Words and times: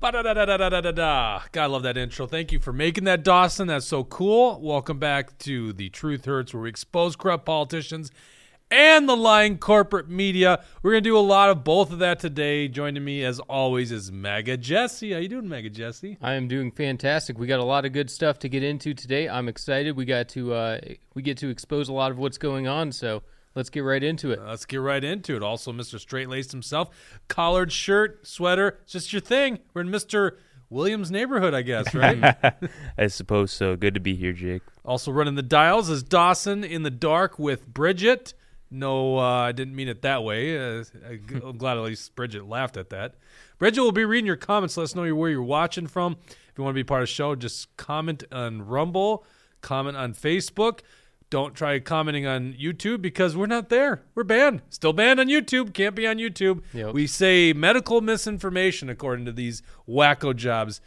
Ba-da-da-da-da-da-da-da. 0.00 1.42
God, 1.52 1.62
I 1.62 1.66
love 1.66 1.82
that 1.82 1.98
intro. 1.98 2.26
Thank 2.26 2.52
you 2.52 2.58
for 2.58 2.72
making 2.72 3.04
that, 3.04 3.22
Dawson. 3.22 3.68
That's 3.68 3.84
so 3.84 4.02
cool. 4.02 4.58
Welcome 4.58 4.98
back 4.98 5.36
to 5.40 5.74
The 5.74 5.90
Truth 5.90 6.24
Hurts, 6.24 6.54
where 6.54 6.62
we 6.62 6.70
expose 6.70 7.16
corrupt 7.16 7.44
politicians 7.44 8.10
and 8.70 9.06
the 9.06 9.14
lying 9.14 9.58
corporate 9.58 10.08
media. 10.08 10.64
We're 10.82 10.92
going 10.92 11.04
to 11.04 11.10
do 11.10 11.18
a 11.18 11.20
lot 11.20 11.50
of 11.50 11.64
both 11.64 11.92
of 11.92 11.98
that 11.98 12.18
today. 12.18 12.66
Joining 12.66 13.04
me, 13.04 13.22
as 13.24 13.40
always, 13.40 13.92
is 13.92 14.10
Mega 14.10 14.56
Jesse. 14.56 15.12
How 15.12 15.18
you 15.18 15.28
doing, 15.28 15.50
Mega 15.50 15.68
Jesse? 15.68 16.16
I 16.22 16.32
am 16.32 16.48
doing 16.48 16.70
fantastic. 16.70 17.38
We 17.38 17.46
got 17.46 17.60
a 17.60 17.64
lot 17.64 17.84
of 17.84 17.92
good 17.92 18.10
stuff 18.10 18.38
to 18.38 18.48
get 18.48 18.62
into 18.62 18.94
today. 18.94 19.28
I'm 19.28 19.48
excited. 19.48 19.98
We 19.98 20.06
got 20.06 20.30
to 20.30 20.54
uh, 20.54 20.80
we 21.12 21.20
get 21.20 21.36
to 21.38 21.50
expose 21.50 21.90
a 21.90 21.92
lot 21.92 22.10
of 22.10 22.16
what's 22.16 22.38
going 22.38 22.66
on. 22.66 22.92
So 22.92 23.22
let's 23.54 23.70
get 23.70 23.80
right 23.80 24.02
into 24.02 24.30
it. 24.30 24.40
Let's 24.42 24.64
get 24.66 24.78
right 24.78 25.02
into 25.02 25.36
it. 25.36 25.42
Also, 25.42 25.72
Mr. 25.72 25.98
Straight 25.98 26.28
Laced 26.28 26.52
himself, 26.52 26.90
collared 27.28 27.72
shirt, 27.72 28.26
sweater, 28.26 28.78
it's 28.82 28.92
just 28.92 29.12
your 29.12 29.20
thing. 29.20 29.58
We're 29.74 29.82
in 29.82 29.88
Mr. 29.88 30.36
Williams' 30.68 31.10
neighborhood, 31.10 31.52
I 31.54 31.62
guess, 31.62 31.92
right? 31.94 32.36
I 32.98 33.06
suppose 33.08 33.50
so. 33.52 33.74
Good 33.76 33.94
to 33.94 34.00
be 34.00 34.14
here, 34.14 34.32
Jake. 34.32 34.62
also 34.84 35.10
running 35.10 35.34
the 35.34 35.42
dials 35.42 35.90
is 35.90 36.02
Dawson 36.02 36.62
in 36.64 36.82
the 36.84 36.90
dark 36.90 37.38
with 37.38 37.66
Bridget. 37.66 38.34
No, 38.70 39.18
uh, 39.18 39.22
I 39.22 39.50
didn't 39.52 39.74
mean 39.74 39.88
it 39.88 40.02
that 40.02 40.22
way. 40.22 40.56
Uh, 40.78 40.84
I- 41.04 41.18
I'm 41.44 41.58
glad 41.58 41.76
at 41.76 41.82
least 41.82 42.14
Bridget 42.14 42.46
laughed 42.48 42.76
at 42.76 42.90
that. 42.90 43.16
Bridget 43.58 43.80
will 43.80 43.90
be 43.90 44.04
reading 44.04 44.26
your 44.26 44.36
comments. 44.36 44.76
Let 44.76 44.84
us 44.84 44.94
know 44.94 45.12
where 45.14 45.28
you're 45.30 45.42
watching 45.42 45.88
from. 45.88 46.16
If 46.28 46.56
you 46.56 46.62
want 46.62 46.74
to 46.74 46.78
be 46.78 46.84
part 46.84 47.02
of 47.02 47.08
the 47.08 47.12
show, 47.12 47.34
just 47.34 47.76
comment 47.76 48.22
on 48.30 48.62
Rumble, 48.64 49.24
comment 49.60 49.96
on 49.96 50.14
Facebook. 50.14 50.80
Don't 51.30 51.54
try 51.54 51.78
commenting 51.78 52.26
on 52.26 52.54
YouTube 52.54 53.00
because 53.00 53.36
we're 53.36 53.46
not 53.46 53.68
there. 53.68 54.02
We're 54.16 54.24
banned. 54.24 54.62
Still 54.68 54.92
banned 54.92 55.20
on 55.20 55.28
YouTube. 55.28 55.72
Can't 55.72 55.94
be 55.94 56.04
on 56.04 56.16
YouTube. 56.16 56.62
Yep. 56.74 56.92
We 56.92 57.06
say 57.06 57.52
medical 57.52 58.00
misinformation 58.00 58.90
according 58.90 59.26
to 59.26 59.32
these 59.32 59.62
wacko 59.88 60.34
jobs. 60.34 60.80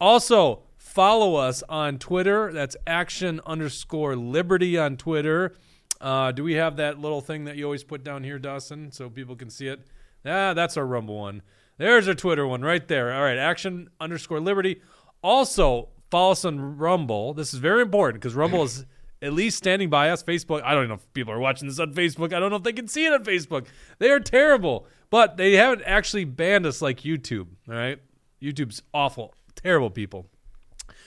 Also, 0.00 0.62
follow 0.78 1.36
us 1.36 1.62
on 1.68 1.98
Twitter. 1.98 2.50
That's 2.50 2.76
action 2.86 3.42
underscore 3.44 4.16
liberty 4.16 4.78
on 4.78 4.96
Twitter. 4.96 5.54
Uh, 6.00 6.32
do 6.32 6.42
we 6.42 6.54
have 6.54 6.76
that 6.76 6.98
little 6.98 7.20
thing 7.20 7.44
that 7.44 7.56
you 7.56 7.64
always 7.64 7.84
put 7.84 8.02
down 8.02 8.24
here, 8.24 8.38
Dawson, 8.38 8.90
so 8.90 9.10
people 9.10 9.36
can 9.36 9.50
see 9.50 9.68
it? 9.68 9.80
Ah, 10.24 10.54
that's 10.54 10.78
our 10.78 10.86
Rumble 10.86 11.18
one. 11.18 11.42
There's 11.76 12.08
our 12.08 12.14
Twitter 12.14 12.46
one 12.46 12.62
right 12.62 12.86
there. 12.88 13.12
All 13.12 13.22
right, 13.22 13.36
action 13.36 13.90
underscore 14.00 14.40
liberty. 14.40 14.80
Also, 15.22 15.88
follow 16.10 16.32
us 16.32 16.44
on 16.44 16.78
Rumble. 16.78 17.34
This 17.34 17.52
is 17.52 17.60
very 17.60 17.82
important 17.82 18.22
because 18.22 18.34
Rumble 18.34 18.62
is 18.62 18.86
at 19.24 19.32
least 19.32 19.56
standing 19.56 19.90
by 19.90 20.10
us. 20.10 20.22
Facebook, 20.22 20.62
I 20.62 20.74
don't 20.74 20.88
know 20.88 20.94
if 20.94 21.12
people 21.14 21.32
are 21.32 21.38
watching 21.38 21.66
this 21.68 21.78
on 21.78 21.94
Facebook. 21.94 22.32
I 22.32 22.40
don't 22.40 22.50
know 22.50 22.56
if 22.56 22.62
they 22.62 22.72
can 22.72 22.88
see 22.88 23.06
it 23.06 23.12
on 23.12 23.24
Facebook. 23.24 23.66
They 23.98 24.10
are 24.10 24.20
terrible, 24.20 24.86
but 25.10 25.36
they 25.36 25.54
haven't 25.54 25.82
actually 25.84 26.24
banned 26.24 26.66
us 26.66 26.82
like 26.82 27.00
YouTube. 27.00 27.48
All 27.68 27.74
right, 27.74 27.98
YouTube's 28.42 28.82
awful, 28.92 29.34
terrible 29.54 29.90
people. 29.90 30.26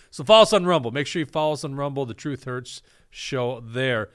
So 0.09 0.23
follow 0.23 0.43
us 0.43 0.53
on 0.53 0.65
Rumble. 0.65 0.91
Make 0.91 1.07
sure 1.07 1.19
you 1.19 1.25
follow 1.25 1.53
us 1.53 1.63
on 1.63 1.75
Rumble. 1.75 2.05
The 2.05 2.13
Truth 2.13 2.45
Hurts 2.45 2.81
show 3.09 3.59
there. 3.59 4.09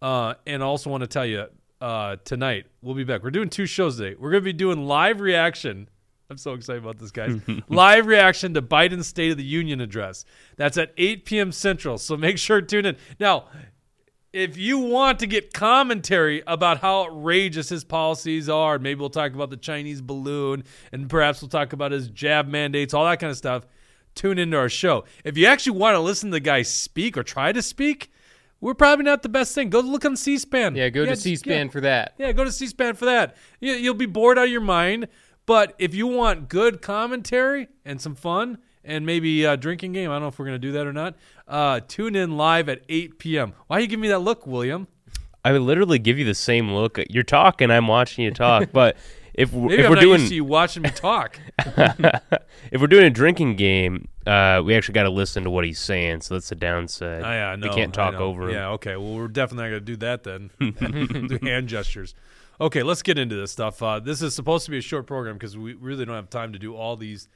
Uh, 0.00 0.34
and 0.46 0.62
I 0.62 0.66
also 0.66 0.90
want 0.90 1.02
to 1.02 1.06
tell 1.06 1.26
you 1.26 1.46
uh, 1.80 2.16
tonight 2.24 2.66
we'll 2.82 2.94
be 2.94 3.04
back. 3.04 3.22
We're 3.22 3.30
doing 3.30 3.50
two 3.50 3.66
shows 3.66 3.98
today. 3.98 4.16
We're 4.18 4.30
going 4.30 4.42
to 4.42 4.44
be 4.44 4.52
doing 4.52 4.86
live 4.86 5.20
reaction. 5.20 5.88
I'm 6.30 6.38
so 6.38 6.54
excited 6.54 6.82
about 6.82 6.98
this, 6.98 7.10
guys. 7.10 7.40
live 7.68 8.06
reaction 8.06 8.54
to 8.54 8.62
Biden's 8.62 9.06
State 9.06 9.30
of 9.30 9.36
the 9.36 9.44
Union 9.44 9.80
address. 9.80 10.24
That's 10.56 10.78
at 10.78 10.92
8 10.96 11.24
p.m. 11.24 11.52
Central. 11.52 11.98
So 11.98 12.16
make 12.16 12.38
sure 12.38 12.60
to 12.60 12.66
tune 12.66 12.86
in. 12.86 12.96
Now, 13.20 13.46
if 14.32 14.56
you 14.56 14.78
want 14.78 15.20
to 15.20 15.26
get 15.26 15.52
commentary 15.52 16.42
about 16.46 16.80
how 16.80 17.04
outrageous 17.04 17.68
his 17.68 17.84
policies 17.84 18.48
are, 18.48 18.78
maybe 18.78 18.98
we'll 18.98 19.10
talk 19.10 19.32
about 19.32 19.50
the 19.50 19.56
Chinese 19.56 20.00
balloon 20.00 20.64
and 20.92 21.08
perhaps 21.08 21.40
we'll 21.40 21.48
talk 21.48 21.72
about 21.72 21.92
his 21.92 22.08
jab 22.08 22.48
mandates, 22.48 22.94
all 22.94 23.04
that 23.04 23.20
kind 23.20 23.30
of 23.30 23.36
stuff. 23.36 23.64
Tune 24.16 24.38
into 24.38 24.56
our 24.56 24.68
show. 24.68 25.04
If 25.24 25.36
you 25.36 25.46
actually 25.46 25.78
want 25.78 25.94
to 25.94 26.00
listen 26.00 26.30
to 26.30 26.34
the 26.34 26.40
guy 26.40 26.62
speak 26.62 27.16
or 27.16 27.22
try 27.22 27.52
to 27.52 27.62
speak, 27.62 28.10
we're 28.60 28.74
probably 28.74 29.04
not 29.04 29.22
the 29.22 29.28
best 29.28 29.54
thing. 29.54 29.70
Go 29.70 29.80
look 29.80 30.04
on 30.04 30.16
C-SPAN. 30.16 30.74
Yeah, 30.74 30.88
go 30.88 31.04
to 31.04 31.14
C-SPAN 31.14 31.66
yeah. 31.66 31.70
for 31.70 31.80
that. 31.82 32.14
Yeah, 32.18 32.32
go 32.32 32.44
to 32.44 32.52
C-SPAN 32.52 32.94
for 32.94 33.04
that. 33.04 33.36
You, 33.60 33.74
you'll 33.74 33.94
be 33.94 34.06
bored 34.06 34.38
out 34.38 34.46
of 34.46 34.50
your 34.50 34.60
mind. 34.60 35.08
But 35.46 35.74
if 35.78 35.94
you 35.94 36.06
want 36.06 36.48
good 36.48 36.80
commentary 36.80 37.68
and 37.84 38.00
some 38.00 38.14
fun 38.14 38.58
and 38.82 39.04
maybe 39.04 39.44
a 39.44 39.56
drinking 39.56 39.92
game, 39.92 40.10
I 40.10 40.14
don't 40.14 40.22
know 40.22 40.28
if 40.28 40.38
we're 40.38 40.46
going 40.46 40.60
to 40.60 40.66
do 40.66 40.72
that 40.72 40.86
or 40.86 40.92
not, 40.92 41.16
uh, 41.46 41.80
tune 41.86 42.16
in 42.16 42.36
live 42.36 42.68
at 42.68 42.82
8 42.88 43.18
p.m. 43.18 43.52
Why 43.66 43.78
are 43.78 43.80
you 43.80 43.86
give 43.86 44.00
me 44.00 44.08
that 44.08 44.20
look, 44.20 44.46
William? 44.46 44.88
I 45.44 45.52
would 45.52 45.62
literally 45.62 45.98
give 45.98 46.18
you 46.18 46.24
the 46.24 46.34
same 46.34 46.72
look. 46.72 46.98
You're 47.10 47.22
talking, 47.22 47.70
I'm 47.70 47.86
watching 47.88 48.24
you 48.24 48.30
talk. 48.30 48.68
But 48.72 48.96
if 49.34 49.52
Maybe 49.52 49.74
if 49.74 49.84
I'm 49.84 49.90
we're 49.90 49.96
not 49.96 50.00
doing 50.00 50.20
used 50.20 50.30
to 50.30 50.36
you 50.36 50.44
watching 50.44 50.82
me 50.84 50.90
talk. 50.90 51.38
if 51.58 52.80
we're 52.80 52.86
doing 52.86 53.04
a 53.04 53.10
drinking 53.10 53.56
game, 53.56 54.08
uh, 54.26 54.62
we 54.64 54.74
actually 54.74 54.94
got 54.94 55.02
to 55.02 55.10
listen 55.10 55.44
to 55.44 55.50
what 55.50 55.64
he's 55.64 55.80
saying. 55.80 56.22
So 56.22 56.34
that's 56.34 56.48
the 56.48 56.54
downside. 56.54 57.22
Oh, 57.22 57.56
know. 57.56 57.68
We 57.68 57.74
can't 57.74 57.92
talk 57.92 58.14
over 58.14 58.48
him. 58.48 58.54
Yeah, 58.54 58.70
okay. 58.70 58.96
Well, 58.96 59.14
we're 59.14 59.28
definitely 59.28 59.64
not 59.64 59.70
going 59.70 59.84
to 59.84 59.92
do 59.92 59.96
that 59.96 60.22
then. 60.22 60.50
do 61.28 61.38
hand 61.42 61.68
gestures. 61.68 62.14
Okay, 62.60 62.82
let's 62.82 63.02
get 63.02 63.18
into 63.18 63.34
this 63.34 63.50
stuff. 63.50 63.82
Uh, 63.82 63.98
this 63.98 64.22
is 64.22 64.34
supposed 64.34 64.64
to 64.66 64.70
be 64.70 64.78
a 64.78 64.82
short 64.82 65.06
program 65.06 65.36
because 65.36 65.56
we 65.56 65.74
really 65.74 66.04
don't 66.04 66.14
have 66.14 66.30
time 66.30 66.52
to 66.52 66.58
do 66.58 66.74
all 66.76 66.96
these 66.96 67.28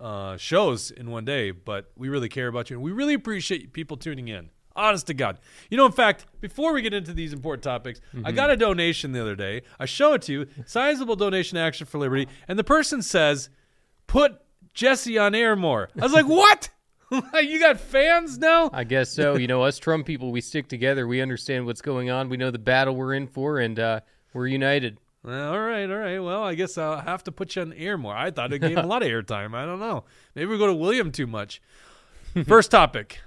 uh, 0.00 0.36
shows 0.36 0.90
in 0.90 1.10
one 1.10 1.24
day, 1.24 1.50
but 1.50 1.90
we 1.96 2.08
really 2.08 2.28
care 2.28 2.48
about 2.48 2.68
you 2.68 2.76
and 2.76 2.84
we 2.84 2.92
really 2.92 3.14
appreciate 3.14 3.72
people 3.72 3.96
tuning 3.96 4.28
in. 4.28 4.50
Honest 4.74 5.06
to 5.06 5.14
God. 5.14 5.38
You 5.70 5.78
know, 5.78 5.86
in 5.86 5.92
fact, 5.92 6.26
before 6.40 6.74
we 6.74 6.82
get 6.82 6.92
into 6.92 7.14
these 7.14 7.32
important 7.32 7.62
topics, 7.64 7.98
I 8.22 8.30
got 8.32 8.50
a 8.50 8.58
donation 8.58 9.12
the 9.12 9.22
other 9.22 9.34
day. 9.34 9.62
I 9.80 9.86
show 9.86 10.12
it 10.12 10.20
to 10.22 10.32
you, 10.32 10.46
sizable 10.66 11.16
donation 11.16 11.56
to 11.56 11.62
Action 11.62 11.86
for 11.86 11.96
Liberty, 11.96 12.28
and 12.46 12.58
the 12.58 12.64
person 12.64 13.00
says, 13.00 13.48
put 14.06 14.38
Jesse 14.74 15.16
on 15.16 15.34
air 15.34 15.56
more. 15.56 15.88
I 15.98 16.02
was 16.02 16.12
like, 16.12 16.28
what? 16.28 16.68
you 17.42 17.58
got 17.58 17.80
fans 17.80 18.36
now? 18.36 18.68
I 18.70 18.84
guess 18.84 19.10
so. 19.10 19.36
You 19.36 19.46
know, 19.46 19.62
us 19.62 19.78
Trump 19.78 20.04
people, 20.04 20.30
we 20.30 20.42
stick 20.42 20.68
together. 20.68 21.06
We 21.06 21.22
understand 21.22 21.64
what's 21.64 21.80
going 21.80 22.10
on. 22.10 22.28
We 22.28 22.36
know 22.36 22.50
the 22.50 22.58
battle 22.58 22.94
we're 22.94 23.14
in 23.14 23.28
for, 23.28 23.60
and 23.60 23.78
uh, 23.78 24.00
we're 24.36 24.46
united. 24.46 24.98
All 25.24 25.58
right, 25.58 25.90
all 25.90 25.96
right. 25.96 26.18
Well, 26.20 26.44
I 26.44 26.54
guess 26.54 26.78
I'll 26.78 27.00
have 27.00 27.24
to 27.24 27.32
put 27.32 27.56
you 27.56 27.62
on 27.62 27.70
the 27.70 27.78
air 27.78 27.98
more. 27.98 28.14
I 28.14 28.30
thought 28.30 28.52
it 28.52 28.60
gave 28.60 28.76
him 28.78 28.84
a 28.84 28.86
lot 28.86 29.02
of 29.02 29.08
airtime. 29.08 29.54
I 29.54 29.64
don't 29.66 29.80
know. 29.80 30.04
Maybe 30.36 30.46
we 30.46 30.58
go 30.58 30.68
to 30.68 30.74
William 30.74 31.10
too 31.10 31.26
much. 31.26 31.60
First 32.46 32.70
topic. 32.70 33.18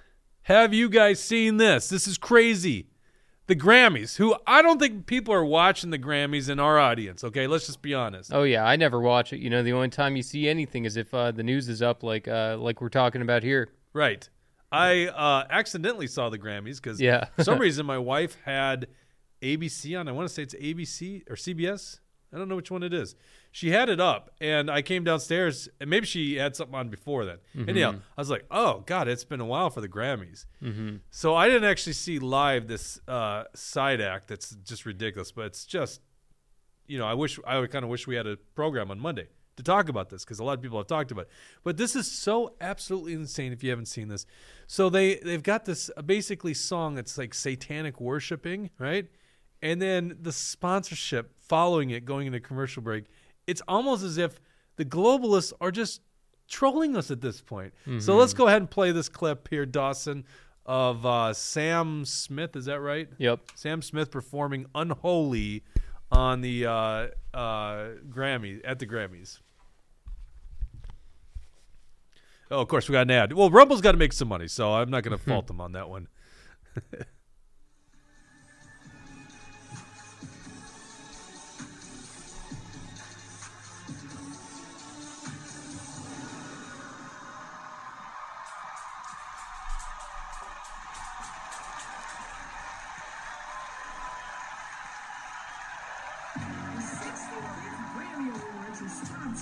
Have 0.43 0.73
you 0.73 0.87
guys 0.89 1.19
seen 1.19 1.57
this? 1.57 1.89
This 1.89 2.07
is 2.07 2.17
crazy. 2.17 2.87
The 3.47 3.55
Grammys, 3.55 4.15
who 4.17 4.35
I 4.47 4.61
don't 4.61 4.79
think 4.79 5.07
people 5.07 5.33
are 5.33 5.43
watching 5.43 5.89
the 5.89 5.97
Grammys 5.99 6.49
in 6.49 6.59
our 6.59 6.77
audience, 6.79 7.23
okay? 7.23 7.47
Let's 7.47 7.65
just 7.65 7.81
be 7.81 7.93
honest. 7.95 8.31
Oh 8.33 8.43
yeah, 8.43 8.63
I 8.63 8.75
never 8.75 8.99
watch 9.01 9.33
it. 9.33 9.39
You 9.39 9.49
know, 9.49 9.63
the 9.63 9.73
only 9.73 9.89
time 9.89 10.15
you 10.15 10.21
see 10.21 10.47
anything 10.47 10.85
is 10.85 10.95
if 10.97 11.11
uh, 11.13 11.31
the 11.31 11.41
news 11.43 11.67
is 11.67 11.81
up, 11.81 12.03
like 12.03 12.27
uh, 12.27 12.57
like 12.59 12.79
we're 12.79 12.89
talking 12.89 13.21
about 13.23 13.41
here. 13.43 13.69
Right. 13.91 14.29
I 14.71 15.07
uh, 15.07 15.47
accidentally 15.49 16.05
saw 16.07 16.29
the 16.29 16.37
Grammys 16.37 16.75
because 16.75 17.01
Yeah. 17.01 17.25
for 17.35 17.43
some 17.43 17.57
reason 17.67 17.87
my 17.87 17.97
wife 17.97 18.37
had 18.45 18.85
ABC 19.41 19.99
on. 19.99 20.07
I 20.07 20.11
want 20.11 20.27
to 20.27 20.33
say 20.33 20.43
it's 20.43 20.55
ABC 20.55 21.29
or 21.29 21.35
CBS. 21.35 21.99
I 22.33 22.37
don't 22.37 22.47
know 22.47 22.55
which 22.55 22.69
one 22.69 22.83
it 22.83 22.93
is. 22.93 23.15
She 23.51 23.71
had 23.71 23.89
it 23.89 23.99
up, 23.99 24.29
and 24.39 24.69
I 24.69 24.83
came 24.83 25.03
downstairs, 25.03 25.67
and 25.81 25.89
maybe 25.89 26.05
she 26.05 26.35
had 26.35 26.55
something 26.55 26.75
on 26.75 26.89
before 26.89 27.25
then. 27.25 27.37
Anyhow, 27.67 27.95
I 28.17 28.21
was 28.21 28.29
like, 28.29 28.45
"Oh 28.51 28.83
God, 28.85 29.07
it's 29.07 29.23
been 29.23 29.39
a 29.39 29.45
while 29.45 29.71
for 29.71 29.81
the 29.81 29.89
Grammys." 29.89 30.45
Mm-hmm. 30.63 30.97
So 31.09 31.33
I 31.33 31.47
didn't 31.47 31.67
actually 31.67 31.93
see 31.93 32.19
live 32.19 32.67
this 32.67 32.99
uh, 33.07 33.45
side 33.55 34.01
act. 34.01 34.27
That's 34.27 34.51
just 34.51 34.85
ridiculous, 34.85 35.31
but 35.31 35.47
it's 35.47 35.65
just, 35.65 36.01
you 36.85 36.99
know, 36.99 37.07
I 37.07 37.15
wish 37.15 37.39
I 37.47 37.59
would 37.59 37.71
kind 37.71 37.83
of 37.83 37.89
wish 37.89 38.05
we 38.05 38.15
had 38.15 38.27
a 38.27 38.37
program 38.53 38.91
on 38.91 38.99
Monday 38.99 39.27
to 39.59 39.63
talk 39.63 39.89
about 39.89 40.09
this 40.09 40.23
because 40.23 40.39
a 40.39 40.43
lot 40.43 40.53
of 40.53 40.61
people 40.61 40.77
have 40.77 40.87
talked 40.87 41.11
about 41.11 41.21
it. 41.21 41.31
But 41.63 41.75
this 41.75 41.95
is 41.95 42.09
so 42.09 42.53
absolutely 42.61 43.13
insane 43.13 43.51
if 43.51 43.61
you 43.61 43.71
haven't 43.71 43.87
seen 43.87 44.07
this. 44.07 44.25
So 44.67 44.89
they 44.89 45.15
they've 45.15 45.43
got 45.43 45.65
this 45.65 45.89
uh, 45.97 46.01
basically 46.03 46.53
song 46.53 46.93
that's 46.93 47.17
like 47.17 47.33
satanic 47.33 47.99
worshiping, 47.99 48.69
right? 48.77 49.07
And 49.61 49.81
then 49.81 50.17
the 50.21 50.31
sponsorship 50.31 51.33
following 51.39 51.89
it 51.89 52.05
going 52.05 52.27
into 52.27 52.39
commercial 52.39 52.81
break. 52.81 53.05
It's 53.47 53.61
almost 53.67 54.03
as 54.03 54.17
if 54.17 54.39
the 54.77 54.85
globalists 54.85 55.51
are 55.59 55.71
just 55.71 56.01
trolling 56.47 56.95
us 56.95 57.11
at 57.11 57.21
this 57.21 57.41
point. 57.41 57.73
So 57.99 58.15
let's 58.15 58.33
go 58.33 58.47
ahead 58.47 58.61
and 58.61 58.69
play 58.69 58.91
this 58.91 59.09
clip 59.09 59.47
here, 59.49 59.65
Dawson, 59.65 60.23
of 60.65 61.05
uh, 61.05 61.33
Sam 61.33 62.05
Smith. 62.05 62.55
Is 62.55 62.65
that 62.65 62.79
right? 62.79 63.09
Yep. 63.17 63.39
Sam 63.55 63.81
Smith 63.81 64.11
performing 64.11 64.67
"Unholy" 64.75 65.63
on 66.11 66.41
the 66.41 66.65
uh, 66.65 67.07
uh, 67.33 67.89
Grammy 68.09 68.61
at 68.63 68.79
the 68.79 68.87
Grammys. 68.87 69.39
Oh, 72.51 72.61
of 72.61 72.67
course, 72.67 72.89
we 72.89 72.93
got 72.93 73.01
an 73.01 73.11
ad. 73.11 73.33
Well, 73.33 73.49
Rumble's 73.51 73.81
got 73.81 73.91
to 73.91 73.97
make 73.97 74.13
some 74.13 74.27
money, 74.27 74.47
so 74.47 74.73
I'm 74.73 74.89
not 74.89 75.03
going 75.03 75.17
to 75.17 75.23
fault 75.23 75.47
them 75.47 75.61
on 75.61 75.73
that 75.73 75.89
one. 75.89 76.07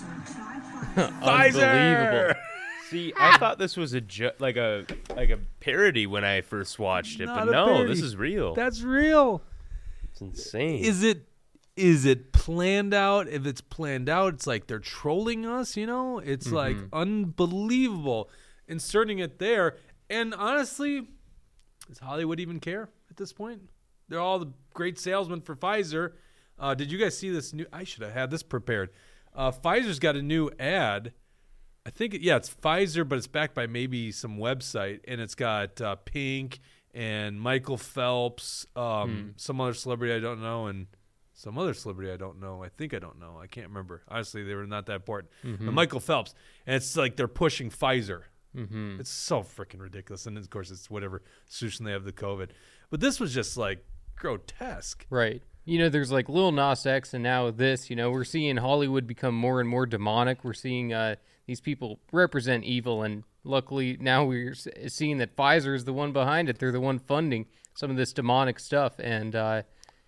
Unbelievable. 0.98 2.34
See, 2.90 3.14
I 3.18 3.38
thought 3.38 3.60
this 3.60 3.76
was 3.76 3.94
a 3.94 4.02
jo- 4.02 4.32
like 4.40 4.56
a 4.56 4.86
like 5.16 5.30
a 5.30 5.40
parody 5.60 6.08
when 6.08 6.24
I 6.24 6.42
first 6.42 6.80
watched 6.80 7.20
it, 7.20 7.26
Not 7.26 7.40
but 7.40 7.48
a 7.50 7.52
no, 7.52 7.66
parody. 7.66 7.94
this 7.94 8.02
is 8.02 8.16
real. 8.16 8.54
That's 8.56 8.82
real. 8.82 9.42
It's 10.12 10.22
insane. 10.22 10.84
Is 10.84 11.04
it 11.04 11.28
is 11.76 12.06
it 12.06 12.32
planned 12.32 12.94
out? 12.94 13.28
If 13.28 13.46
it's 13.46 13.62
planned 13.62 14.10
out, 14.10 14.34
it's 14.36 14.48
like 14.48 14.68
they're 14.68 14.80
trolling 14.80 15.46
us, 15.46 15.78
you 15.78 15.86
know? 15.86 16.20
It's 16.20 16.52
like 16.52 16.78
unbelievable 16.92 18.30
inserting 18.68 19.20
it 19.20 19.38
there. 19.38 19.78
And 20.10 20.34
honestly, 20.34 21.08
does 21.88 22.00
Hollywood 22.00 22.40
even 22.40 22.60
care 22.60 22.90
at 23.10 23.18
this 23.18 23.32
point? 23.32 23.62
They're 24.10 24.20
all 24.20 24.40
the 24.40 24.52
great 24.74 24.98
salesmen 24.98 25.42
for 25.42 25.56
Pfizer. 25.56 26.14
Uh, 26.58 26.74
did 26.74 26.92
you 26.92 26.98
guys 26.98 27.18
see 27.18 27.30
this 27.30 27.54
new? 27.54 27.66
I 27.72 27.84
should 27.84 28.02
have 28.04 28.14
had 28.14 28.32
this 28.32 28.42
prepared. 28.42 28.90
Uh, 29.38 29.52
Pfizer's 29.52 30.00
got 30.00 30.16
a 30.16 30.22
new 30.22 30.50
ad. 30.60 31.14
I 31.86 31.90
think 31.90 32.18
yeah, 32.20 32.36
it's 32.36 32.54
Pfizer, 32.54 33.08
but 33.08 33.18
it's 33.18 33.28
backed 33.28 33.54
by 33.54 33.68
maybe 33.68 34.12
some 34.12 34.38
website, 34.38 35.00
and 35.08 35.22
it's 35.22 35.36
got 35.36 35.80
uh, 35.80 35.96
Pink 35.96 36.60
and 36.94 37.40
Michael 37.40 37.78
Phelps, 37.78 38.66
um, 38.76 39.36
some 39.38 39.62
other 39.62 39.74
celebrity 39.74 40.14
I 40.14 40.20
don't 40.20 40.42
know, 40.42 40.66
and 40.66 40.88
some 41.34 41.58
other 41.58 41.74
celebrity 41.74 42.12
I 42.12 42.18
don't 42.18 42.42
know. 42.42 42.64
I 42.64 42.70
think 42.70 42.94
I 42.94 43.00
don't 43.00 43.20
know. 43.20 43.40
I 43.42 43.48
can't 43.48 43.68
remember. 43.68 44.02
Honestly, 44.10 44.44
they 44.44 44.56
were 44.56 44.66
not 44.66 44.88
that 44.88 44.96
important. 44.96 45.32
But 45.44 45.74
Michael 45.74 46.00
Phelps, 46.00 46.34
and 46.66 46.76
it's 46.76 46.98
like 46.98 47.16
they're 47.16 47.28
pushing 47.28 47.70
Pfizer. 47.70 48.24
Mm-hmm. 48.56 49.00
It's 49.00 49.12
so 49.12 49.44
freaking 49.44 49.80
ridiculous, 49.80 50.26
and 50.26 50.38
of 50.38 50.50
course, 50.50 50.72
it's 50.72 50.90
whatever 50.90 51.22
solution 51.46 51.86
they 51.86 51.92
have 51.92 52.06
the 52.06 52.12
COVID. 52.12 52.50
But 52.90 53.00
this 53.00 53.20
was 53.20 53.34
just 53.34 53.56
like 53.56 53.86
grotesque. 54.16 55.06
Right. 55.10 55.44
You 55.68 55.80
know, 55.80 55.90
there's 55.90 56.14
like 56.14 56.30
Lil 56.30 56.54
Nas 56.54 56.86
X, 56.86 57.14
and 57.14 57.22
now 57.22 57.52
this. 57.52 57.90
You 57.90 57.98
know, 57.98 58.10
we're 58.10 58.24
seeing 58.24 58.56
Hollywood 58.56 59.06
become 59.06 59.36
more 59.36 59.60
and 59.60 59.68
more 59.68 59.86
demonic. 59.86 60.46
We're 60.46 60.54
seeing 60.54 60.94
uh, 60.94 61.16
these 61.46 61.60
people 61.60 62.00
represent 62.14 62.64
evil, 62.64 63.04
and 63.04 63.26
luckily 63.44 63.98
now 64.00 64.24
we're 64.24 64.56
seeing 64.88 65.18
that 65.18 65.36
Pfizer 65.36 65.76
is 65.76 65.84
the 65.84 65.92
one 65.92 66.14
behind 66.14 66.48
it. 66.48 66.58
They're 66.58 66.72
the 66.72 66.80
one 66.80 67.00
funding 67.00 67.48
some 67.74 67.92
of 67.92 67.98
this 67.98 68.14
demonic 68.14 68.62
stuff, 68.62 68.94
and 68.98 69.36
uh, 69.36 69.64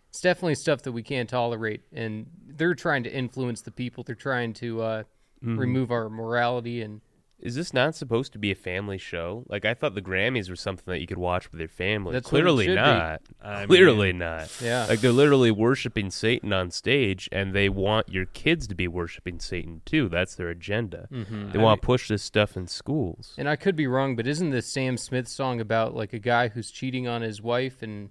it's 0.08 0.22
definitely 0.22 0.56
stuff 0.56 0.84
that 0.84 0.94
we 0.94 1.04
can't 1.04 1.30
tolerate. 1.30 1.82
And 1.92 2.28
they're 2.48 2.74
trying 2.74 3.04
to 3.04 3.14
influence 3.14 3.62
the 3.62 3.72
people. 3.72 4.06
They're 4.06 4.16
trying 4.16 4.54
to 4.54 4.82
uh, 4.82 5.04
remove 5.42 5.92
our 5.92 6.10
morality 6.10 6.82
and 6.82 7.02
Is 7.41 7.56
this 7.56 7.74
not 7.74 7.95
supposed 7.95 8.33
to 8.33 8.39
be 8.39 8.51
a 8.51 8.56
family 8.56 8.97
show? 8.97 9.45
Like 9.47 9.63
I 9.63 9.74
thought 9.74 9.95
the 9.95 10.01
Grammys 10.01 10.50
were 10.50 10.56
something 10.57 10.91
that 10.91 11.00
you 11.00 11.07
could 11.07 11.18
watch 11.18 11.51
with 11.51 11.59
your 11.59 11.69
family. 11.69 12.13
That's 12.13 12.27
Clearly 12.27 12.68
not. 12.68 13.21
I 13.41 13.65
Clearly 13.65 14.12
not. 14.12 14.51
Yeah. 14.62 14.86
Like 14.89 15.00
they're 15.00 15.12
literally 15.12 15.51
worshiping 15.51 16.12
Satan 16.12 16.51
on 16.51 16.69
stage, 16.71 17.30
and 17.31 17.53
they 17.53 17.69
want 17.69 18.09
your 18.09 18.25
kids 18.25 18.68
to 18.68 18.75
be 18.75 18.88
worshiping 18.88 19.39
Satan 19.39 19.81
too. 19.86 20.09
That's 20.09 20.36
their 20.36 20.50
agenda. 20.50 21.07
Mm-hmm. 21.12 21.51
They 21.51 21.59
want 21.59 21.81
to 21.81 21.86
push 21.86 22.09
this 22.09 22.24
stuff 22.24 22.57
in 22.57 22.68
schools. 22.68 23.36
And 23.38 23.47
I 23.47 23.56
could 23.56 23.75
be 23.75 23.88
wrong, 23.88 24.15
but 24.15 24.27
isn't 24.27 24.50
this 24.50 24.68
Sam 24.68 24.97
Smith 24.97 25.27
song 25.27 25.62
about 25.62 25.95
like 25.95 26.12
a 26.13 26.19
guy 26.19 26.50
who's 26.50 26.69
cheating 26.69 27.07
on 27.07 27.21
his 27.21 27.41
wife? 27.41 27.81
And 27.81 28.09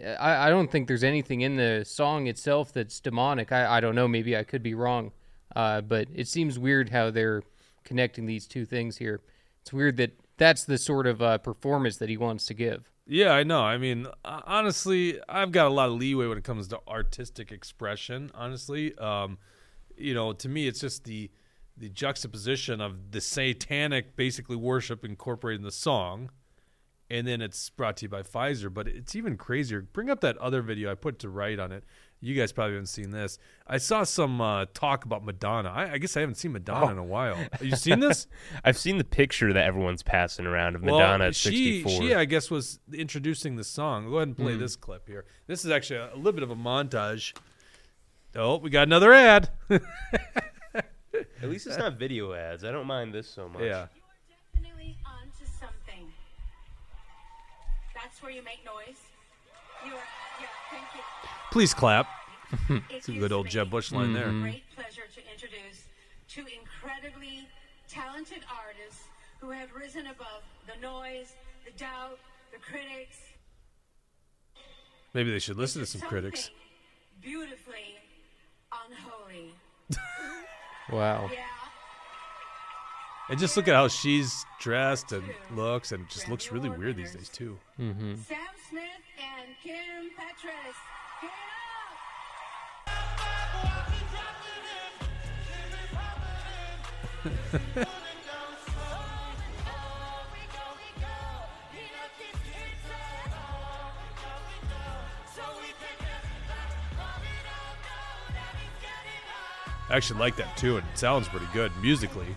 I, 0.00 0.46
I 0.46 0.50
don't 0.50 0.70
think 0.70 0.86
there's 0.86 1.04
anything 1.04 1.40
in 1.40 1.56
the 1.56 1.84
song 1.84 2.28
itself 2.28 2.72
that's 2.72 3.00
demonic. 3.00 3.50
I, 3.50 3.78
I 3.78 3.80
don't 3.80 3.96
know. 3.96 4.06
Maybe 4.06 4.36
I 4.36 4.44
could 4.44 4.62
be 4.62 4.74
wrong. 4.74 5.10
Uh, 5.54 5.80
but 5.80 6.08
it 6.14 6.28
seems 6.28 6.58
weird 6.58 6.88
how 6.88 7.10
they're 7.10 7.42
connecting 7.84 8.26
these 8.26 8.46
two 8.46 8.64
things 8.64 8.98
here. 8.98 9.20
It's 9.60 9.72
weird 9.72 9.96
that 9.98 10.18
that's 10.36 10.64
the 10.64 10.78
sort 10.78 11.06
of 11.06 11.22
uh, 11.22 11.38
performance 11.38 11.96
that 11.98 12.08
he 12.08 12.16
wants 12.16 12.46
to 12.46 12.54
give. 12.54 12.90
Yeah, 13.06 13.32
I 13.32 13.42
know. 13.42 13.62
I 13.62 13.78
mean, 13.78 14.06
uh, 14.24 14.40
honestly, 14.46 15.20
I've 15.28 15.52
got 15.52 15.66
a 15.66 15.74
lot 15.74 15.88
of 15.88 15.94
leeway 15.94 16.26
when 16.26 16.38
it 16.38 16.44
comes 16.44 16.68
to 16.68 16.80
artistic 16.86 17.50
expression. 17.50 18.30
Honestly, 18.34 18.96
um, 18.98 19.38
you 19.96 20.14
know, 20.14 20.32
to 20.32 20.48
me, 20.48 20.66
it's 20.66 20.80
just 20.80 21.04
the 21.04 21.30
the 21.76 21.88
juxtaposition 21.88 22.80
of 22.80 23.12
the 23.12 23.20
satanic, 23.20 24.14
basically 24.14 24.56
worship 24.56 25.04
incorporated 25.04 25.60
in 25.60 25.64
the 25.64 25.72
song, 25.72 26.30
and 27.10 27.26
then 27.26 27.40
it's 27.40 27.70
brought 27.70 27.96
to 27.98 28.04
you 28.04 28.08
by 28.08 28.22
Pfizer. 28.22 28.72
But 28.72 28.86
it's 28.88 29.16
even 29.16 29.36
crazier. 29.36 29.82
Bring 29.82 30.10
up 30.10 30.20
that 30.20 30.36
other 30.38 30.62
video 30.62 30.90
I 30.90 30.94
put 30.94 31.18
to 31.20 31.28
write 31.28 31.58
on 31.58 31.72
it. 31.72 31.84
You 32.24 32.36
guys 32.36 32.52
probably 32.52 32.74
haven't 32.74 32.86
seen 32.86 33.10
this. 33.10 33.36
I 33.66 33.78
saw 33.78 34.04
some 34.04 34.40
uh, 34.40 34.66
talk 34.74 35.04
about 35.04 35.24
Madonna. 35.24 35.70
I, 35.70 35.94
I 35.94 35.98
guess 35.98 36.16
I 36.16 36.20
haven't 36.20 36.36
seen 36.36 36.52
Madonna 36.52 36.92
in 36.92 36.98
a 36.98 37.04
while. 37.04 37.34
Have 37.34 37.64
you 37.64 37.74
seen 37.74 37.98
this? 37.98 38.28
I've 38.64 38.78
seen 38.78 38.96
the 38.96 39.04
picture 39.04 39.52
that 39.52 39.66
everyone's 39.66 40.04
passing 40.04 40.46
around 40.46 40.76
of 40.76 40.82
Well, 40.82 41.00
Madonna 41.00 41.26
at 41.26 41.34
she, 41.34 41.82
64. 41.82 41.90
She, 41.90 42.14
I 42.14 42.24
guess, 42.24 42.48
was 42.48 42.78
introducing 42.94 43.56
the 43.56 43.64
song. 43.64 44.08
Go 44.08 44.18
ahead 44.18 44.28
and 44.28 44.36
play 44.36 44.56
this 44.56 44.76
clip 44.76 45.08
here. 45.08 45.24
This 45.48 45.64
is 45.64 45.72
actually 45.72 45.98
a, 45.98 46.14
a 46.14 46.16
little 46.16 46.32
bit 46.32 46.44
of 46.44 46.50
a 46.52 46.56
montage. 46.56 47.36
Oh, 48.36 48.58
we 48.58 48.70
got 48.70 48.84
another 48.84 49.12
ad. 49.12 49.50
At 49.68 51.50
least 51.50 51.66
it's 51.66 51.76
not 51.76 51.98
video 51.98 52.34
ads. 52.34 52.62
I 52.62 52.70
don't 52.70 52.86
mind 52.86 53.12
this 53.12 53.28
so 53.28 53.48
much. 53.48 53.62
yeah. 53.62 53.86
definitely 54.54 54.96
onto 55.04 55.44
something. 55.58 56.06
That's 57.94 58.22
where 58.22 58.30
you 58.30 58.42
make 58.44 58.64
noise. 58.64 59.00
You're, 59.84 59.94
yeah, 59.94 60.46
thank 60.70 60.84
you. 60.94 61.00
Please 61.52 61.74
clap. 61.74 62.06
It's 62.90 63.08
a 63.08 63.12
good 63.12 63.30
old 63.30 63.46
Jeb 63.46 63.70
Bush 63.70 63.92
line 63.92 64.14
there. 64.14 64.30
Great 64.30 64.64
pleasure 64.74 65.02
to 65.14 65.20
introduce 65.30 65.84
two 66.28 66.46
incredibly 66.46 67.46
talented 67.88 68.42
artists 68.50 69.04
who 69.38 69.50
have 69.50 69.68
risen 69.74 70.06
above 70.06 70.42
the 70.66 70.80
noise, 70.80 71.34
the 71.66 71.70
doubt, 71.72 72.18
the 72.52 72.58
critics. 72.58 73.18
Maybe 75.12 75.30
they 75.30 75.38
should 75.38 75.58
listen 75.58 75.82
to 75.82 75.86
some 75.86 76.00
critics. 76.00 76.50
Beautifully 77.20 77.98
unholy. 78.72 79.54
Wow. 80.90 81.30
Yeah. 81.32 81.38
And 83.30 83.38
just 83.38 83.56
look 83.56 83.68
at 83.68 83.74
how 83.74 83.88
she's 83.88 84.44
dressed 84.60 85.12
and 85.12 85.24
looks, 85.54 85.92
and 85.92 86.08
just 86.10 86.28
looks 86.28 86.50
really 86.50 86.68
weird 86.68 86.96
these 86.96 87.14
days, 87.14 87.28
too. 87.28 87.56
Mm-hmm. 87.80 88.16
Sam 88.16 88.38
Smith 88.68 88.84
and 89.16 89.54
Kim 89.62 90.10
Petras. 90.18 90.74
I 109.92 109.96
actually 109.96 110.20
like 110.20 110.36
that, 110.36 110.56
too, 110.56 110.78
and 110.78 110.86
it 110.90 110.98
sounds 110.98 111.28
pretty 111.28 111.46
good 111.52 111.70
musically. 111.82 112.34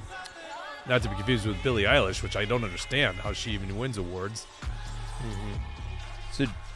Not 0.88 1.02
to 1.04 1.10
be 1.10 1.16
confused 1.16 1.48
with 1.48 1.64
Billie 1.64 1.84
Eilish, 1.84 2.22
which 2.22 2.36
I 2.36 2.44
don't 2.44 2.66
understand 2.66 3.16
how 3.16 3.32
she 3.32 3.52
even 3.52 3.78
wins 3.78 3.98
awards. 3.98 4.46
So, 5.22 5.28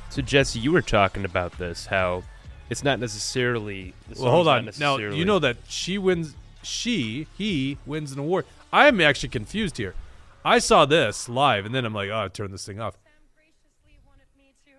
so 0.10 0.22
Jesse, 0.22 0.60
you 0.60 0.72
were 0.72 0.82
talking 0.82 1.24
about 1.26 1.58
this 1.58 1.86
how 1.86 2.24
it's 2.70 2.84
not 2.84 3.00
necessarily. 3.00 3.94
The 4.10 4.22
Well, 4.22 4.32
hold 4.32 4.48
on. 4.48 4.70
Now 4.80 4.98
you 4.98 5.26
know 5.26 5.40
that 5.40 5.58
she 5.68 5.98
wins. 5.98 6.36
She, 6.62 7.28
he 7.38 7.78
wins 7.86 8.12
an 8.12 8.20
award. 8.20 8.46
I'm 8.72 9.02
actually 9.02 9.30
confused 9.30 9.78
here. 9.78 9.96
I 10.44 10.60
saw 10.60 10.86
this 10.86 11.28
live, 11.28 11.66
and 11.66 11.74
then 11.74 11.86
I'm 11.86 11.94
like, 11.94 12.10
oh, 12.10 12.28
turn 12.28 12.52
this 12.52 12.66
thing 12.66 12.80
off. 12.80 12.96
Sam 13.04 13.12
graciously 13.36 14.00
wanted 14.06 14.28
me 14.38 14.54
to 14.66 14.72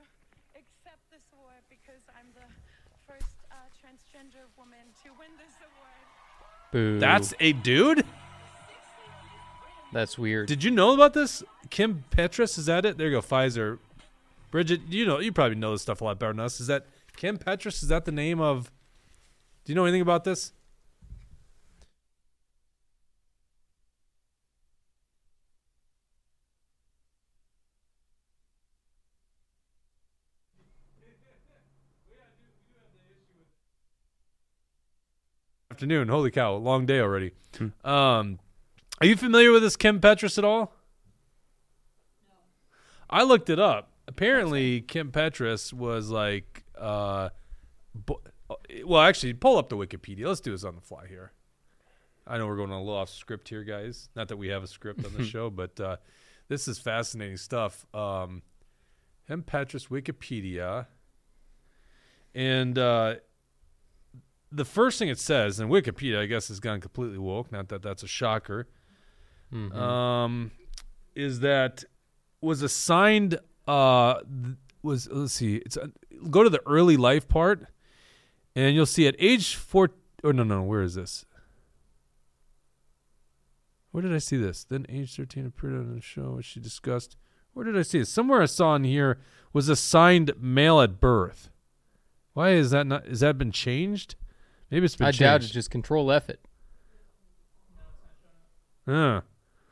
accept 0.58 1.00
this 1.10 1.22
award 1.32 1.62
because 1.68 2.02
I'm 2.16 2.26
the 2.34 2.46
first 3.06 3.34
uh, 3.50 3.54
transgender 3.80 4.46
woman 4.56 4.78
to 5.04 5.10
win 5.18 5.30
this 5.38 5.54
award. 5.60 6.00
Boo. 6.72 6.98
That's 7.00 7.34
a 7.40 7.52
dude. 7.52 8.04
that's 9.92 10.18
weird. 10.18 10.46
Did 10.46 10.62
you 10.62 10.70
know 10.70 10.94
about 10.94 11.14
this? 11.14 11.42
Kim 11.70 12.04
Petras 12.10 12.58
is 12.58 12.66
that 12.66 12.84
it? 12.84 12.98
There 12.98 13.08
you 13.08 13.16
go. 13.16 13.20
Pfizer. 13.20 13.78
Bridget, 14.50 14.80
you 14.88 15.06
know, 15.06 15.20
you 15.20 15.32
probably 15.32 15.56
know 15.56 15.72
this 15.72 15.82
stuff 15.82 16.00
a 16.00 16.04
lot 16.04 16.18
better 16.18 16.32
than 16.32 16.40
us. 16.40 16.60
Is 16.60 16.66
that 16.66 16.86
Kim 17.16 17.38
Petras? 17.38 17.82
Is 17.82 17.88
that 17.88 18.04
the 18.04 18.12
name 18.12 18.40
of? 18.40 18.70
Do 19.64 19.72
you 19.72 19.76
know 19.76 19.84
anything 19.84 20.02
about 20.02 20.24
this? 20.24 20.52
Afternoon. 35.70 36.08
Holy 36.08 36.30
cow! 36.30 36.56
Long 36.56 36.84
day 36.84 37.00
already. 37.00 37.32
Um, 37.84 38.38
are 39.00 39.06
you 39.06 39.16
familiar 39.16 39.50
with 39.50 39.62
this 39.62 39.76
Kim 39.76 40.00
Petras 40.00 40.36
at 40.36 40.44
all? 40.44 40.74
I 43.08 43.22
looked 43.22 43.48
it 43.48 43.58
up. 43.58 43.90
Apparently, 44.10 44.80
Kim 44.80 45.12
Petras 45.12 45.72
was 45.72 46.10
like, 46.10 46.64
uh, 46.76 47.28
bo- 47.94 48.20
well, 48.84 49.02
actually, 49.02 49.34
pull 49.34 49.56
up 49.56 49.68
the 49.68 49.76
Wikipedia. 49.76 50.26
Let's 50.26 50.40
do 50.40 50.50
this 50.50 50.64
on 50.64 50.74
the 50.74 50.80
fly 50.80 51.06
here. 51.06 51.30
I 52.26 52.36
know 52.36 52.48
we're 52.48 52.56
going 52.56 52.72
a 52.72 52.78
little 52.78 52.92
off 52.92 53.08
script 53.08 53.48
here, 53.48 53.62
guys. 53.62 54.08
Not 54.16 54.26
that 54.26 54.36
we 54.36 54.48
have 54.48 54.64
a 54.64 54.66
script 54.66 55.04
on 55.06 55.14
the 55.14 55.24
show, 55.34 55.48
but 55.48 55.78
uh, 55.78 55.96
this 56.48 56.66
is 56.66 56.76
fascinating 56.80 57.36
stuff. 57.36 57.86
Um, 57.94 58.42
Kim 59.28 59.44
Petras 59.44 59.86
Wikipedia, 59.90 60.86
and 62.34 62.76
uh, 62.76 63.14
the 64.50 64.64
first 64.64 64.98
thing 64.98 65.08
it 65.08 65.20
says, 65.20 65.60
and 65.60 65.70
Wikipedia, 65.70 66.18
I 66.18 66.26
guess, 66.26 66.48
has 66.48 66.58
gone 66.58 66.80
completely 66.80 67.18
woke. 67.18 67.52
Not 67.52 67.68
that 67.68 67.80
that's 67.82 68.02
a 68.02 68.08
shocker. 68.08 68.66
Um, 69.52 70.50
is 71.14 71.38
that 71.40 71.84
was 72.40 72.62
assigned? 72.62 73.38
Uh, 73.70 74.20
was 74.82 75.08
let's 75.10 75.32
see. 75.34 75.56
It's 75.56 75.76
uh, 75.76 75.88
go 76.30 76.42
to 76.42 76.50
the 76.50 76.60
early 76.66 76.96
life 76.96 77.28
part, 77.28 77.66
and 78.56 78.74
you'll 78.74 78.86
see 78.86 79.06
at 79.06 79.14
age 79.18 79.54
four. 79.54 79.90
Oh 80.24 80.32
no, 80.32 80.42
no, 80.42 80.62
where 80.62 80.82
is 80.82 80.94
this? 80.96 81.24
Where 83.92 84.02
did 84.02 84.12
I 84.14 84.18
see 84.18 84.36
this? 84.36 84.64
Then 84.64 84.86
age 84.88 85.16
13 85.16 85.46
appeared 85.46 85.74
on 85.74 85.94
the 85.94 86.00
show, 86.00 86.32
which 86.32 86.46
she 86.46 86.60
discussed. 86.60 87.16
Where 87.52 87.64
did 87.64 87.76
I 87.76 87.82
see 87.82 87.98
it? 87.98 88.06
Somewhere 88.06 88.40
I 88.40 88.46
saw 88.46 88.76
in 88.76 88.84
here 88.84 89.18
was 89.52 89.68
assigned 89.68 90.32
male 90.40 90.80
at 90.80 91.00
birth. 91.00 91.50
Why 92.32 92.50
is 92.50 92.70
that 92.70 92.86
not? 92.86 93.06
Has 93.06 93.20
that 93.20 93.38
been 93.38 93.52
changed? 93.52 94.14
Maybe 94.70 94.84
it's 94.84 94.96
been 94.96 95.08
I 95.08 95.10
changed. 95.10 95.20
doubt 95.20 95.42
it's 95.42 95.50
just 95.50 95.70
control 95.70 96.10
F 96.12 96.28
it. 96.28 96.40
Huh. 98.86 99.22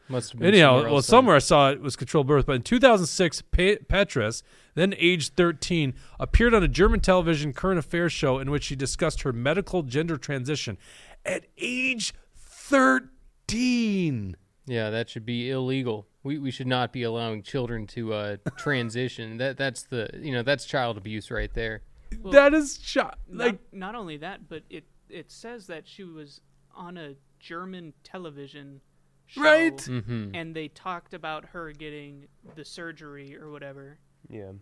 Must 0.09 0.33
have 0.33 0.41
been 0.41 0.49
Anyhow, 0.49 0.77
somewhere 0.77 0.85
well, 0.85 0.97
else 0.97 1.07
somewhere 1.07 1.37
I 1.37 1.41
saw 1.41 1.71
it 1.71 1.81
was 1.81 1.97
controlled 1.97 2.27
birth, 2.27 2.47
but 2.47 2.57
in 2.57 2.62
2006, 2.62 3.43
Pe- 3.50 3.77
Petras, 3.77 4.43
then 4.75 4.95
age 4.97 5.31
13, 5.31 5.95
appeared 6.19 6.55
on 6.55 6.62
a 6.62 6.69
German 6.69 7.00
television 7.00 7.53
current 7.53 7.79
affairs 7.79 8.12
show 8.12 8.38
in 8.38 8.50
which 8.50 8.65
she 8.65 8.77
discussed 8.77 9.23
her 9.23 9.33
medical 9.33 9.83
gender 9.83 10.17
transition 10.17 10.79
at 11.25 11.47
age 11.59 12.15
13. 12.37 14.37
Yeah, 14.67 14.91
that 14.91 15.09
should 15.09 15.27
be 15.27 15.50
illegal. 15.50 16.07
We 16.23 16.38
we 16.38 16.50
should 16.50 16.67
not 16.67 16.93
be 16.93 17.03
allowing 17.03 17.43
children 17.43 17.87
to 17.88 18.12
uh, 18.12 18.37
transition. 18.59 19.38
That 19.38 19.57
that's 19.57 19.85
the 19.85 20.11
you 20.15 20.33
know 20.33 20.43
that's 20.43 20.67
child 20.67 20.99
abuse 20.99 21.31
right 21.31 21.53
there. 21.55 21.83
Well, 22.21 22.33
that 22.33 22.55
is 22.55 22.79
shot. 22.83 23.19
Not, 23.29 23.47
Like, 23.47 23.59
not 23.73 23.95
only 23.95 24.19
that, 24.19 24.49
but 24.49 24.62
it 24.69 24.85
it 25.09 25.31
says 25.31 25.67
that 25.69 25.88
she 25.88 26.05
was 26.05 26.41
on 26.75 26.99
a 26.99 27.15
German 27.41 27.95
television 28.05 28.81
show, 29.29 29.41
Right. 29.43 29.77
Mm-hmm. 29.77 30.35
and 30.35 30.55
they 30.57 30.69
talked 30.69 31.15
about 31.15 31.47
her 31.53 31.71
getting 31.73 32.27
the 32.57 32.65
surgery 32.65 33.37
or 33.37 33.51
whatever 33.51 33.99
Yeah. 34.29 34.53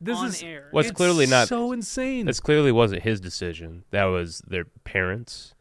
this 0.00 0.18
on 0.18 0.26
is 0.28 0.42
air. 0.42 0.68
Well, 0.72 0.80
it's 0.80 0.90
it's 0.90 0.96
clearly 0.96 1.26
not. 1.26 1.48
so 1.48 1.72
insane. 1.72 2.26
This 2.26 2.40
clearly 2.40 2.72
wasn't 2.72 3.02
his 3.02 3.20
decision. 3.20 3.84
That 3.90 4.04
was 4.04 4.40
their 4.46 4.64
parents 4.84 5.54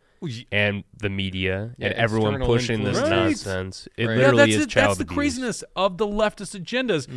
and 0.52 0.84
the 0.98 1.10
media 1.10 1.76
Yeah, 1.78 1.88
and 1.88 1.96
everyone 1.96 2.34
external 2.34 2.48
pushing 2.48 2.84
this. 2.84 2.98
Right. 2.98 3.10
nonsense. 3.10 3.88
It 3.96 4.06
Right. 4.06 4.14
yeah, 4.18 4.18
literally 4.26 4.38
that's 4.52 4.56
is 4.58 4.64
it. 4.64 4.70
child 4.70 4.88
That's 4.90 4.98
the 4.98 5.04
abuse. 5.06 5.16
craziness 5.16 5.64
of 5.78 5.98
the 5.98 6.06
leftist 6.08 6.60
agendas, 6.62 7.08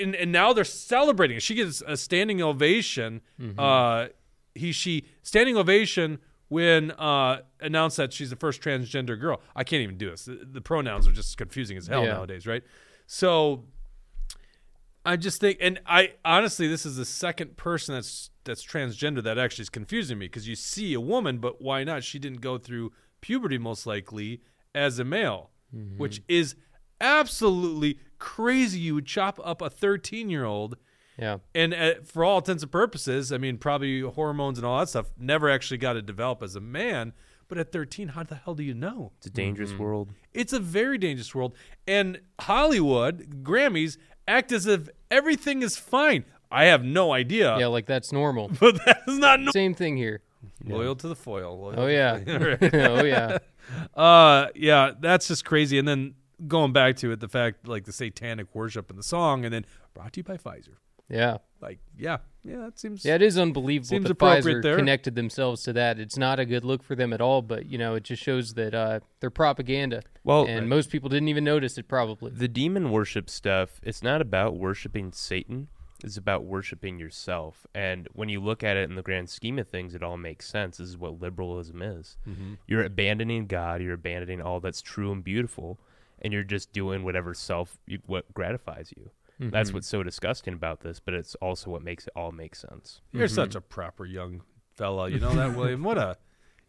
and 0.00 0.16
and 0.16 0.32
now 0.32 0.52
they're 0.52 0.64
celebrating. 0.64 1.38
She 1.38 1.54
gets 1.54 1.82
a 1.86 1.96
standing 1.96 2.42
ovation. 2.42 3.20
Uh, 3.56 4.08
he 4.56 4.72
she 4.72 5.06
standing 5.22 5.56
ovation 5.56 6.18
when 6.52 6.90
uh 6.92 7.40
announced 7.60 7.96
that 7.96 8.12
she's 8.12 8.30
the 8.30 8.36
first 8.36 8.60
transgender 8.60 9.18
girl. 9.18 9.40
I 9.56 9.64
can't 9.64 9.82
even 9.82 9.96
do 9.96 10.10
this. 10.10 10.26
The, 10.26 10.40
the 10.50 10.60
pronouns 10.60 11.08
are 11.08 11.12
just 11.12 11.36
confusing 11.38 11.76
as 11.78 11.86
hell 11.86 12.04
Yeah. 12.04 12.14
nowadays, 12.14 12.46
right? 12.46 12.62
So 13.06 13.64
I 15.04 15.16
just 15.16 15.40
think, 15.40 15.58
and 15.60 15.80
I 15.84 16.12
honestly, 16.24 16.68
this 16.68 16.86
is 16.86 16.96
the 16.96 17.04
second 17.04 17.56
person 17.56 17.94
that's 17.94 18.30
that's 18.44 18.64
transgender 18.64 19.22
that 19.22 19.38
actually 19.38 19.62
is 19.62 19.68
confusing 19.70 20.18
me 20.18 20.26
because 20.26 20.46
you 20.46 20.54
see 20.56 20.94
a 20.94 21.00
woman, 21.00 21.38
but 21.38 21.60
why 21.60 21.84
not? 21.84 22.04
She 22.04 22.18
didn't 22.18 22.40
go 22.40 22.58
through 22.58 22.92
puberty 23.20 23.58
most 23.58 23.86
likely 23.86 24.42
as 24.74 24.98
a 24.98 25.04
male, 25.04 25.50
which 25.96 26.22
is 26.28 26.54
absolutely 27.00 27.98
crazy. 28.18 28.78
You 28.80 28.94
would 28.96 29.06
chop 29.06 29.40
up 29.44 29.60
a 29.62 29.70
13 29.70 30.28
year 30.30 30.44
old, 30.44 30.76
Yeah. 31.18 31.38
and 31.54 31.74
uh, 31.74 31.94
for 32.04 32.24
all 32.24 32.38
intents 32.38 32.62
and 32.62 32.72
purposes, 32.72 33.32
I 33.32 33.38
mean, 33.38 33.58
probably 33.58 34.00
hormones 34.00 34.58
and 34.58 34.66
all 34.66 34.78
that 34.80 34.88
stuff 34.88 35.10
never 35.18 35.50
actually 35.50 35.78
got 35.78 35.92
to 35.94 36.02
develop 36.02 36.42
as 36.42 36.56
a 36.56 36.60
man. 36.60 37.12
But 37.48 37.58
at 37.58 37.70
13, 37.70 38.08
how 38.08 38.22
the 38.22 38.36
hell 38.36 38.54
do 38.54 38.62
you 38.62 38.72
know? 38.72 39.12
It's 39.18 39.26
a 39.26 39.30
dangerous 39.30 39.74
world. 39.74 40.08
It's 40.32 40.54
a 40.54 40.58
very 40.58 40.96
dangerous 40.96 41.34
world. 41.34 41.54
And 41.86 42.20
Hollywood, 42.40 43.42
Grammys, 43.44 43.98
act 44.26 44.52
as 44.52 44.66
if 44.66 44.88
everything 45.10 45.62
is 45.62 45.76
fine. 45.76 46.24
I 46.50 46.64
have 46.66 46.82
no 46.84 47.12
idea. 47.12 47.58
Yeah, 47.58 47.66
like 47.66 47.84
that's 47.86 48.10
normal. 48.12 48.50
But 48.60 48.82
that 48.86 49.02
is 49.06 49.18
not 49.18 49.40
no- 49.40 49.50
Same 49.52 49.74
thing 49.74 49.96
here. 49.98 50.22
loyal 50.64 50.96
to 50.96 51.08
the 51.08 51.16
foil. 51.16 51.58
loyal 51.60 51.80
Oh 51.80 51.86
to- 51.88 51.92
yeah. 51.92 52.18
oh 52.98 53.04
yeah. 53.04 53.38
Uh, 53.94 54.46
yeah, 54.54 54.92
that's 54.98 55.28
just 55.28 55.44
crazy. 55.44 55.78
And 55.78 55.86
then 55.86 56.14
going 56.48 56.72
back 56.72 56.96
to 56.96 57.12
it, 57.12 57.20
the 57.20 57.28
fact 57.28 57.68
like 57.68 57.84
the 57.84 57.92
satanic 57.92 58.54
worship 58.54 58.90
in 58.90 58.96
the 58.96 59.02
song, 59.02 59.44
and 59.44 59.52
then 59.52 59.66
brought 59.94 60.12
to 60.14 60.20
you 60.20 60.24
by 60.24 60.36
Pfizer. 60.36 60.76
Yeah. 61.12 61.38
Like, 61.60 61.78
yeah, 61.96 62.18
yeah, 62.42 62.56
that 62.56 62.78
seems. 62.78 63.04
Yeah, 63.04 63.14
it 63.14 63.22
is 63.22 63.38
unbelievable 63.38 63.90
Seems 63.90 64.02
that 64.04 64.12
appropriate 64.12 64.56
Pfizer 64.56 64.62
there. 64.62 64.76
connected 64.76 65.14
themselves 65.14 65.62
to 65.62 65.72
that. 65.74 66.00
It's 66.00 66.16
not 66.16 66.40
a 66.40 66.44
good 66.44 66.64
look 66.64 66.82
for 66.82 66.96
them 66.96 67.12
at 67.12 67.20
all, 67.20 67.40
but 67.40 67.66
you 67.66 67.78
know, 67.78 67.94
it 67.94 68.02
just 68.02 68.20
shows 68.20 68.54
that 68.54 68.74
uh, 68.74 68.98
they're 69.20 69.30
propaganda. 69.30 70.02
Well, 70.24 70.46
and 70.46 70.64
uh, 70.64 70.66
most 70.66 70.90
people 70.90 71.08
didn't 71.08 71.28
even 71.28 71.44
notice 71.44 71.78
it 71.78 71.86
probably. 71.86 72.32
The 72.32 72.48
demon 72.48 72.90
worship 72.90 73.30
stuff, 73.30 73.80
it's 73.84 74.02
not 74.02 74.20
about 74.20 74.56
worshiping 74.56 75.12
Satan. 75.12 75.68
It's 76.04 76.16
about 76.16 76.42
worshiping 76.44 76.98
yourself. 76.98 77.64
And 77.76 78.08
when 78.12 78.28
you 78.28 78.40
look 78.40 78.64
at 78.64 78.76
it 78.76 78.90
in 78.90 78.96
the 78.96 79.02
grand 79.02 79.30
scheme 79.30 79.56
of 79.60 79.68
things, 79.68 79.94
it 79.94 80.02
all 80.02 80.16
makes 80.16 80.48
sense. 80.48 80.78
This 80.78 80.88
is 80.88 80.98
what 80.98 81.20
liberalism 81.20 81.80
is. 81.80 82.16
You're 82.66 82.82
abandoning 82.82 83.46
God, 83.46 83.80
you're 83.80 83.94
abandoning 83.94 84.42
all 84.42 84.58
that's 84.58 84.82
true 84.82 85.12
and 85.12 85.22
beautiful, 85.22 85.78
and 86.20 86.32
you're 86.32 86.42
just 86.42 86.72
doing 86.72 87.04
whatever 87.04 87.34
self 87.34 87.78
you, 87.86 88.00
what 88.06 88.34
gratifies 88.34 88.92
you. 88.96 89.10
That's 89.50 89.72
what's 89.72 89.88
so 89.88 90.02
disgusting 90.02 90.54
about 90.54 90.80
this, 90.80 91.00
but 91.00 91.14
it's 91.14 91.34
also 91.36 91.70
what 91.70 91.82
makes 91.82 92.06
it 92.06 92.12
all 92.16 92.32
make 92.32 92.54
sense. 92.54 93.00
You're 93.12 93.28
such 93.28 93.54
a 93.54 93.60
proper 93.60 94.04
young 94.04 94.42
fella. 94.74 95.08
You 95.10 95.20
know 95.20 95.34
that, 95.34 95.56
William? 95.56 95.82
What 95.82 95.98
a. 95.98 96.16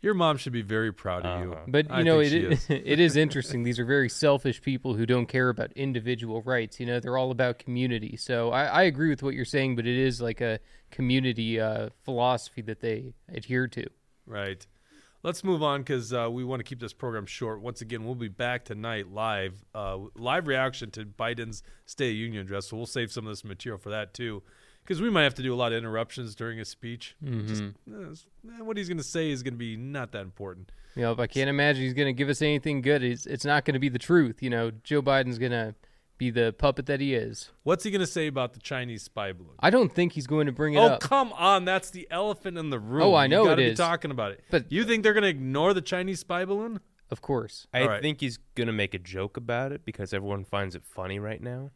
Your 0.01 0.13
mom 0.13 0.35
should 0.35 0.51
be 0.51 0.61
very 0.61 0.91
proud 0.91 1.25
of 1.25 1.41
you. 1.45 1.53
Uh-huh. 1.53 1.61
But 1.65 1.89
you 1.89 1.95
I 1.95 2.03
know, 2.03 2.21
think 2.21 2.33
it 2.33 2.57
she 2.59 2.73
is, 2.73 2.81
it 2.85 2.99
is 2.99 3.15
interesting. 3.15 3.63
These 3.63 3.79
are 3.79 3.85
very 3.85 4.09
selfish 4.09 4.61
people 4.61 4.95
who 4.95 5.05
don't 5.05 5.27
care 5.27 5.47
about 5.47 5.71
individual 5.77 6.41
rights. 6.41 6.77
You 6.77 6.85
know, 6.85 6.99
they're 6.99 7.17
all 7.17 7.31
about 7.31 7.57
community. 7.57 8.17
So 8.17 8.51
I, 8.51 8.65
I 8.65 8.83
agree 8.83 9.09
with 9.09 9.23
what 9.23 9.33
you're 9.33 9.45
saying, 9.45 9.77
but 9.77 9.87
it 9.87 9.97
is 9.97 10.21
like 10.21 10.41
a 10.41 10.59
community 10.91 11.57
uh, 11.57 11.87
philosophy 12.03 12.61
that 12.63 12.81
they 12.81 13.13
adhere 13.29 13.67
to. 13.69 13.85
Right. 14.25 14.67
Let's 15.23 15.41
move 15.41 15.63
on 15.63 15.81
because 15.81 16.11
uh, 16.11 16.29
we 16.29 16.43
want 16.43 16.59
to 16.59 16.63
keep 16.65 16.81
this 16.81 16.91
program 16.91 17.25
short. 17.25 17.61
Once 17.61 17.79
again, 17.79 18.03
we'll 18.03 18.13
be 18.13 18.27
back 18.27 18.65
tonight 18.65 19.09
live, 19.09 19.63
uh, 19.73 19.97
live 20.15 20.47
reaction 20.47 20.91
to 20.91 21.05
Biden's 21.05 21.63
State 21.85 22.11
of 22.11 22.17
Union 22.17 22.41
address. 22.41 22.67
So 22.67 22.75
we'll 22.75 22.85
save 22.85 23.09
some 23.09 23.25
of 23.25 23.31
this 23.31 23.45
material 23.45 23.79
for 23.79 23.89
that 23.89 24.13
too, 24.13 24.43
because 24.83 25.01
we 25.01 25.09
might 25.09 25.23
have 25.23 25.35
to 25.35 25.41
do 25.41 25.53
a 25.53 25.55
lot 25.55 25.71
of 25.71 25.77
interruptions 25.77 26.35
during 26.35 26.57
his 26.57 26.67
speech. 26.67 27.15
Just, 27.47 27.63
uh, 27.89 28.65
what 28.65 28.75
he's 28.75 28.89
going 28.89 28.97
to 28.97 29.03
say 29.03 29.31
is 29.31 29.43
going 29.43 29.53
to 29.53 29.57
be 29.57 29.77
not 29.77 30.11
that 30.11 30.23
important. 30.23 30.73
You 30.95 31.03
know, 31.03 31.13
if 31.13 31.19
I 31.19 31.27
can't 31.27 31.49
imagine 31.49 31.83
he's 31.83 31.93
going 31.93 32.13
to 32.13 32.17
give 32.17 32.27
us 32.27 32.41
anything 32.41 32.81
good, 32.81 33.01
it's, 33.01 33.25
it's 33.25 33.45
not 33.45 33.63
going 33.63 33.75
to 33.75 33.79
be 33.79 33.89
the 33.89 33.99
truth. 33.99 34.43
You 34.43 34.49
know, 34.49 34.71
Joe 34.83 35.01
Biden's 35.01 35.39
going 35.39 35.53
to 35.53 35.73
be 36.17 36.29
the 36.29 36.53
puppet 36.57 36.85
that 36.85 36.99
he 37.01 37.13
is. 37.15 37.49
What's 37.63 37.83
he 37.83 37.91
going 37.91 38.01
to 38.01 38.07
say 38.07 38.27
about 38.27 38.53
the 38.53 38.59
Chinese 38.59 39.03
spy 39.03 39.31
balloon? 39.33 39.55
I 39.59 39.69
don't 39.69 39.91
think 39.93 40.13
he's 40.13 40.27
going 40.27 40.45
to 40.45 40.51
bring 40.51 40.73
it 40.75 40.77
Oh 40.77 40.83
up. 40.85 41.03
Oh, 41.03 41.07
come 41.07 41.33
on! 41.33 41.65
That's 41.65 41.89
the 41.89 42.07
elephant 42.11 42.57
in 42.57 42.69
the 42.69 42.79
room. 42.79 43.03
Oh, 43.03 43.13
I 43.13 43.23
You 43.25 43.29
know 43.29 43.45
gotta 43.45 43.61
it 43.61 43.65
be 43.65 43.71
is. 43.71 43.77
Talking 43.77 44.11
about 44.11 44.31
it, 44.31 44.43
But- 44.51 44.71
you 44.71 44.83
think 44.83 45.03
they're 45.03 45.13
going 45.13 45.23
to 45.23 45.29
ignore 45.29 45.73
the 45.73 45.81
Chinese 45.81 46.19
spy 46.21 46.45
balloon? 46.45 46.79
Of 47.09 47.21
course. 47.21 47.67
I 47.73 47.81
All 47.81 47.89
right. 47.89 48.01
think 48.01 48.21
he's 48.21 48.37
going 48.55 48.67
to 48.67 48.73
make 48.73 48.93
a 48.93 48.99
joke 48.99 49.37
about 49.37 49.71
it 49.71 49.85
because 49.85 50.13
everyone 50.13 50.45
finds 50.45 50.73
it 50.75 50.83
funny 50.85 51.19
right 51.19 51.41
now. 51.41 51.71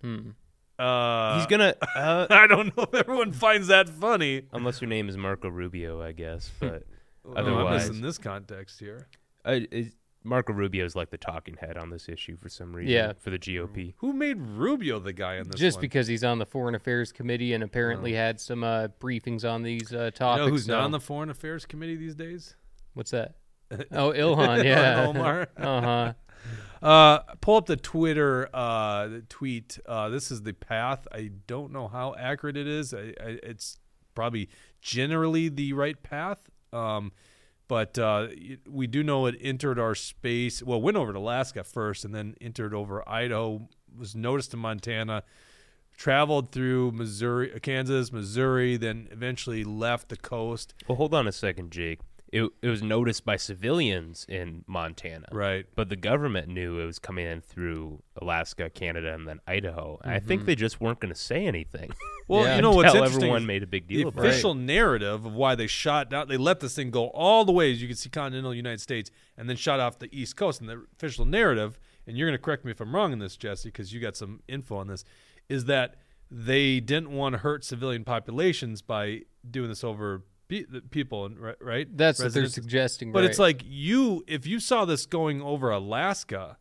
Hmm. 0.00 0.30
Uh, 0.78 1.36
He's 1.38 1.46
going 1.46 1.60
to, 1.72 1.76
uh, 1.98 2.26
I 2.30 2.46
don't 2.46 2.76
know 2.76 2.82
if 2.84 2.94
everyone 2.94 3.32
finds 3.32 3.68
that 3.68 3.88
funny. 3.88 4.42
unless 4.52 4.80
your 4.80 4.88
name 4.88 5.08
is 5.08 5.16
Marco 5.16 5.48
Rubio, 5.48 6.02
I 6.02 6.12
guess, 6.12 6.50
but 6.60 6.82
Oh, 7.24 7.32
I'm 7.34 7.46
otherwise. 7.46 7.88
missing 7.88 8.02
this 8.02 8.18
context 8.18 8.78
here. 8.78 9.08
Uh, 9.44 9.60
is, 9.72 9.94
Marco 10.26 10.52
Rubio 10.52 10.84
is 10.84 10.94
like 10.96 11.10
the 11.10 11.16
talking 11.16 11.56
head 11.60 11.76
on 11.78 11.90
this 11.90 12.08
issue 12.08 12.36
for 12.36 12.48
some 12.48 12.74
reason. 12.74 12.92
Yeah. 12.92 13.12
For 13.18 13.30
the 13.30 13.38
GOP. 13.38 13.94
Who 13.98 14.12
made 14.12 14.38
Rubio 14.40 14.98
the 14.98 15.12
guy 15.12 15.36
in 15.36 15.48
this 15.48 15.58
Just 15.60 15.76
one? 15.76 15.82
because 15.82 16.06
he's 16.06 16.24
on 16.24 16.38
the 16.38 16.46
Foreign 16.46 16.74
Affairs 16.74 17.12
Committee 17.12 17.52
and 17.54 17.62
apparently 17.64 18.12
had 18.12 18.40
some 18.40 18.62
uh, 18.64 18.88
briefings 19.00 19.48
on 19.50 19.62
these 19.62 19.92
uh, 19.94 20.04
You 20.06 20.10
topics. 20.10 20.44
know 20.46 20.48
who's 20.50 20.66
so- 20.66 20.72
not 20.74 20.82
on 20.84 20.90
the 20.90 21.00
Foreign 21.00 21.30
Affairs 21.30 21.64
Committee 21.64 21.96
these 21.96 22.14
days? 22.14 22.56
What's 22.94 23.12
that? 23.12 23.36
Oh, 23.90 24.12
Ilhan, 24.12 24.64
yeah. 24.64 25.06
Omar. 25.06 25.48
uh 25.56 25.80
huh. 25.80 26.12
Uh, 26.82 27.18
pull 27.40 27.56
up 27.56 27.66
the 27.66 27.76
Twitter 27.76 28.48
uh, 28.54 29.08
the 29.08 29.22
tweet. 29.28 29.78
Uh, 29.86 30.08
this 30.08 30.30
is 30.30 30.42
the 30.42 30.52
path. 30.52 31.08
I 31.10 31.30
don't 31.46 31.72
know 31.72 31.88
how 31.88 32.14
accurate 32.18 32.56
it 32.56 32.68
is. 32.68 32.94
I, 32.94 33.14
I, 33.20 33.38
it's 33.42 33.78
probably 34.14 34.48
generally 34.82 35.48
the 35.48 35.72
right 35.72 36.00
path. 36.02 36.38
Um, 36.72 37.10
but 37.68 37.98
uh, 37.98 38.28
we 38.68 38.86
do 38.86 39.02
know 39.02 39.26
it 39.26 39.36
entered 39.40 39.78
our 39.78 39.94
space. 39.94 40.62
Well, 40.62 40.80
went 40.80 40.96
over 40.96 41.12
to 41.12 41.18
Alaska 41.18 41.64
first, 41.64 42.04
and 42.04 42.14
then 42.14 42.34
entered 42.40 42.74
over 42.74 43.06
Idaho. 43.08 43.68
Was 43.96 44.14
noticed 44.14 44.52
in 44.52 44.60
Montana. 44.60 45.22
Traveled 45.96 46.52
through 46.52 46.92
Missouri, 46.92 47.58
Kansas, 47.60 48.12
Missouri, 48.12 48.76
then 48.76 49.08
eventually 49.10 49.64
left 49.64 50.10
the 50.10 50.16
coast. 50.16 50.74
Well, 50.86 50.96
hold 50.96 51.14
on 51.14 51.26
a 51.26 51.32
second, 51.32 51.70
Jake. 51.70 52.00
It, 52.44 52.50
it 52.62 52.68
was 52.68 52.82
noticed 52.82 53.24
by 53.24 53.36
civilians 53.36 54.26
in 54.28 54.64
Montana. 54.66 55.26
Right. 55.32 55.66
But 55.74 55.88
the 55.88 55.96
government 55.96 56.48
knew 56.48 56.78
it 56.80 56.86
was 56.86 56.98
coming 56.98 57.26
in 57.26 57.40
through 57.40 58.02
Alaska, 58.20 58.70
Canada, 58.70 59.12
and 59.14 59.26
then 59.26 59.40
Idaho. 59.46 59.98
And 60.02 60.12
I 60.12 60.18
Mm-hmm. 60.18 60.28
think 60.28 60.44
they 60.46 60.54
just 60.54 60.80
weren't 60.80 61.00
going 61.00 61.12
to 61.14 61.18
say 61.20 61.46
anything. 61.46 61.90
Well, 62.28 62.42
Yeah. 62.42 62.56
you 62.56 62.62
know 62.62 62.72
what's 62.72 62.86
Until 62.88 63.02
interesting? 63.04 63.22
everyone 63.22 63.42
is 63.42 63.46
made 63.46 63.62
a 63.62 63.68
big 63.68 63.86
the 63.86 63.98
deal 63.98 64.08
about 64.08 64.24
it. 64.24 64.28
official 64.28 64.54
narrative 64.54 65.24
of 65.26 65.32
why 65.32 65.54
they 65.54 65.68
shot 65.68 66.10
down, 66.10 66.26
they 66.26 66.36
let 66.36 66.58
this 66.58 66.74
thing 66.74 66.90
go 66.90 67.06
all 67.10 67.44
the 67.44 67.52
way, 67.52 67.70
as 67.70 67.80
you 67.80 67.86
can 67.86 67.96
see, 67.96 68.08
continental 68.08 68.52
United 68.52 68.80
States, 68.80 69.12
and 69.38 69.48
then 69.48 69.56
shot 69.56 69.78
off 69.78 70.00
the 70.00 70.08
East 70.10 70.34
Coast. 70.36 70.60
And 70.60 70.68
the 70.68 70.84
official 70.96 71.24
narrative, 71.24 71.78
and 72.04 72.16
you're 72.18 72.28
going 72.28 72.36
to 72.36 72.42
correct 72.42 72.64
me 72.64 72.72
if 72.72 72.80
I'm 72.80 72.92
wrong 72.92 73.12
in 73.12 73.20
this, 73.20 73.36
Jesse, 73.36 73.68
because 73.68 73.92
you 73.92 74.00
got 74.00 74.16
some 74.16 74.40
info 74.48 74.74
on 74.76 74.88
this, 74.88 75.04
is 75.48 75.66
that 75.66 75.94
they 76.28 76.80
didn't 76.80 77.12
want 77.12 77.34
to 77.34 77.38
hurt 77.38 77.64
civilian 77.64 78.02
populations 78.02 78.82
by 78.82 79.20
doing 79.48 79.68
this 79.68 79.84
over 79.84 80.24
pe- 80.48 80.64
the 80.64 80.80
people, 80.80 81.28
right? 81.30 81.56
right? 81.60 81.96
That's 81.96 82.22
what 82.22 82.34
they're 82.34 82.46
suggesting. 82.46 83.12
But 83.12 83.20
right. 83.20 83.30
it's 83.30 83.38
like 83.38 83.62
you, 83.64 84.24
if 84.26 84.46
you 84.46 84.60
saw 84.60 84.84
this 84.84 85.06
going 85.06 85.42
over 85.42 85.70
Alaska, 85.70 86.58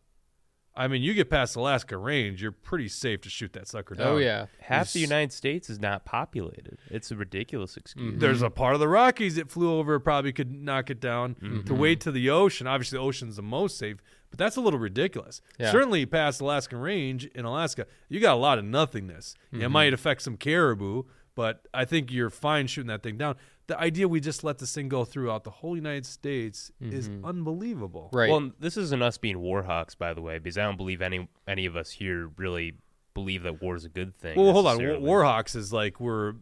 I 0.78 0.90
mean, 0.90 1.04
you 1.04 1.14
get 1.14 1.30
past 1.30 1.56
Alaska 1.56 1.98
range, 1.98 2.42
you're 2.42 2.52
pretty 2.52 2.90
safe 2.90 3.22
to 3.22 3.30
shoot 3.30 3.54
that 3.54 3.68
sucker 3.68 3.96
down. 3.96 4.08
oh 4.08 4.18
yeah, 4.18 4.48
Half 4.60 4.92
the 4.92 5.00
United 5.00 5.32
States 5.32 5.70
is 5.70 5.80
not 5.80 6.04
populated. 6.04 6.80
It's 6.90 7.12
a 7.12 7.16
ridiculous 7.16 7.78
excuse. 7.78 8.20
There's 8.20 8.42
a 8.42 8.50
part 8.50 8.74
of 8.74 8.82
the 8.82 8.88
Rockies 8.90 9.36
that 9.36 9.50
flew 9.50 9.72
over, 9.72 9.98
probably 10.00 10.34
could 10.34 10.52
knock 10.52 10.90
it 10.90 11.00
down. 11.00 11.36
Mm-hmm. 11.36 11.62
To 11.62 11.74
wade 11.74 12.02
to 12.02 12.12
the 12.12 12.30
ocean, 12.30 12.68
obviously 12.68 12.98
the 12.98 13.04
ocean's 13.04 13.38
the 13.38 13.42
most 13.42 13.78
safe, 13.78 13.98
but 14.30 14.38
that's 14.38 14.58
a 14.58 14.62
little 14.62 14.80
ridiculous. 14.80 15.40
Yeah. 15.58 15.72
Certainly 15.72 16.08
past 16.08 16.42
Alaskan 16.42 16.80
range 16.80 17.26
in 17.28 17.46
Alaska, 17.46 17.86
you 18.10 18.20
got 18.20 18.34
a 18.34 18.40
lot 18.40 18.60
of 18.60 18.66
nothingness. 18.66 19.36
Mm-hmm. 19.54 19.64
It 19.64 19.70
might 19.70 19.94
affect 19.94 20.24
some 20.24 20.36
caribou, 20.36 21.04
but 21.36 21.68
I 21.74 21.86
think 21.86 22.12
you're 22.12 22.30
fine 22.30 22.68
shooting 22.68 22.88
that 22.88 23.04
thing 23.04 23.18
down. 23.18 23.36
The 23.68 23.80
idea 23.80 24.08
we 24.08 24.20
just 24.20 24.44
let 24.44 24.60
this 24.60 24.74
thing 24.74 24.90
go 24.90 25.06
throughout 25.06 25.44
the 25.44 25.50
whole 25.50 25.76
United 25.76 26.06
States 26.06 26.72
is 26.80 27.10
mm-hmm. 27.10 27.26
unbelievable. 27.26 28.10
right. 28.14 28.30
Well, 28.30 28.52
this 28.60 28.78
isn't 28.78 29.02
us 29.02 29.18
being 29.18 29.40
war 29.40 29.64
hawks, 29.64 29.96
by 29.96 30.14
the 30.14 30.22
way, 30.22 30.38
because 30.38 30.58
I 30.58 30.64
don't 30.64 30.78
believe 30.78 31.02
any 31.02 31.28
any 31.48 31.66
of 31.66 31.76
us 31.76 31.92
here 31.92 32.32
really 32.38 32.76
believe 33.14 33.44
that 33.44 33.62
war 33.62 33.76
is 33.76 33.86
a 33.86 33.90
good 33.90 34.16
thing. 34.16 34.40
Well, 34.40 34.54
hold 34.54 34.68
on. 34.68 34.78
War- 34.78 34.88
necessarily. 34.88 35.08
Warhawks 35.08 35.56
is 35.56 35.74
like 35.74 36.00
we're 36.00 36.36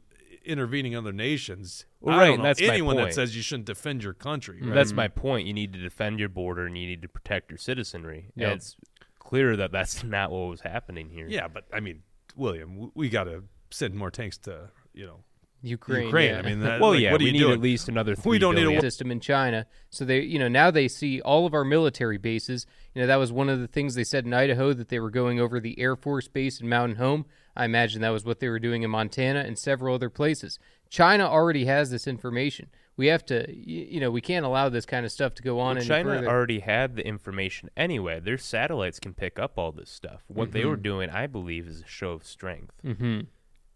intervening 0.43 0.95
other 0.95 1.13
nations. 1.13 1.85
Well, 2.01 2.15
I 2.15 2.19
right, 2.19 2.27
don't 2.27 2.37
know 2.39 2.43
that's 2.43 2.61
my 2.61 2.67
anyone 2.67 2.97
that 2.97 3.13
says 3.13 3.35
you 3.35 3.41
shouldn't 3.41 3.67
defend 3.67 4.03
your 4.03 4.13
country. 4.13 4.59
right? 4.61 4.73
That's 4.73 4.91
my 4.91 5.07
mm-hmm. 5.07 5.19
point. 5.19 5.47
You 5.47 5.53
need 5.53 5.73
to 5.73 5.79
defend 5.79 6.19
your 6.19 6.29
border 6.29 6.65
and 6.65 6.77
you 6.77 6.87
need 6.87 7.01
to 7.03 7.07
protect 7.07 7.49
your 7.49 7.57
citizenry. 7.57 8.31
Yep. 8.35 8.45
And 8.45 8.57
it's 8.57 8.75
clear 9.19 9.55
that 9.55 9.71
that's 9.71 10.03
not 10.03 10.31
what 10.31 10.49
was 10.49 10.61
happening 10.61 11.09
here. 11.09 11.27
Yeah, 11.27 11.47
but 11.47 11.65
I 11.73 11.79
mean, 11.79 12.03
William, 12.35 12.73
w- 12.73 12.91
we 12.95 13.09
got 13.09 13.25
to 13.25 13.43
send 13.69 13.95
more 13.95 14.11
tanks 14.11 14.37
to 14.39 14.69
you 14.93 15.05
know 15.05 15.23
Ukraine. 15.65 16.03
Ukraine. 16.07 16.31
yeah. 16.33 16.39
I 16.39 16.41
mean, 16.41 16.59
that, 16.59 16.81
Well, 16.81 16.91
like, 16.91 16.99
yeah, 16.99 17.11
what 17.13 17.21
are 17.21 17.23
we 17.23 17.27
you 17.27 17.33
need 17.33 17.39
doing? 17.39 17.53
at 17.53 17.61
least 17.61 17.87
another. 17.87 18.15
We 18.25 18.37
don't 18.37 18.55
need 18.55 18.63
a 18.63 18.65
$3 18.65 18.67
billion. 18.67 18.81
system 18.81 19.11
in 19.11 19.21
China. 19.21 19.65
So 19.89 20.03
they, 20.03 20.19
you 20.19 20.37
know, 20.37 20.49
now 20.49 20.71
they 20.71 20.89
see 20.89 21.21
all 21.21 21.45
of 21.45 21.53
our 21.53 21.63
military 21.63 22.17
bases. 22.17 22.65
You 22.93 23.01
know, 23.01 23.07
that 23.07 23.15
was 23.15 23.31
one 23.31 23.47
of 23.47 23.61
the 23.61 23.67
things 23.67 23.95
they 23.95 24.03
said 24.03 24.25
in 24.25 24.33
Idaho 24.33 24.73
that 24.73 24.89
they 24.89 24.99
were 24.99 25.09
going 25.09 25.39
over 25.39 25.61
the 25.61 25.79
Air 25.79 25.95
Force 25.95 26.27
base 26.27 26.59
in 26.59 26.67
Mountain 26.67 26.97
Home. 26.97 27.25
I 27.55 27.63
imagine 27.63 28.01
that 28.01 28.09
was 28.09 28.25
what 28.25 28.41
they 28.41 28.49
were 28.49 28.59
doing 28.59 28.83
in 28.83 28.89
Montana 28.89 29.39
and 29.39 29.57
several 29.57 29.95
other 29.95 30.09
places. 30.09 30.59
China 30.89 31.25
already 31.29 31.63
has 31.63 31.89
this 31.91 32.07
information. 32.07 32.67
We 32.97 33.07
have 33.07 33.25
to, 33.27 33.45
you 33.49 34.01
know, 34.01 34.11
we 34.11 34.19
can't 34.21 34.45
allow 34.45 34.67
this 34.67 34.85
kind 34.85 35.05
of 35.05 35.13
stuff 35.13 35.33
to 35.35 35.43
go 35.43 35.61
on 35.61 35.77
Well, 35.77 35.85
China 35.85 36.15
further. 36.15 36.27
already 36.27 36.59
had 36.59 36.97
the 36.97 37.07
information 37.07 37.69
anyway. 37.77 38.19
Their 38.19 38.37
satellites 38.37 38.99
can 38.99 39.13
pick 39.13 39.39
up 39.39 39.57
all 39.57 39.71
this 39.71 39.89
stuff. 39.89 40.23
What 40.27 40.51
they 40.51 40.59
Mm-hmm. 40.59 40.69
were 40.69 40.75
doing, 40.75 41.09
I 41.09 41.25
believe, 41.27 41.67
is 41.67 41.79
a 41.81 41.87
show 41.87 42.11
of 42.11 42.25
strength, 42.25 42.73
hmm 42.83 43.21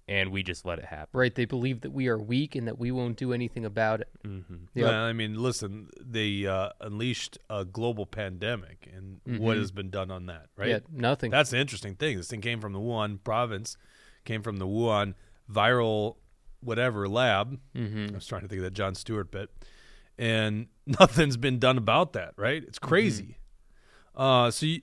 and 0.08 0.32
we 0.32 0.42
just 0.42 0.66
let 0.66 0.80
it 0.80 0.86
happen. 0.86 1.10
Right? 1.12 1.34
They 1.34 1.46
believe 1.46 1.82
that 1.82 1.92
we 1.92 2.08
are 2.08 2.18
weak 2.18 2.56
and 2.56 2.68
that 2.68 2.80
we 2.80 2.92
won't 2.92 3.18
do 3.18 3.34
anything 3.34 3.66
about 3.66 4.02
it. 4.02 4.10
Mm-hmm. 4.26 4.56
Yep. 4.74 4.86
Well, 4.86 4.94
I 4.94 5.14
mean, 5.14 5.36
listen, 5.36 5.90
they 6.00 6.46
uh, 6.46 6.70
unleashed 6.80 7.38
a 7.50 7.66
global 7.66 8.06
pandemic, 8.06 8.90
and 8.94 9.20
what 9.40 9.58
has 9.58 9.72
been 9.72 9.90
done 9.90 10.10
on 10.10 10.28
that, 10.28 10.48
right? 10.56 10.70
Yeah, 10.70 10.80
nothing. 10.92 11.32
That's 11.32 11.50
the 11.50 11.58
interesting 11.58 11.96
thing. 11.96 12.18
This 12.18 12.30
thing 12.30 12.42
came 12.42 12.62
from 12.62 12.74
the 12.74 12.80
Wuhan 12.80 13.24
province, 13.24 13.78
came 14.24 14.42
from 14.42 14.58
the 14.58 14.68
Wuhan 14.68 15.14
viral 15.52 16.16
whatever 16.62 17.08
lab. 17.08 17.60
Mm-hmm. 17.76 18.08
I 18.12 18.16
was 18.16 18.28
trying 18.28 18.42
to 18.42 18.48
think 18.48 18.60
of 18.60 18.64
that 18.64 18.74
Jon 18.74 18.96
Stewart 18.96 19.30
bit, 19.30 19.50
and 20.18 20.68
nothing's 20.86 21.38
been 21.38 21.60
done 21.60 21.78
about 21.78 22.14
that. 22.14 22.34
Right? 22.38 22.64
It's 22.64 22.80
crazy. 22.80 23.40
Uh, 24.16 24.50
so 24.52 24.66
you, 24.66 24.82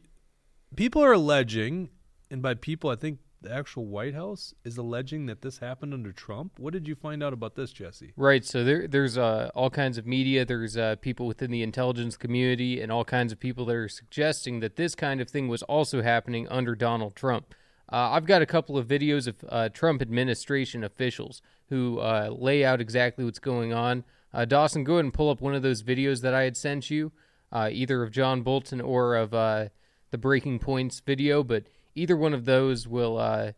people 0.77 1.03
are 1.03 1.13
alleging, 1.13 1.89
and 2.31 2.43
by 2.43 2.55
people, 2.55 2.91
I 2.91 2.97
think 2.97 3.19
the 3.45 3.55
actual 3.55 3.85
White 3.85 4.15
House 4.15 4.55
is 4.65 4.77
alleging 4.77 5.27
that 5.27 5.43
this 5.43 5.59
happened 5.59 5.95
under 5.95 6.13
Trump. 6.13 6.59
What 6.59 6.73
did 6.73 6.89
you 6.89 6.95
find 6.95 7.23
out 7.23 7.33
about 7.33 7.55
this, 7.55 7.73
Jesse? 7.73 8.13
Right. 8.17 8.45
So 8.45 8.65
there, 8.65 8.89
there's 8.89 9.17
uh, 9.17 9.51
all 9.55 9.71
kinds 9.71 9.99
of 9.99 10.07
media. 10.07 10.45
There's 10.45 10.77
uh, 10.77 10.97
people 10.97 11.27
within 11.27 11.51
the 11.51 11.63
intelligence 11.63 12.17
community 12.17 12.81
and 12.81 12.91
all 12.91 13.05
kinds 13.05 13.33
of 13.33 13.39
people 13.39 13.67
that 13.67 13.77
are 13.77 13.89
suggesting 13.89 14.61
that 14.61 14.77
this 14.77 14.95
kind 14.95 15.21
of 15.21 15.29
thing 15.29 15.47
was 15.47 15.63
also 15.65 16.03
happening 16.03 16.49
under 16.49 16.75
Donald 16.75 17.15
Trump. 17.15 17.55
Uh, 17.93 18.11
I've 18.13 18.27
got 18.27 18.43
a 18.43 18.47
couple 18.47 18.79
of 18.79 18.89
videos 18.89 19.29
of 19.29 19.37
uh, 19.49 19.69
Trump 19.69 20.01
administration 20.03 20.83
officials 20.83 21.43
who 21.69 21.99
uh, 21.99 22.35
lay 22.37 22.65
out 22.65 22.81
exactly 22.81 23.25
what's 23.25 23.39
going 23.39 23.73
on. 23.73 24.05
Uh, 24.33 24.45
Dawson, 24.45 24.85
go 24.85 24.95
ahead 24.95 25.05
and 25.05 25.15
pull 25.15 25.31
up 25.31 25.41
one 25.41 25.55
of 25.55 25.63
those 25.63 25.83
videos 25.83 26.23
that 26.23 26.35
I 26.35 26.43
had 26.43 26.57
sent 26.57 26.91
you, 26.91 27.13
either 27.53 28.03
of 28.03 28.11
John 28.11 28.43
Bolton 28.43 28.81
or 28.81 29.15
of 29.15 29.31
the 29.31 30.19
Breaking 30.19 30.59
Points 30.59 31.01
video, 31.01 31.45
but 31.45 31.65
either 31.95 32.17
one 32.17 32.35
of 32.35 32.45
those 32.45 32.89
will 32.89 33.19
uh, 33.19 33.53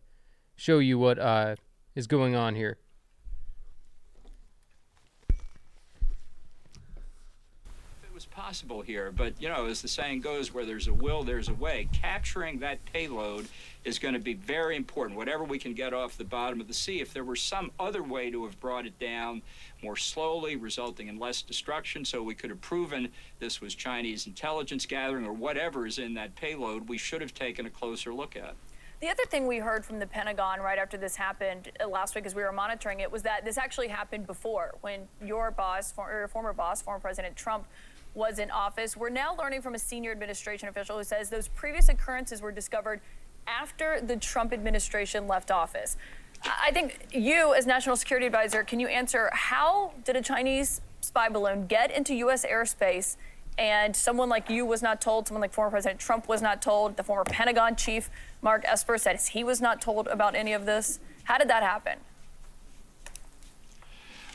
show 0.55 0.79
you 0.79 0.99
what 0.99 1.19
uh, 1.19 1.57
is 1.95 2.07
going 2.07 2.35
on 2.35 2.55
here. 2.55 2.79
it 8.03 8.13
was 8.13 8.27
possible 8.47 8.81
here. 8.81 9.11
But, 9.11 9.33
you 9.43 9.49
know, 9.49 9.67
as 9.67 9.83
the 9.83 9.89
saying 9.89 10.21
goes, 10.21 10.55
where 10.55 10.65
there's 10.65 10.87
a 10.87 10.95
will, 10.95 11.25
there's 11.25 11.49
a 11.49 11.55
way. 11.55 11.89
Capturing 11.93 12.61
that 12.61 12.85
payload 12.85 13.49
is 13.85 13.99
going 13.99 14.15
to 14.15 14.21
be 14.21 14.35
very 14.35 14.77
important. 14.77 15.17
Whatever 15.17 15.43
we 15.43 15.59
can 15.59 15.75
get 15.75 15.93
off 15.93 16.17
the 16.17 16.25
bottom 16.25 16.61
of 16.61 16.69
the 16.69 16.75
sea, 16.75 17.01
if 17.01 17.13
there 17.13 17.25
were 17.25 17.35
some 17.35 17.73
other 17.81 18.05
way 18.05 18.31
to 18.31 18.45
have 18.45 18.61
brought 18.61 18.87
it 18.87 18.97
down 19.01 19.43
more 19.83 19.97
slowly, 19.97 20.55
resulting 20.55 21.09
in 21.09 21.19
less 21.19 21.43
destruction, 21.43 22.05
so 22.05 22.23
we 22.23 22.37
could 22.37 22.51
have 22.51 22.61
proven 22.61 23.09
this 23.41 23.61
was 23.61 23.75
Chinese 23.75 24.29
intelligence 24.29 24.87
gathering 24.87 25.27
or 25.27 25.33
whatever 25.33 25.85
is 25.85 25.99
in 25.99 26.15
that 26.15 26.37
payload, 26.37 26.89
we 26.89 26.99
should 26.99 27.21
have 27.21 27.35
taken 27.35 27.67
a 27.67 27.71
closer 27.71 28.15
look 28.15 28.37
at. 28.37 28.55
The 29.01 29.09
other 29.09 29.25
thing 29.25 29.49
we 29.49 29.59
heard 29.59 29.85
from 29.85 29.99
the 29.99 30.07
Pentagon 30.07 30.61
right 30.61 30.79
after 30.79 30.97
this 30.97 31.17
happened 31.17 31.73
uh, 31.81 31.89
last 31.89 32.15
week 32.15 32.25
as 32.25 32.35
we 32.35 32.43
were 32.43 32.53
monitoring 32.53 33.01
it 33.01 33.11
was 33.11 33.23
that 33.25 33.45
this 33.45 33.59
actually 33.59 33.89
happened 33.89 34.27
before 34.27 34.75
when 34.83 35.09
your 35.23 35.51
boss, 35.51 35.93
your 35.99 36.29
former 36.29 36.53
boss, 36.53 36.81
former 36.81 37.01
President 37.01 37.37
Trump, 37.37 37.67
was 38.17 38.39
in 38.39 38.51
office. 38.51 38.97
We're 38.97 39.11
now 39.11 39.37
learning 39.37 39.63
from 39.63 39.75
a 39.75 39.79
senior 39.79 40.11
administration 40.11 40.69
official 40.69 40.97
who 40.97 41.05
says 41.05 41.29
those 41.29 41.49
previous 41.49 41.89
occurrences 41.89 42.41
were 42.41 42.51
discovered 42.51 43.01
after 43.47 44.01
the 44.01 44.17
Trump 44.17 44.53
administration 44.53 45.29
left 45.29 45.51
office. 45.51 45.97
I 46.45 46.71
think 46.73 47.09
you, 47.13 47.55
as 47.55 47.67
National 47.67 47.97
Security 47.97 48.27
Advisor, 48.27 48.65
can 48.65 48.81
you 48.81 48.89
answer 48.89 49.31
how 49.33 49.93
did 50.05 50.17
a 50.17 50.23
Chinese 50.23 50.81
spy 51.01 51.29
balloon 51.29 51.67
get 51.67 51.91
into 51.91 52.15
U.S. 52.15 52.45
airspace 52.45 53.17
and 53.59 53.95
someone 53.97 54.29
like 54.29 54.51
you 54.51 54.67
was 54.67 54.83
not 54.83 55.01
told, 55.01 55.29
someone 55.29 55.41
like 55.41 55.53
former 55.53 55.71
President 55.71 55.99
Trump 55.99 56.29
was 56.29 56.43
not 56.43 56.61
told, 56.61 56.97
the 56.97 57.03
former 57.03 57.25
Pentagon 57.25 57.75
chief, 57.75 58.11
Mark 58.43 58.65
Esper, 58.67 58.99
said 58.99 59.19
he 59.21 59.45
was 59.45 59.61
not 59.61 59.81
told 59.81 60.09
about 60.09 60.35
any 60.35 60.53
of 60.53 60.67
this. 60.67 61.01
How 61.25 61.39
did 61.39 61.49
that 61.49 61.63
happen? 61.63 61.99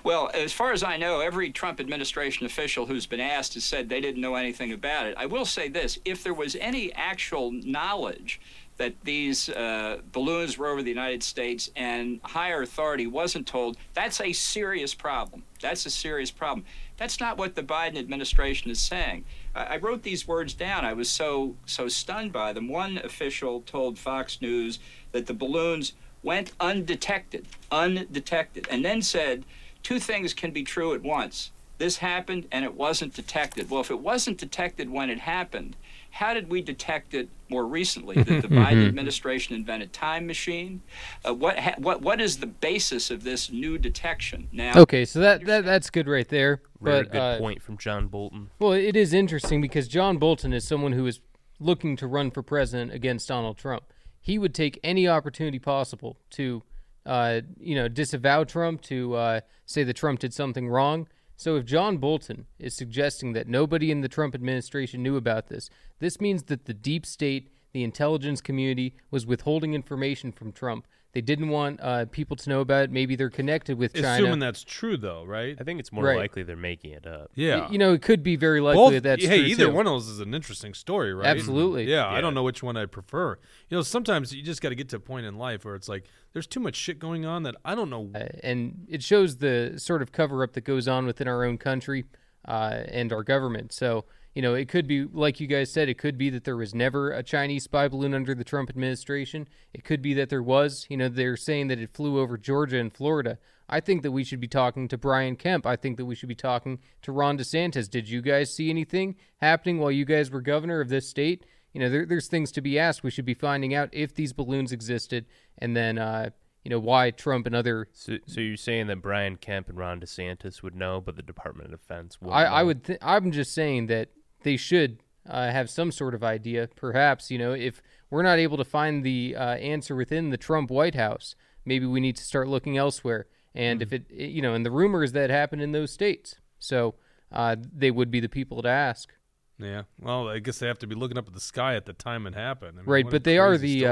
Well, 0.04 0.32
as 0.34 0.52
far 0.52 0.72
as 0.72 0.84
I 0.84 0.98
know, 0.98 1.20
every 1.20 1.52
Trump 1.52 1.80
administration 1.80 2.46
official 2.46 2.88
who's 2.88 3.06
been 3.06 3.20
asked 3.20 3.54
has 3.54 3.64
said 3.64 3.88
they 3.88 4.02
didn't 4.02 4.22
know 4.22 4.36
anything 4.36 4.72
about 4.72 5.06
it. 5.06 5.16
I 5.18 5.28
will 5.28 5.46
say 5.46 5.70
this 5.70 6.00
if 6.06 6.24
there 6.24 6.34
was 6.34 6.56
any 6.56 6.92
actual 6.94 7.52
knowledge 7.52 8.42
that 8.78 8.96
these 9.04 9.48
uh, 9.50 10.00
balloons 10.12 10.58
were 10.58 10.68
over 10.68 10.82
the 10.82 10.90
United 10.90 11.22
States 11.22 11.70
and 11.76 12.20
higher 12.24 12.64
authority 12.64 13.06
wasn't 13.06 13.46
told, 13.46 13.78
that's 13.94 14.20
a 14.20 14.34
serious 14.34 14.96
problem. 14.96 15.44
That's 15.62 15.86
a 15.86 15.92
serious 15.92 16.32
problem. 16.32 16.66
That's 16.98 17.20
not 17.20 17.38
what 17.38 17.54
the 17.54 17.62
Biden 17.62 17.98
administration 18.00 18.72
is 18.72 18.80
saying. 18.80 19.26
I, 19.54 19.64
I 19.66 19.78
wrote 19.78 20.02
these 20.02 20.28
words 20.28 20.56
down. 20.56 20.84
I 20.84 20.94
was 20.94 21.12
so 21.12 21.56
so 21.68 21.88
stunned 21.88 22.34
by 22.34 22.54
them. 22.54 22.68
One 22.68 22.98
official 22.98 23.62
told 23.62 24.00
Fox 24.00 24.42
News 24.42 24.80
that 25.12 25.28
the 25.28 25.34
balloons 25.36 25.94
went 26.24 26.52
undetected, 26.60 27.46
undetected, 27.72 28.68
and 28.72 28.84
then 28.84 29.04
said 29.04 29.46
two 29.84 30.00
things 30.00 30.34
can 30.34 30.52
be 30.52 30.64
true 30.64 30.94
at 30.94 31.02
once. 31.02 31.52
This 31.78 31.98
happened 31.98 32.48
and 32.52 32.64
it 32.64 32.76
wasn't 32.76 33.16
detected. 33.16 33.70
Well, 33.70 33.82
if 33.82 33.90
it 33.90 34.00
wasn't 34.00 34.38
detected 34.38 34.92
when 34.92 35.10
it 35.10 35.20
happened, 35.20 35.76
how 36.12 36.34
did 36.34 36.50
we 36.50 36.62
detect 36.62 37.14
it 37.14 37.30
more 37.50 37.66
recently? 37.66 38.22
Did 38.22 38.44
the 38.44 38.48
Biden 38.50 38.86
administration 38.86 39.56
invent 39.56 39.82
a 39.82 39.88
time 39.88 40.28
machine? 40.28 40.84
Uh, 41.28 41.34
what, 41.34 41.58
ha- 41.58 41.76
what, 41.78 42.02
what 42.02 42.22
is 42.22 42.38
the 42.38 42.46
basis 42.46 43.10
of 43.10 43.24
this 43.24 43.52
new 43.52 43.78
detection? 43.80 44.48
Now, 44.52 44.74
Okay, 44.82 45.06
so 45.06 45.20
that, 45.22 45.46
that 45.46 45.66
that's 45.66 45.90
good 45.90 46.08
right 46.08 46.28
there. 46.28 46.62
Very 46.82 47.04
But 47.04 47.12
good 47.12 47.18
uh, 47.18 47.38
point 47.40 47.62
from 47.64 47.78
John 47.78 48.08
Bolton. 48.08 48.52
Well, 48.60 48.74
it 48.74 48.96
is 48.96 49.14
interesting 49.14 49.62
because 49.62 49.88
John 49.88 50.18
Bolton 50.18 50.54
is 50.54 50.68
someone 50.68 50.92
who 50.92 51.08
is 51.08 51.20
looking 51.60 51.96
to 51.96 52.08
run 52.08 52.30
for 52.30 52.44
president 52.44 52.94
against 52.94 53.28
Donald 53.28 53.58
Trump. 53.58 53.84
He 54.20 54.38
would 54.38 54.54
take 54.54 54.80
any 54.84 55.08
opportunity 55.08 55.60
possible 55.60 56.18
to, 56.32 56.62
uh, 57.06 57.42
you 57.60 57.76
know, 57.76 57.88
disavow 57.88 58.44
Trump, 58.44 58.82
to 58.84 59.16
uh, 59.16 59.42
say 59.66 59.84
that 59.84 59.96
Trump 59.96 60.20
did 60.20 60.34
something 60.34 60.68
wrong. 60.70 61.08
So 61.36 61.56
if 61.56 61.66
John 61.66 61.98
Bolton 61.98 62.46
is 62.60 62.76
suggesting 62.76 63.34
that 63.34 63.48
nobody 63.48 63.90
in 63.90 64.02
the 64.02 64.08
Trump 64.08 64.36
administration 64.36 65.02
knew 65.02 65.16
about 65.16 65.48
this, 65.48 65.70
this 66.00 66.22
means 66.22 66.44
that 66.44 66.66
the 66.66 66.74
deep 66.74 67.06
state, 67.06 67.50
the 67.74 67.84
intelligence 67.84 68.42
community, 68.42 68.96
was 69.10 69.26
withholding 69.26 69.74
information 69.74 70.32
from 70.32 70.52
Trump. 70.52 70.86
They 71.14 71.20
didn't 71.22 71.50
want 71.50 71.80
uh, 71.82 72.06
people 72.06 72.38
to 72.38 72.50
know 72.50 72.62
about 72.62 72.86
it. 72.86 72.92
Maybe 72.92 73.18
they're 73.18 73.30
connected 73.30 73.78
with 73.78 73.94
China. 73.94 74.14
Assuming 74.24 74.40
that's 74.40 74.64
true, 74.64 74.96
though, 74.96 75.26
right? 75.26 75.58
I 75.60 75.64
think 75.66 75.82
it's 75.82 75.92
more 75.92 76.06
Right. 76.06 76.18
likely 76.18 76.44
they're 76.44 76.56
making 76.56 76.92
it 76.92 77.06
up. 77.06 77.32
Yeah. 77.36 77.70
You 77.70 77.78
know, 77.78 77.92
it 77.94 78.02
could 78.02 78.24
be 78.24 78.38
very 78.38 78.62
likely 78.62 78.78
Both, 78.82 78.94
that 78.94 79.04
that's 79.04 79.26
hey, 79.26 79.40
true, 79.40 79.48
either 79.48 79.66
too. 79.66 79.74
one 79.74 79.88
of 79.88 79.92
those 79.92 80.08
is 80.08 80.22
an 80.22 80.34
interesting 80.34 80.74
story, 80.74 81.14
right? 81.14 81.28
Absolutely. 81.28 81.84
Yeah, 81.84 82.08
I 82.08 82.22
don't 82.22 82.34
know 82.34 82.44
which 82.44 82.64
one 82.64 82.78
I 82.78 82.86
prefer. 82.86 83.38
You 83.70 83.76
know, 83.78 83.82
sometimes 83.82 84.34
you 84.34 84.42
just 84.42 84.62
got 84.62 84.70
to 84.70 84.76
get 84.76 84.88
to 84.90 84.96
a 84.96 85.00
point 85.02 85.26
in 85.26 85.38
life 85.38 85.66
where 85.66 85.76
it's 85.76 85.90
like 85.90 86.06
there's 86.32 86.48
too 86.48 86.62
much 86.62 86.76
shit 86.78 86.98
going 86.98 87.26
on 87.26 87.44
that 87.44 87.56
I 87.66 87.76
don't 87.76 87.90
know. 87.90 88.10
Uh, 88.16 88.28
and 88.42 88.86
it 88.88 89.04
shows 89.04 89.38
the 89.38 89.74
sort 89.78 90.02
of 90.02 90.14
cover 90.14 90.44
up 90.44 90.54
that 90.54 90.62
goes 90.62 90.88
on 90.88 91.06
within 91.06 91.28
our 91.28 91.44
own 91.44 91.58
country 91.58 92.06
uh, 92.48 92.84
and 92.88 93.12
our 93.12 93.24
government. 93.24 93.74
So, 93.74 94.06
you 94.34 94.42
know, 94.42 94.54
it 94.54 94.70
could 94.70 94.88
be, 94.88 95.04
like 95.04 95.40
you 95.40 95.48
guys 95.48 95.72
said, 95.72 95.90
it 95.90 95.98
could 95.98 96.18
be 96.18 96.30
that 96.30 96.46
there 96.46 96.56
was 96.56 96.74
never 96.74 97.12
a 97.12 97.22
Chinese 97.22 97.66
spy 97.66 97.88
balloon 97.88 98.14
under 98.14 98.34
the 98.34 98.46
Trump 98.46 98.70
administration. 98.70 99.48
It 99.74 99.84
could 99.84 100.02
be 100.02 100.14
that 100.14 100.30
there 100.30 100.44
was. 100.44 100.86
You 100.90 100.98
know, 100.98 101.10
they're 101.10 101.36
saying 101.36 101.68
that 101.68 101.80
it 101.80 101.94
flew 101.94 102.20
over 102.20 102.38
Georgia 102.38 102.78
and 102.78 102.94
Florida. 102.94 103.38
I 103.68 103.80
think 103.80 104.04
that 104.04 104.12
we 104.12 104.24
should 104.24 104.40
be 104.40 104.48
talking 104.48 104.88
to 104.90 104.98
Brian 104.98 105.36
Kemp. 105.36 105.66
I 105.66 105.76
think 105.76 105.98
that 105.98 106.06
we 106.06 106.16
should 106.16 106.30
be 106.30 106.36
talking 106.36 106.80
to 107.02 107.12
Ron 107.12 107.38
DeSantis. 107.38 107.90
Did 107.90 108.10
you 108.10 108.22
guys 108.22 108.54
see 108.54 108.70
anything 108.70 109.16
happening 109.38 109.80
while 109.80 109.92
you 109.92 110.06
guys 110.06 110.30
were 110.30 110.42
governor 110.42 110.82
of 110.82 110.90
this 110.90 111.10
state? 111.10 111.46
You 111.74 111.80
know, 111.80 111.90
there, 111.90 112.06
there's 112.06 112.28
things 112.28 112.52
to 112.54 112.62
be 112.62 112.78
asked. 112.78 113.04
We 113.04 113.12
should 113.12 113.26
be 113.26 113.34
finding 113.34 113.74
out 113.74 113.90
if 113.94 114.14
these 114.14 114.34
balloons 114.34 114.74
existed 114.74 115.26
and 115.58 115.76
then, 115.76 115.98
uh, 115.98 116.32
you 116.64 116.70
know, 116.70 116.80
why 116.80 117.12
Trump 117.12 117.48
and 117.48 117.56
other 117.56 117.88
So, 117.94 118.18
so 118.28 118.42
you're 118.42 118.58
saying 118.58 118.88
that 118.88 119.02
Brian 119.02 119.38
Kemp 119.38 119.70
and 119.70 119.78
Ron 119.78 120.00
DeSantis 120.00 120.62
would 120.62 120.76
know, 120.76 121.02
but 121.02 121.16
the 121.16 121.24
Department 121.24 121.74
of 121.74 121.80
Defense 121.80 122.22
would 122.22 122.32
I, 122.32 122.44
I 122.44 122.64
would. 122.64 122.84
Th- 122.84 123.00
I'm 123.02 123.32
just 123.32 123.54
saying 123.54 123.88
that 123.88 124.10
they 124.44 124.58
should 124.58 125.00
uh, 125.30 125.52
have 125.52 125.70
some 125.70 125.92
sort 125.92 126.14
of 126.14 126.24
idea. 126.24 126.68
Perhaps 126.76 127.30
you 127.32 127.38
know, 127.38 127.54
if 127.54 127.82
we're 128.10 128.24
not 128.24 128.40
able 128.40 128.58
to 128.58 128.66
find 128.66 129.04
the 129.04 129.36
uh, 129.38 129.56
answer 129.56 129.96
within 129.96 130.30
the 130.30 130.38
Trump 130.38 130.70
White 130.70 130.96
House, 130.96 131.36
maybe 131.66 131.86
we 131.86 132.00
need 132.00 132.16
to 132.18 132.24
start 132.24 132.48
looking 132.48 132.78
elsewhere. 132.78 133.28
And 133.54 133.82
if 133.82 133.92
it, 133.94 134.06
it- 134.10 134.30
you 134.32 134.42
know, 134.42 134.54
and 134.54 134.66
the 134.66 134.72
rumors 134.72 135.12
that 135.14 135.30
happen 135.30 135.60
in 135.60 135.72
those 135.74 135.92
states, 135.92 136.36
so 136.60 136.96
uh, 137.32 137.56
they 137.60 137.92
would 137.92 138.10
be 138.12 138.20
the 138.20 138.30
people 138.30 138.62
to 138.62 138.70
ask. 138.70 139.14
Yeah. 139.60 139.84
Well, 140.00 140.28
I 140.28 140.40
guess 140.40 140.58
they 140.60 140.68
have 140.68 140.80
to 140.80 140.88
be 140.88 140.96
looking 140.96 141.18
up 141.18 141.28
at 141.28 141.34
the 141.34 141.40
sky 141.40 141.76
at 141.76 141.86
the 141.86 141.94
time 141.94 142.26
it 142.26 142.34
happened. 142.34 142.78
I 142.80 142.82
mean, 142.82 142.90
right, 142.90 143.10
but 143.10 143.24
they 143.24 143.38
are 143.38 143.58
the. 143.58 143.86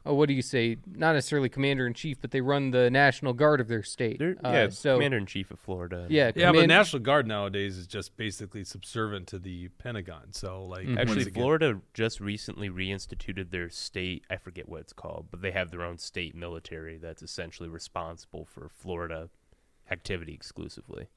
Story. 0.00 0.10
Uh, 0.10 0.10
oh, 0.10 0.14
what 0.14 0.28
do 0.28 0.34
you 0.34 0.42
say? 0.42 0.76
Not 0.94 1.12
necessarily 1.14 1.48
commander 1.48 1.86
in 1.86 1.94
chief, 1.94 2.20
but 2.20 2.30
they 2.30 2.40
run 2.40 2.70
the 2.70 2.90
national 2.90 3.32
guard 3.32 3.60
of 3.60 3.68
their 3.68 3.82
state. 3.82 4.18
They're, 4.18 4.36
Uh, 4.44 4.50
yeah, 4.52 4.68
so 4.70 4.94
Commander 4.96 5.18
in 5.18 5.26
Chief 5.26 5.50
of 5.50 5.58
Florida. 5.60 6.06
yeah, 6.10 6.32
yeah, 6.34 6.52
but 6.52 6.66
National 6.66 7.00
Guard 7.02 7.26
nowadays 7.26 7.76
is 7.76 7.86
just 7.86 8.16
basically 8.16 8.64
subservient 8.64 9.26
to 9.28 9.38
the 9.38 9.68
Pentagon. 9.78 10.32
So, 10.32 10.64
like, 10.64 10.86
Mm-hmm. 10.86 10.98
Actually, 10.98 11.16
once 11.16 11.26
again- 11.26 11.42
Florida 11.42 11.80
just 11.94 12.20
recently 12.20 12.70
reinstituted 12.70 13.50
their 13.50 13.68
state. 13.70 14.24
I 14.30 14.36
forget 14.36 14.68
what 14.68 14.80
it's 14.80 14.92
called, 14.92 15.26
but 15.30 15.42
they 15.42 15.50
have 15.52 15.70
their 15.70 15.82
own 15.82 15.98
state 15.98 16.34
military 16.34 16.96
that's 16.96 17.22
essentially 17.22 17.68
responsible 17.68 18.44
for 18.44 18.68
Florida 18.68 19.28
activity 19.90 20.32
exclusively. 20.34 21.08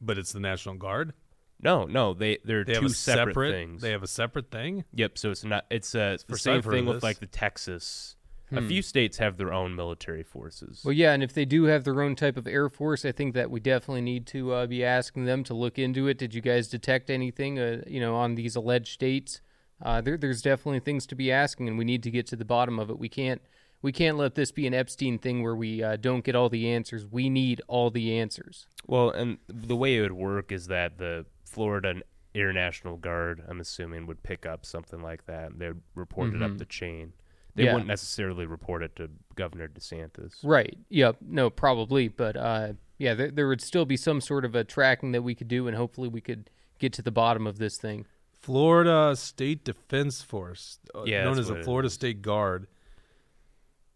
but 0.00 0.18
it's 0.18 0.32
the 0.32 0.40
National 0.40 0.74
Guard. 0.74 1.12
No, 1.60 1.84
no, 1.84 2.14
they 2.14 2.38
they're 2.44 2.64
They 2.64 2.74
two 2.74 2.82
have 2.82 2.90
a 2.90 2.94
separate, 2.94 3.32
separate. 3.32 3.52
things. 3.52 3.82
They 3.82 3.90
have 3.90 4.02
a 4.02 4.08
separate 4.08 4.50
thing. 4.50 4.84
Yep. 4.94 5.18
So 5.18 5.30
it's 5.30 5.44
not. 5.44 5.64
It's 5.70 5.94
uh, 5.94 6.16
the 6.18 6.32
first 6.32 6.44
same 6.44 6.62
thing 6.62 6.86
with 6.86 7.02
like 7.02 7.18
the 7.20 7.26
Texas. 7.26 8.16
A 8.52 8.62
few 8.62 8.80
states 8.80 9.18
have 9.18 9.38
their 9.38 9.52
own 9.52 9.74
military 9.74 10.22
forces. 10.22 10.82
Well, 10.84 10.92
yeah, 10.92 11.12
and 11.12 11.20
if 11.20 11.32
they 11.32 11.44
do 11.44 11.64
have 11.64 11.82
their 11.82 12.00
own 12.00 12.14
type 12.14 12.36
of 12.36 12.46
air 12.46 12.68
force, 12.68 13.04
I 13.04 13.10
think 13.10 13.34
that 13.34 13.50
we 13.50 13.58
definitely 13.58 14.02
need 14.02 14.24
to 14.28 14.52
uh, 14.52 14.66
be 14.68 14.84
asking 14.84 15.24
them 15.24 15.42
to 15.44 15.54
look 15.54 15.80
into 15.80 16.06
it. 16.06 16.16
Did 16.16 16.32
you 16.32 16.40
guys 16.40 16.68
detect 16.68 17.10
anything, 17.10 17.58
uh, 17.58 17.82
you 17.88 17.98
know, 17.98 18.14
on 18.14 18.36
these 18.36 18.54
alleged 18.54 18.92
states? 18.92 19.40
Uh, 19.82 20.00
there, 20.00 20.16
there's 20.16 20.42
definitely 20.42 20.78
things 20.78 21.06
to 21.08 21.16
be 21.16 21.32
asking, 21.32 21.66
and 21.66 21.76
we 21.76 21.84
need 21.84 22.04
to 22.04 22.10
get 22.12 22.28
to 22.28 22.36
the 22.36 22.44
bottom 22.44 22.78
of 22.78 22.88
it. 22.88 23.00
We 23.00 23.08
can't, 23.08 23.42
we 23.82 23.90
can't 23.90 24.16
let 24.16 24.36
this 24.36 24.52
be 24.52 24.68
an 24.68 24.74
Epstein 24.74 25.18
thing 25.18 25.42
where 25.42 25.56
we 25.56 25.82
uh, 25.82 25.96
don't 25.96 26.22
get 26.24 26.36
all 26.36 26.48
the 26.48 26.70
answers. 26.70 27.04
We 27.04 27.28
need 27.28 27.62
all 27.66 27.90
the 27.90 28.16
answers. 28.16 28.68
Well, 28.86 29.10
and 29.10 29.38
the 29.48 29.74
way 29.74 29.96
it 29.96 30.02
would 30.02 30.12
work 30.12 30.52
is 30.52 30.68
that 30.68 30.98
the 30.98 31.26
Florida 31.56 31.94
Air 32.34 32.52
National 32.52 32.96
Guard, 32.98 33.42
I'm 33.48 33.60
assuming, 33.60 34.06
would 34.06 34.22
pick 34.22 34.44
up 34.46 34.66
something 34.66 35.00
like 35.02 35.24
that. 35.26 35.52
and 35.52 35.58
They'd 35.60 35.80
report 35.94 36.34
it 36.34 36.42
up 36.42 36.58
the 36.58 36.66
chain. 36.66 37.14
They 37.54 37.64
Yeah. 37.64 37.72
wouldn't 37.72 37.88
necessarily 37.88 38.44
report 38.44 38.82
it 38.82 38.94
to 38.96 39.08
Governor 39.34 39.66
DeSantis. 39.68 40.34
Right. 40.44 40.76
Yep. 40.90 41.16
No, 41.22 41.48
probably, 41.48 42.08
but 42.08 42.36
uh, 42.36 42.74
yeah, 42.98 43.14
there, 43.14 43.30
there 43.30 43.48
would 43.48 43.62
still 43.62 43.86
be 43.86 43.96
some 43.96 44.20
sort 44.20 44.44
of 44.44 44.54
a 44.54 44.62
tracking 44.64 45.12
that 45.12 45.22
we 45.22 45.34
could 45.34 45.48
do, 45.48 45.66
and 45.66 45.74
hopefully 45.76 46.08
we 46.08 46.20
could 46.20 46.50
get 46.78 46.92
to 46.92 47.02
the 47.02 47.10
bottom 47.10 47.46
of 47.46 47.56
this 47.56 47.78
thing. 47.78 48.04
Florida 48.42 49.16
State 49.16 49.64
Defense 49.64 50.20
Force, 50.20 50.78
uh, 50.94 51.04
Yeah, 51.04 51.24
known 51.24 51.38
as 51.38 51.48
the 51.48 51.62
Florida. 51.62 51.88
State 51.88 52.20
Guard. 52.20 52.66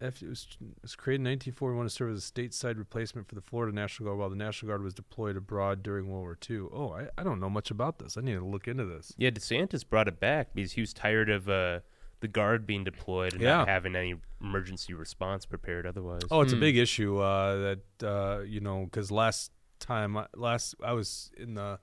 After 0.02 0.24
it 0.26 0.30
was, 0.30 0.46
it 0.60 0.66
was 0.82 0.96
created 0.96 1.20
in 1.20 1.30
1941 1.32 1.84
to 1.86 1.90
serve 1.90 2.12
as 2.16 2.26
a 2.28 2.32
stateside 2.32 2.78
replacement 2.78 3.28
for 3.28 3.34
the 3.34 3.40
Florida 3.42 3.74
National 3.74 4.08
Guard 4.08 4.18
while 4.18 4.30
the 4.30 4.36
National 4.36 4.70
Guard 4.70 4.82
was 4.82 4.94
deployed 4.94 5.36
abroad 5.36 5.82
during 5.82 6.08
World 6.08 6.22
War 6.24 6.38
II. 6.48 6.68
Oh, 6.72 6.92
I, 6.92 7.08
I 7.18 7.22
don't 7.22 7.38
know 7.38 7.50
much 7.50 7.70
about 7.70 7.98
this. 7.98 8.16
I 8.16 8.22
need 8.22 8.34
to 8.34 8.44
look 8.44 8.66
into 8.66 8.84
this. 8.86 9.12
Yeah, 9.18 9.28
DeSantis 9.30 9.86
brought 9.86 10.08
it 10.08 10.18
back 10.18 10.54
because 10.54 10.72
he 10.72 10.80
was 10.80 10.94
tired 10.94 11.28
of 11.28 11.50
uh, 11.50 11.80
the 12.20 12.28
Guard 12.28 12.66
being 12.66 12.82
deployed 12.82 13.34
and 13.34 13.42
Yeah. 13.42 13.58
not 13.58 13.68
having 13.68 13.94
any 13.94 14.14
emergency 14.40 14.94
response 14.94 15.44
prepared 15.44 15.86
otherwise. 15.86 16.22
Oh, 16.30 16.40
it's 16.40 16.54
a 16.54 16.56
big 16.56 16.78
issue 16.78 17.18
uh, 17.18 17.74
that 18.00 18.06
uh, 18.08 18.40
you 18.40 18.60
know 18.60 18.84
because 18.84 19.10
last 19.10 19.52
time 19.80 20.16
I- 20.16 20.28
last 20.34 20.74
I 20.82 20.92
was 20.94 21.30
in 21.36 21.54
the 21.54 21.78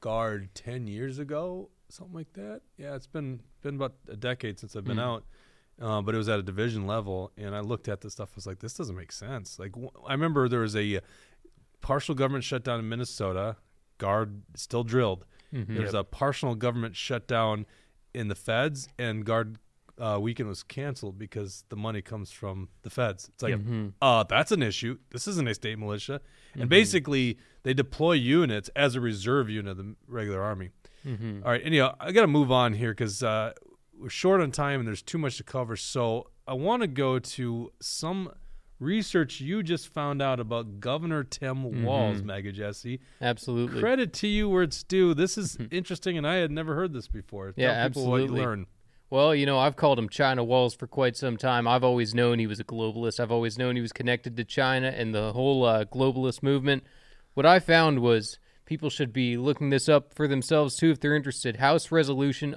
guard 0.00 0.50
ten 0.54 0.86
years 0.86 1.18
ago, 1.18 1.70
something 1.88 2.14
like 2.14 2.32
that. 2.34 2.60
Yeah, 2.76 2.94
it's 2.94 3.06
been 3.08 3.40
been 3.62 3.76
about 3.76 3.94
a 4.08 4.16
decade 4.16 4.58
since 4.58 4.76
I've 4.76 4.84
been 4.84 5.00
out, 5.00 5.24
uh, 5.80 6.02
but 6.02 6.14
it 6.14 6.18
was 6.18 6.28
at 6.28 6.38
a 6.38 6.42
division 6.42 6.86
level, 6.86 7.30
and 7.36 7.54
I 7.54 7.60
looked 7.60 7.88
at 7.88 8.00
this 8.00 8.12
stuff. 8.14 8.30
I 8.32 8.36
was 8.36 8.46
like, 8.46 8.58
this 8.60 8.74
doesn't 8.74 8.96
make 8.96 9.12
sense. 9.12 9.58
Like 9.58 9.72
w- 9.72 9.90
I 10.06 10.12
remember 10.12 10.48
there 10.48 10.60
was 10.60 10.74
a 10.76 11.00
partial 11.80 12.14
government 12.14 12.44
shutdown 12.44 12.78
in 12.80 12.88
Minnesota. 12.88 13.56
Guard 13.98 14.42
still 14.54 14.84
drilled. 14.84 15.24
There 15.52 15.82
was 15.82 15.94
a 15.94 16.04
partial 16.04 16.54
government 16.54 16.94
shutdown 16.94 17.66
in 18.14 18.28
the 18.28 18.34
feds, 18.34 18.88
and 18.98 19.24
guard 19.24 19.58
uh, 19.98 20.16
weekend 20.20 20.48
was 20.48 20.62
canceled 20.62 21.18
because 21.18 21.64
the 21.70 21.74
money 21.76 22.00
comes 22.02 22.30
from 22.30 22.68
the 22.82 22.90
feds. 22.90 23.28
It's 23.34 23.42
like, 23.42 23.54
uh, 24.00 24.22
that's 24.24 24.52
an 24.52 24.62
issue. 24.62 24.98
This 25.10 25.26
isn't 25.26 25.48
a 25.48 25.54
state 25.54 25.78
militia, 25.78 26.20
and 26.54 26.68
basically 26.70 27.38
they 27.64 27.74
deploy 27.74 28.12
units 28.12 28.70
as 28.76 28.94
a 28.94 29.00
reserve 29.00 29.50
unit 29.50 29.72
of 29.72 29.76
the 29.78 29.96
regular 30.06 30.42
army. 30.42 30.70
All 31.44 31.50
right, 31.50 31.62
anyhow, 31.64 31.96
I 31.98 32.12
got 32.12 32.20
to 32.22 32.26
move 32.28 32.52
on 32.52 32.74
here 32.74 32.90
because 32.92 33.22
uh, 33.22 33.52
we're 34.00 34.08
short 34.08 34.40
on 34.40 34.50
time 34.50 34.80
and 34.80 34.86
there's 34.86 35.02
too 35.02 35.18
much 35.18 35.36
to 35.38 35.44
cover. 35.44 35.76
So 35.76 36.28
I 36.46 36.54
want 36.54 36.82
to 36.82 36.88
go 36.88 37.18
to 37.18 37.72
some 37.80 38.32
research 38.80 39.40
you 39.40 39.62
just 39.62 39.88
found 39.92 40.22
out 40.22 40.38
about 40.40 40.80
Governor 40.80 41.24
Tim 41.24 41.84
Walz, 41.84 42.22
Mega 42.22 42.52
Jesse. 42.52 43.00
Absolutely. 43.20 43.80
Credit 43.80 44.12
to 44.14 44.28
you 44.28 44.48
where 44.48 44.62
it's 44.62 44.82
due. 44.84 45.14
This 45.14 45.36
is 45.36 45.58
interesting, 45.70 46.16
and 46.16 46.26
I 46.26 46.36
had 46.36 46.50
never 46.50 46.74
heard 46.74 46.92
this 46.92 47.08
before. 47.08 47.52
Tell 47.52 47.64
Yeah, 47.64 47.86
people 47.88 48.06
what 48.06 48.20
absolutely. 48.20 48.40
learn. 48.40 48.66
Well, 49.10 49.34
you 49.34 49.46
know, 49.46 49.58
I've 49.58 49.76
called 49.76 49.98
him 49.98 50.08
China 50.10 50.44
Walls 50.44 50.74
for 50.74 50.86
quite 50.86 51.16
some 51.16 51.38
time. 51.38 51.66
I've 51.66 51.82
always 51.82 52.14
known 52.14 52.38
he 52.38 52.46
was 52.46 52.60
a 52.60 52.64
globalist. 52.64 53.18
I've 53.18 53.32
always 53.32 53.56
known 53.56 53.74
he 53.74 53.80
was 53.82 53.92
connected 53.92 54.36
to 54.36 54.44
China 54.44 54.88
and 54.88 55.14
the 55.14 55.32
whole 55.32 55.64
uh, 55.64 55.86
globalist 55.86 56.42
movement. 56.42 56.84
What 57.32 57.46
I 57.46 57.58
found 57.58 58.00
was 58.00 58.38
people 58.66 58.90
should 58.90 59.14
be 59.14 59.38
looking 59.38 59.70
this 59.70 59.88
up 59.88 60.12
for 60.12 60.28
themselves 60.28 60.76
too 60.76 60.90
if 60.90 61.00
they're 61.00 61.16
interested. 61.16 61.56
House 61.56 61.90
Resolution 61.90 62.54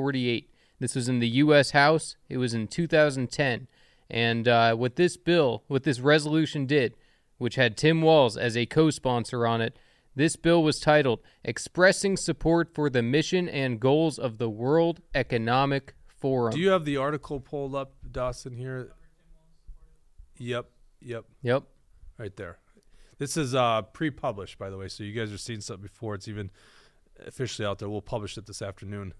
1148. 0.00 0.50
This 0.78 0.94
was 0.94 1.08
in 1.08 1.18
the 1.18 1.28
U.S. 1.28 1.72
House. 1.72 2.16
It 2.28 2.38
was 2.38 2.54
in 2.54 2.66
2010. 2.66 3.68
And 4.08 4.48
uh, 4.48 4.74
what 4.74 4.96
this 4.96 5.16
bill, 5.16 5.62
what 5.68 5.84
this 5.84 6.00
resolution 6.00 6.66
did, 6.66 6.96
which 7.38 7.54
had 7.54 7.76
Tim 7.76 8.02
Walz 8.02 8.36
as 8.36 8.56
a 8.56 8.66
co 8.66 8.90
sponsor 8.90 9.46
on 9.46 9.60
it, 9.60 9.78
this 10.16 10.36
bill 10.36 10.62
was 10.62 10.80
titled 10.80 11.20
Expressing 11.44 12.16
Support 12.16 12.74
for 12.74 12.90
the 12.90 13.02
Mission 13.02 13.48
and 13.48 13.78
Goals 13.78 14.18
of 14.18 14.38
the 14.38 14.50
World 14.50 15.00
Economic 15.14 15.94
Forum. 16.08 16.52
Do 16.52 16.60
you 16.60 16.70
have 16.70 16.84
the 16.84 16.96
article 16.96 17.40
pulled 17.40 17.74
up, 17.74 17.94
Dawson? 18.10 18.56
Here. 18.56 18.92
Yep. 20.38 20.66
Yep. 21.00 21.24
yep. 21.42 21.62
Right 22.18 22.34
there. 22.36 22.58
This 23.18 23.36
is 23.36 23.54
uh, 23.54 23.82
pre-published, 23.82 24.58
by 24.58 24.70
the 24.70 24.78
way, 24.78 24.88
so 24.88 25.04
you 25.04 25.12
guys 25.12 25.32
are 25.32 25.38
seeing 25.38 25.60
something 25.60 25.82
before 25.82 26.14
it's 26.14 26.26
even 26.26 26.50
officially 27.24 27.66
out 27.66 27.78
there. 27.78 27.88
We'll 27.88 28.00
publish 28.00 28.36
it 28.36 28.46
this 28.46 28.62
afternoon. 28.62 29.14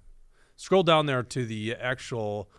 Scroll 0.60 0.82
down 0.82 1.06
there 1.06 1.22
to 1.22 1.46
the 1.46 1.74
actual 1.74 2.50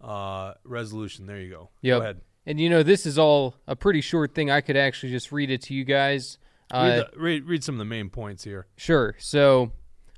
uh, 0.00 0.54
resolution. 0.64 1.26
There 1.26 1.40
you 1.40 1.50
go. 1.50 1.70
Yep. 1.82 1.98
Go 1.98 2.02
ahead. 2.02 2.20
And 2.46 2.58
you 2.58 2.68
know, 2.68 2.82
this 2.82 3.06
is 3.06 3.16
all 3.16 3.54
a 3.68 3.76
pretty 3.76 4.00
short 4.00 4.34
thing. 4.34 4.50
I 4.50 4.60
could 4.60 4.76
actually 4.76 5.12
just 5.12 5.30
read 5.30 5.50
it 5.52 5.62
to 5.62 5.74
you 5.74 5.84
guys. 5.84 6.38
Uh, 6.72 6.82
Read, 6.82 6.98
the, 6.98 7.20
read, 7.20 7.44
read 7.44 7.62
some 7.62 7.76
of 7.76 7.78
the 7.78 7.84
main 7.84 8.10
points 8.10 8.42
here. 8.42 8.66
Sure. 8.76 9.14
So, 9.20 9.70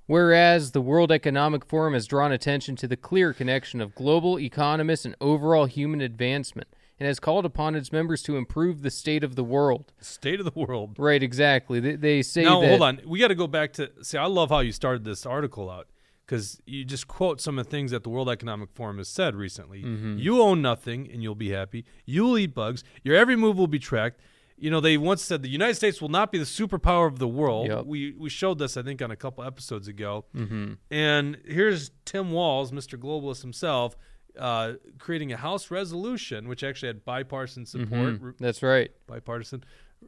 whereas 0.06 0.70
the 0.70 0.80
World 0.80 1.12
Economic 1.12 1.66
Forum 1.66 1.92
has 1.92 2.06
drawn 2.06 2.32
attention 2.32 2.74
to 2.76 2.88
the 2.88 2.96
clear 2.96 3.34
connection 3.34 3.82
of 3.82 3.94
global 3.94 4.38
economists 4.38 5.04
and 5.04 5.14
overall 5.20 5.66
human 5.66 6.00
advancement, 6.00 6.68
and 6.98 7.06
has 7.06 7.20
called 7.20 7.44
upon 7.44 7.74
its 7.74 7.92
members 7.92 8.22
to 8.22 8.38
improve 8.38 8.80
the 8.80 8.90
state 8.90 9.22
of 9.22 9.36
the 9.36 9.44
world. 9.44 9.92
State 10.00 10.40
of 10.40 10.46
the 10.46 10.58
world. 10.58 10.94
Right, 10.98 11.22
exactly. 11.22 11.80
They, 11.80 11.96
they 11.96 12.22
say 12.22 12.44
Now, 12.44 12.62
that. 12.62 12.70
hold 12.70 12.80
on. 12.80 13.00
We 13.04 13.18
got 13.18 13.28
to 13.28 13.34
go 13.34 13.46
back 13.46 13.74
to 13.74 13.90
see. 14.00 14.16
I 14.16 14.24
love 14.24 14.48
how 14.48 14.60
you 14.60 14.72
started 14.72 15.04
this 15.04 15.26
article 15.26 15.68
out 15.70 15.88
because 16.26 16.60
you 16.66 16.84
just 16.84 17.06
quote 17.06 17.40
some 17.40 17.58
of 17.58 17.64
the 17.66 17.70
things 17.70 17.92
that 17.92 18.02
the 18.02 18.08
World 18.10 18.28
Economic 18.28 18.70
Forum 18.74 18.98
has 18.98 19.08
said 19.08 19.36
recently. 19.36 19.82
Mm-hmm. 19.82 20.18
You 20.18 20.42
own 20.42 20.60
nothing, 20.60 21.08
and 21.12 21.22
you'll 21.22 21.34
be 21.36 21.50
happy. 21.50 21.84
You'll 22.04 22.36
eat 22.36 22.52
bugs. 22.54 22.82
Your 23.04 23.14
every 23.16 23.36
move 23.36 23.56
will 23.56 23.68
be 23.68 23.78
tracked. 23.78 24.20
You 24.58 24.70
know, 24.70 24.80
they 24.80 24.96
once 24.96 25.22
said 25.22 25.42
the 25.42 25.48
United 25.50 25.74
States 25.74 26.00
will 26.00 26.08
not 26.08 26.32
be 26.32 26.38
the 26.38 26.44
superpower 26.44 27.06
of 27.06 27.18
the 27.18 27.28
world. 27.28 27.68
Yep. 27.68 27.84
We 27.86 28.12
we 28.18 28.28
showed 28.30 28.58
this, 28.58 28.76
I 28.76 28.82
think, 28.82 29.02
on 29.02 29.10
a 29.10 29.16
couple 29.16 29.44
episodes 29.44 29.86
ago. 29.86 30.24
Mm-hmm. 30.34 30.72
And 30.90 31.38
here's 31.46 31.90
Tim 32.06 32.32
Walz, 32.32 32.72
Mr. 32.72 32.98
Globalist 32.98 33.42
himself, 33.42 33.96
uh, 34.38 34.72
creating 34.98 35.30
a 35.32 35.36
House 35.36 35.70
resolution, 35.70 36.48
which 36.48 36.64
actually 36.64 36.88
had 36.88 37.04
bipartisan 37.04 37.66
support. 37.66 38.20
Mhm. 38.20 38.34
That's 38.40 38.62
right. 38.62 38.90
Bipartisan. 39.06 39.62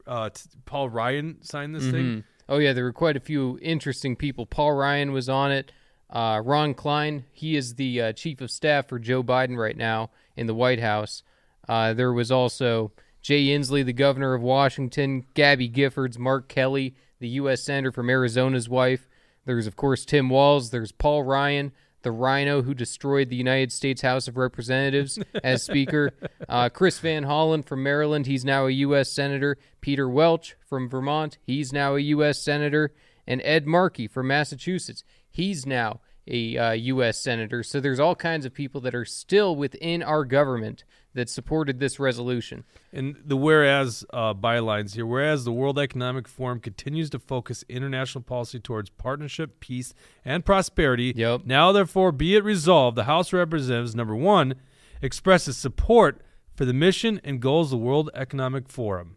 Uh, 0.07 0.29
t- 0.29 0.49
Paul 0.65 0.89
Ryan 0.89 1.37
signed 1.41 1.75
this 1.75 1.83
thing. 1.89 2.05
Mhm. 2.05 2.23
Oh 2.49 2.57
yeah, 2.57 2.73
there 2.73 2.83
were 2.83 2.93
quite 2.93 3.15
a 3.15 3.19
few 3.19 3.59
interesting 3.61 4.15
people. 4.15 4.45
Paul 4.47 4.73
Ryan 4.73 5.11
was 5.11 5.29
on 5.29 5.51
it. 5.51 5.71
Uh, 6.09 6.41
Ron 6.43 6.73
Klein, 6.73 7.25
he 7.31 7.55
is 7.55 7.75
the 7.75 8.01
uh, 8.01 8.13
chief 8.13 8.41
of 8.41 8.49
staff 8.49 8.87
for 8.87 8.99
Joe 8.99 9.23
Biden 9.23 9.57
right 9.57 9.77
now 9.77 10.09
in 10.35 10.47
the 10.47 10.55
White 10.55 10.79
House. 10.79 11.23
Uh, 11.67 11.93
there 11.93 12.11
was 12.11 12.31
also 12.31 12.91
Jay 13.21 13.47
Inslee, 13.47 13.85
the 13.85 13.93
governor 13.93 14.33
of 14.33 14.41
Washington, 14.41 15.25
Gabby 15.35 15.69
Giffords, 15.69 16.17
Mark 16.17 16.47
Kelly, 16.47 16.95
the 17.19 17.27
U.S. 17.29 17.63
senator 17.63 17.91
from 17.91 18.09
Arizona's 18.09 18.67
wife. 18.69 19.07
There's 19.45 19.67
of 19.67 19.75
course 19.75 20.05
Tim 20.05 20.29
Walz. 20.29 20.71
There's 20.71 20.91
Paul 20.91 21.23
Ryan, 21.23 21.71
the 22.01 22.11
RINO 22.11 22.63
who 22.63 22.73
destroyed 22.73 23.29
the 23.29 23.35
United 23.35 23.71
States 23.71 24.01
House 24.01 24.27
of 24.27 24.37
Representatives 24.37 25.19
as 25.43 25.63
Speaker. 25.63 26.13
Uh, 26.47 26.69
Chris 26.69 26.99
Van 26.99 27.23
Hollen 27.23 27.63
from 27.63 27.83
Maryland, 27.83 28.25
he's 28.25 28.45
now 28.45 28.65
a 28.65 28.71
U.S. 28.71 29.11
Senator. 29.11 29.57
Peter 29.81 30.09
Welch 30.09 30.55
from 30.67 30.89
Vermont, 30.89 31.37
he's 31.43 31.71
now 31.73 31.95
a 31.95 31.99
U.S. 31.99 32.43
Senator. 32.43 32.93
And 33.27 33.41
Ed 33.43 33.67
Markey 33.67 34.07
from 34.07 34.27
Massachusetts, 34.27 35.03
he's 35.29 35.65
now 35.65 36.01
a 36.27 36.57
uh, 36.57 36.71
U.S. 36.71 37.19
Senator. 37.19 37.63
So 37.63 37.79
there's 37.79 37.99
all 37.99 38.15
kinds 38.15 38.45
of 38.45 38.53
people 38.53 38.81
that 38.81 38.93
are 38.93 39.05
still 39.05 39.55
within 39.55 40.03
our 40.03 40.23
government 40.25 40.83
that 41.13 41.29
supported 41.29 41.79
this 41.79 41.99
resolution. 41.99 42.63
And 42.93 43.17
the 43.25 43.35
whereas 43.35 44.05
uh, 44.13 44.35
bylines 44.35 44.93
here, 44.93 45.05
whereas 45.05 45.43
the 45.43 45.51
World 45.51 45.79
Economic 45.79 46.27
Forum 46.27 46.59
continues 46.59 47.09
to 47.11 47.19
focus 47.19 47.65
international 47.67 48.23
policy 48.23 48.59
towards 48.59 48.91
partnership, 48.91 49.59
peace, 49.59 49.93
and 50.23 50.45
prosperity. 50.45 51.13
Yep. 51.15 51.41
Now, 51.45 51.71
therefore, 51.71 52.11
be 52.11 52.35
it 52.35 52.43
resolved, 52.43 52.95
the 52.95 53.05
House 53.05 53.29
of 53.29 53.39
Representatives, 53.39 53.95
number 53.95 54.15
one, 54.15 54.55
expresses 55.01 55.57
support 55.57 56.21
for 56.53 56.65
the 56.65 56.73
mission 56.73 57.19
and 57.23 57.41
goals 57.41 57.73
of 57.73 57.79
the 57.79 57.85
World 57.85 58.11
Economic 58.13 58.69
Forum. 58.69 59.15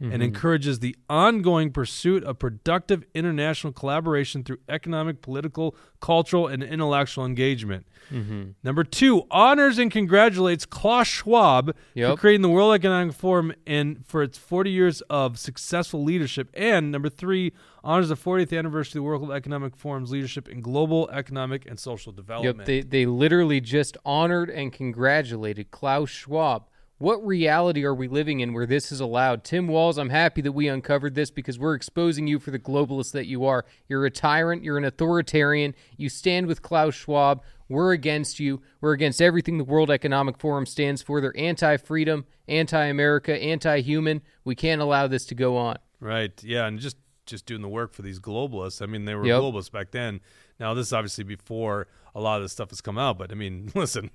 And 0.00 0.12
mm-hmm. 0.12 0.22
encourages 0.22 0.78
the 0.78 0.94
ongoing 1.10 1.72
pursuit 1.72 2.22
of 2.22 2.38
productive 2.38 3.02
international 3.14 3.72
collaboration 3.72 4.44
through 4.44 4.58
economic, 4.68 5.22
political, 5.22 5.74
cultural, 6.00 6.46
and 6.46 6.62
intellectual 6.62 7.26
engagement. 7.26 7.84
Mm-hmm. 8.12 8.50
Number 8.62 8.84
two, 8.84 9.24
honors 9.30 9.76
and 9.76 9.90
congratulates 9.90 10.64
Klaus 10.64 11.08
Schwab 11.08 11.74
for 11.96 12.16
creating 12.16 12.42
the 12.42 12.48
World 12.48 12.74
Economic 12.74 13.12
Forum 13.12 13.52
and 13.66 14.06
for 14.06 14.22
its 14.22 14.38
40 14.38 14.70
years 14.70 15.00
of 15.10 15.36
successful 15.36 16.04
leadership. 16.04 16.48
And 16.54 16.92
number 16.92 17.08
three, 17.08 17.52
honors 17.82 18.08
the 18.08 18.16
40th 18.16 18.56
anniversary 18.56 18.98
of 18.98 19.02
the 19.02 19.02
World 19.02 19.32
Economic 19.32 19.76
Forum's 19.76 20.10
leadership 20.10 20.48
in 20.48 20.60
global 20.60 21.08
economic 21.10 21.66
and 21.66 21.78
social 21.78 22.12
development. 22.12 22.58
Yep, 22.58 22.66
they 22.66 22.80
they 22.82 23.06
literally 23.06 23.60
just 23.60 23.96
honored 24.04 24.50
and 24.50 24.72
congratulated 24.72 25.70
Klaus 25.70 26.10
Schwab. 26.10 26.68
What 26.98 27.24
reality 27.24 27.84
are 27.84 27.94
we 27.94 28.08
living 28.08 28.40
in 28.40 28.52
where 28.52 28.66
this 28.66 28.90
is 28.90 28.98
allowed? 29.00 29.44
Tim 29.44 29.68
Walz, 29.68 29.98
I'm 29.98 30.10
happy 30.10 30.40
that 30.40 30.50
we 30.50 30.66
uncovered 30.66 31.14
this 31.14 31.30
because 31.30 31.56
we're 31.56 31.74
exposing 31.74 32.26
you 32.26 32.40
for 32.40 32.50
the 32.50 32.58
globalist 32.58 33.12
that 33.12 33.26
you 33.26 33.44
are. 33.44 33.64
You're 33.88 34.04
a 34.04 34.10
tyrant, 34.10 34.64
you're 34.64 34.78
an 34.78 34.84
authoritarian, 34.84 35.76
you 35.96 36.08
stand 36.08 36.48
with 36.48 36.60
Klaus 36.60 36.94
Schwab. 36.96 37.42
We're 37.68 37.92
against 37.92 38.40
you. 38.40 38.62
We're 38.80 38.94
against 38.94 39.22
everything 39.22 39.58
the 39.58 39.64
World 39.64 39.90
Economic 39.90 40.38
Forum 40.38 40.66
stands 40.66 41.00
for. 41.02 41.20
They're 41.20 41.36
anti-freedom, 41.38 42.24
anti-America, 42.48 43.40
anti-human. 43.40 44.22
We 44.44 44.54
can't 44.56 44.80
allow 44.80 45.06
this 45.06 45.24
to 45.26 45.34
go 45.34 45.56
on. 45.56 45.76
Right. 46.00 46.32
Yeah, 46.42 46.66
and 46.66 46.78
just 46.80 46.96
just 47.26 47.44
doing 47.44 47.60
the 47.60 47.68
work 47.68 47.92
for 47.92 48.00
these 48.00 48.18
globalists. 48.18 48.80
I 48.80 48.86
mean, 48.86 49.04
they 49.04 49.14
were 49.14 49.26
Yep. 49.26 49.40
globalists 49.42 49.70
back 49.70 49.90
then. 49.90 50.20
Now 50.58 50.72
this 50.74 50.86
is 50.86 50.92
obviously 50.94 51.24
before 51.24 51.86
a 52.14 52.20
lot 52.22 52.38
of 52.38 52.42
this 52.44 52.52
stuff 52.52 52.70
has 52.70 52.80
come 52.80 52.96
out, 52.98 53.18
but 53.18 53.30
I 53.30 53.34
mean, 53.34 53.70
listen, 53.74 54.10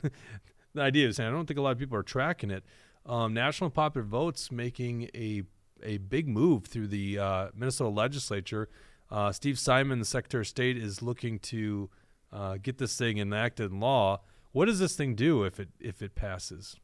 the 0.74 0.82
idea 0.82 1.08
is, 1.08 1.20
and 1.20 1.28
I 1.28 1.32
don't 1.32 1.46
think 1.46 1.58
a 1.58 1.62
lot 1.62 1.72
of 1.72 1.80
people 1.80 1.98
are 1.98 2.04
tracking 2.04 2.52
it. 2.52 2.64
Um, 3.06 3.34
National 3.34 3.70
Popular 3.70 4.06
Votes 4.06 4.52
making 4.52 5.10
a 5.16 5.44
a 5.84 5.98
big 5.98 6.28
move 6.28 6.66
through 6.66 6.88
the 6.88 7.20
uh, 7.20 7.48
Minnesota 7.54 7.90
legislature. 7.90 8.70
Uh, 9.12 9.32
Steve 9.32 9.60
Simon, 9.60 10.00
the 10.00 10.06
Secretary 10.06 10.42
of 10.42 10.48
State, 10.48 10.78
is 10.78 11.02
looking 11.02 11.40
to 11.40 11.90
uh, 12.32 12.58
get 12.62 12.78
this 12.78 12.98
thing 12.98 13.18
enacted 13.18 13.72
in 13.72 13.80
law. 13.80 14.22
What 14.54 14.66
does 14.66 14.80
this 14.80 14.96
thing 14.96 15.16
do 15.16 15.44
if 15.44 15.60
it 15.60 15.70
if 15.80 16.02
it 16.02 16.16
passes? 16.16 16.78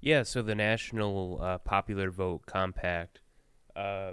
Yeah, 0.00 0.22
so 0.22 0.42
the 0.42 0.54
National 0.54 1.40
uh, 1.42 1.58
Popular 1.58 2.10
Vote 2.10 2.44
Compact 2.46 3.20
uh, 3.74 4.12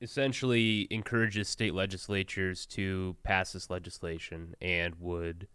essentially 0.00 0.86
encourages 0.90 1.48
state 1.48 1.74
legislatures 1.74 2.66
to 2.66 3.16
pass 3.22 3.52
this 3.52 3.68
legislation 3.68 4.54
and 4.60 4.94
would 4.98 5.48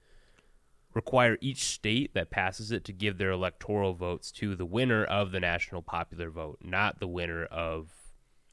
require 0.97 1.37
each 1.39 1.63
state 1.63 2.13
that 2.13 2.29
passes 2.29 2.71
it 2.71 2.83
to 2.85 2.91
give 2.91 3.17
their 3.17 3.31
electoral 3.31 3.93
votes 3.93 4.31
to 4.33 4.55
the 4.55 4.65
winner 4.65 5.03
of 5.05 5.31
the 5.31 5.39
National 5.39 5.81
Popular 5.81 6.29
Vote, 6.29 6.57
not 6.61 6.99
the 6.99 7.07
winner 7.07 7.45
of 7.45 7.89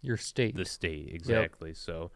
Your 0.02 0.16
state. 0.16 0.54
the 0.56 0.64
state 0.64 1.08
exactly. 1.12 1.74
So 1.74 2.12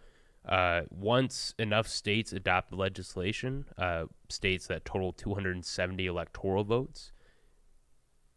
uh, 0.48 0.82
once 0.90 1.54
enough 1.58 1.88
states 1.88 2.32
adopt 2.32 2.70
the 2.70 2.76
legislation, 2.76 3.64
uh, 3.76 4.04
states 4.28 4.66
that 4.68 4.84
total 4.84 5.12
270 5.12 6.06
electoral 6.06 6.62
votes, 6.64 7.12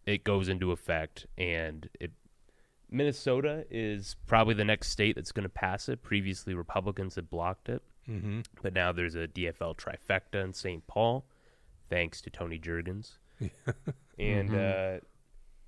it 0.06 0.24
goes 0.24 0.50
into 0.50 0.72
effect, 0.72 1.28
and 1.38 1.88
it. 2.00 2.12
Minnesota 2.94 3.66
is 3.70 4.18
probably 4.28 4.54
the 4.54 4.66
next 4.66 4.90
state 4.90 5.16
that's 5.16 5.32
going 5.32 5.44
to 5.44 5.50
pass 5.50 5.88
it. 5.88 6.02
Previously, 6.02 6.54
Republicans 6.54 7.16
had 7.16 7.30
blocked 7.30 7.70
it, 7.70 7.82
Mm-hmm. 8.10 8.42
but 8.64 8.74
now 8.74 8.92
there's 8.92 9.14
a 9.16 9.28
DFL 9.28 9.78
trifecta 9.78 10.44
in 10.44 10.54
St. 10.54 10.86
Paul, 10.88 11.24
thanks 11.92 12.20
to 12.22 12.32
Tony 12.32 12.58
Jurgens. 12.58 13.12
and 14.18 14.56
uh, 14.56 15.00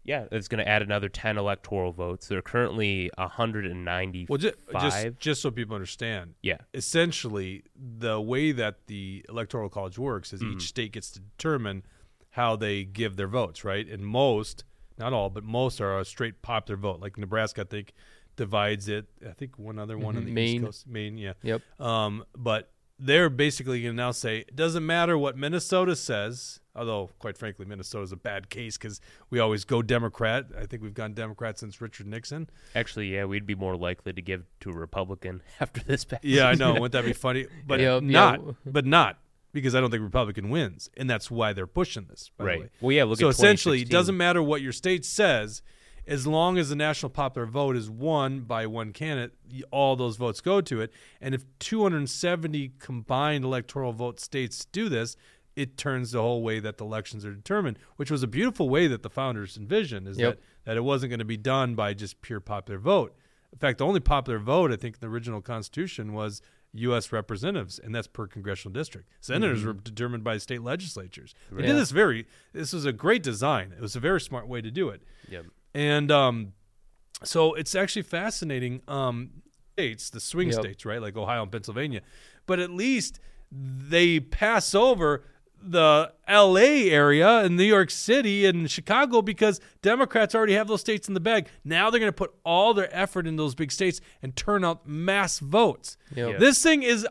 yeah, 0.03 0.25
it's 0.31 0.47
going 0.47 0.63
to 0.63 0.67
add 0.67 0.81
another 0.81 1.09
10 1.09 1.37
electoral 1.37 1.91
votes. 1.91 2.27
There 2.27 2.39
are 2.39 2.41
currently 2.41 3.09
195. 3.17 4.29
Well, 4.29 4.37
just, 4.37 4.55
just 4.79 5.19
just 5.19 5.41
so 5.41 5.51
people 5.51 5.75
understand, 5.75 6.33
yeah. 6.41 6.57
essentially 6.73 7.63
the 7.75 8.19
way 8.19 8.51
that 8.51 8.87
the 8.87 9.25
electoral 9.29 9.69
college 9.69 9.97
works 9.99 10.33
is 10.33 10.41
Mm-hmm. 10.41 10.53
each 10.53 10.67
state 10.67 10.91
gets 10.93 11.11
to 11.11 11.19
determine 11.19 11.83
how 12.31 12.55
they 12.55 12.83
give 12.83 13.15
their 13.15 13.27
votes 13.27 13.63
right 13.63 13.87
and 13.87 14.03
most 14.03 14.63
not 14.97 15.13
all 15.13 15.29
but 15.29 15.43
most 15.43 15.79
are 15.79 15.99
a 15.99 16.03
straight 16.05 16.41
popular 16.41 16.75
vote 16.75 16.99
like 16.99 17.15
nebraska 17.15 17.61
i 17.61 17.63
think 17.63 17.93
divides 18.35 18.89
it 18.89 19.05
i 19.29 19.31
think 19.33 19.59
one 19.59 19.77
other 19.77 19.99
one 19.99 20.17
on 20.17 20.25
the 20.25 20.31
Mhm. 20.31 20.33
Maine. 20.33 20.55
east 20.55 20.65
coast 20.65 20.87
maine 20.87 21.17
yeah 21.19 21.33
Yep. 21.43 21.61
um, 21.79 22.25
but 22.35 22.71
they're 23.05 23.29
basically 23.29 23.81
going 23.81 23.95
to 23.95 24.01
now 24.01 24.11
say 24.11 24.39
it 24.39 24.55
doesn't 24.55 24.85
matter 24.85 25.17
what 25.17 25.37
minnesota 25.37 25.95
says 25.95 26.59
although 26.75 27.09
quite 27.19 27.37
frankly 27.37 27.65
minnesota's 27.65 28.11
a 28.11 28.15
bad 28.15 28.49
case 28.49 28.77
because 28.77 29.01
we 29.29 29.39
always 29.39 29.65
go 29.65 29.81
democrat 29.81 30.45
i 30.57 30.65
think 30.65 30.81
we've 30.81 30.93
gone 30.93 31.13
democrat 31.13 31.59
since 31.59 31.81
richard 31.81 32.07
nixon 32.07 32.47
Actually, 32.75 33.13
yeah, 33.13 33.25
we'd 33.25 33.45
be 33.45 33.55
more 33.55 33.75
likely 33.75 34.13
to 34.13 34.21
give 34.21 34.45
to 34.61 34.69
a 34.69 34.73
Republican 34.73 35.41
after 35.59 35.81
this 35.83 36.05
passes. 36.05 36.29
Yeah, 36.29 36.47
I 36.47 36.55
know. 36.55 36.73
Wouldn't 36.79 36.91
that 36.93 37.05
be 37.05 37.13
funny? 37.13 37.47
But 37.65 37.79
Yeah, 37.79 37.95
yeah. 37.95 37.99
not. 37.99 38.41
But 38.65 38.85
not 38.85 39.19
because 39.51 39.75
I 39.75 39.81
don't 39.81 39.91
think 39.91 40.01
Republican 40.01 40.49
wins, 40.49 40.89
and 40.97 41.09
that's 41.09 41.29
why 41.29 41.53
they're 41.53 41.67
pushing 41.67 42.07
this. 42.09 42.31
By 42.37 42.45
Right. 42.45 42.57
The 42.57 42.63
way. 42.63 42.69
Well, 42.81 42.91
yeah, 42.91 43.03
look 43.03 43.19
so 43.19 43.27
at 43.27 43.35
essentially, 43.35 43.81
it 43.81 43.89
doesn't 43.89 44.17
matter 44.17 44.41
what 44.41 44.61
your 44.61 44.71
state 44.71 45.05
says, 45.05 45.61
as 46.07 46.27
long 46.27 46.57
as 46.57 46.69
the 46.69 46.75
national 46.75 47.09
popular 47.09 47.45
vote 47.45 47.75
is 47.75 47.89
won 47.89 48.41
by 48.41 48.65
one 48.65 48.91
candidate, 48.91 49.33
all 49.71 49.95
those 49.95 50.17
votes 50.17 50.41
go 50.41 50.61
to 50.61 50.81
it. 50.81 50.91
And 51.21 51.33
if 51.33 51.45
270 51.59 52.73
combined 52.79 53.45
electoral 53.45 53.93
vote 53.93 54.19
states 54.19 54.65
do 54.65 54.89
this, 54.89 55.15
it 55.55 55.77
turns 55.77 56.11
the 56.11 56.21
whole 56.21 56.41
way 56.41 56.59
that 56.59 56.77
the 56.77 56.85
elections 56.85 57.25
are 57.25 57.33
determined, 57.33 57.77
which 57.95 58.09
was 58.09 58.23
a 58.23 58.27
beautiful 58.27 58.69
way 58.69 58.87
that 58.87 59.03
the 59.03 59.09
founders 59.09 59.55
envisioned. 59.57 60.07
Is 60.07 60.17
Yep. 60.17 60.35
that 60.35 60.43
that 60.65 60.77
it 60.77 60.83
wasn't 60.83 61.09
going 61.09 61.19
to 61.19 61.25
be 61.25 61.37
done 61.37 61.75
by 61.75 61.93
just 61.93 62.21
pure 62.21 62.39
popular 62.39 62.79
vote. 62.79 63.15
In 63.51 63.59
fact, 63.59 63.77
the 63.77 63.85
only 63.85 63.99
popular 63.99 64.39
vote 64.39 64.71
I 64.71 64.77
think 64.77 64.95
in 64.95 65.01
the 65.01 65.07
original 65.07 65.41
Constitution 65.41 66.13
was 66.13 66.41
U.S. 66.73 67.11
representatives, 67.11 67.77
and 67.77 67.93
that's 67.93 68.07
per 68.07 68.25
congressional 68.25 68.73
district. 68.73 69.09
Senators 69.19 69.59
mm-hmm. 69.59 69.67
were 69.67 69.73
determined 69.73 70.23
by 70.23 70.37
state 70.37 70.63
legislatures. 70.63 71.35
They 71.51 71.61
Yeah. 71.61 71.67
did 71.73 71.75
this 71.75 71.91
very. 71.91 72.25
This 72.53 72.73
was 72.73 72.85
a 72.85 72.93
great 72.93 73.21
design. 73.21 73.73
It 73.73 73.81
was 73.81 73.95
a 73.95 73.99
very 73.99 74.19
smart 74.21 74.47
way 74.47 74.61
to 74.61 74.71
do 74.71 74.89
it. 74.89 75.03
Yep. 75.29 75.45
And 75.73 76.11
um, 76.11 76.53
so 77.23 77.53
it's 77.53 77.75
actually 77.75 78.03
fascinating. 78.03 78.81
Um, 78.87 79.29
states, 79.73 80.09
the 80.11 80.19
swing 80.19 80.49
Yep. 80.49 80.59
states, 80.61 80.85
right, 80.85 81.01
like 81.01 81.17
Ohio 81.17 81.41
and 81.41 81.51
Pennsylvania, 81.51 82.01
but 82.45 82.59
at 82.59 82.69
least 82.69 83.19
they 83.51 84.19
pass 84.19 84.75
over 84.75 85.23
the 85.65 86.13
L.A. 86.27 86.91
area 86.91 87.39
and 87.39 87.55
New 87.55 87.63
York 87.63 87.89
City 87.89 88.45
and 88.45 88.69
Chicago 88.69 89.21
because 89.21 89.59
Democrats 89.81 90.35
already 90.35 90.53
have 90.53 90.67
those 90.67 90.81
states 90.81 91.07
in 91.07 91.13
the 91.13 91.19
bag. 91.19 91.47
Now 91.63 91.89
they're 91.89 91.99
going 91.99 92.11
to 92.11 92.15
put 92.15 92.33
all 92.43 92.73
their 92.73 92.93
effort 92.95 93.25
in 93.25 93.35
those 93.37 93.55
big 93.55 93.71
states 93.71 94.01
and 94.21 94.35
turn 94.35 94.63
out 94.65 94.87
mass 94.87 95.39
votes. 95.39 95.97
Yep. 96.15 96.39
This 96.39 96.61
thing 96.61 96.83
is 96.83 97.07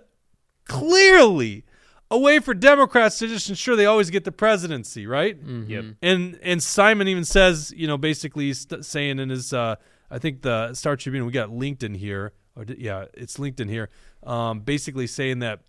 clearly 0.66 1.64
a 2.12 2.18
way 2.18 2.38
for 2.38 2.52
Democrats 2.54 3.18
to 3.18 3.26
just 3.26 3.48
ensure 3.48 3.74
they 3.74 3.86
always 3.86 4.10
get 4.10 4.24
the 4.24 4.30
presidency, 4.30 5.06
right? 5.06 5.36
Yep. 5.36 5.84
And 6.02 6.38
and 6.42 6.62
Simon 6.62 7.08
even 7.08 7.24
says, 7.24 7.72
you 7.76 7.86
know, 7.86 7.96
basically 7.96 8.44
he's 8.48 8.60
st- 8.60 8.84
saying 8.84 9.18
in 9.18 9.30
his, 9.30 9.52
uh, 9.52 9.76
I 10.10 10.18
think 10.18 10.42
the 10.42 10.74
Star 10.74 10.94
Tribune, 10.96 11.24
we 11.26 11.32
got 11.32 11.50
linked 11.50 11.82
in 11.82 11.94
here, 11.94 12.32
or 12.54 12.64
di- 12.66 12.76
yeah, 12.78 13.06
it's 13.14 13.38
linked 13.38 13.60
in 13.60 13.68
here. 13.68 13.88
Um, 14.24 14.60
basically 14.60 15.06
saying 15.06 15.38
that, 15.40 15.60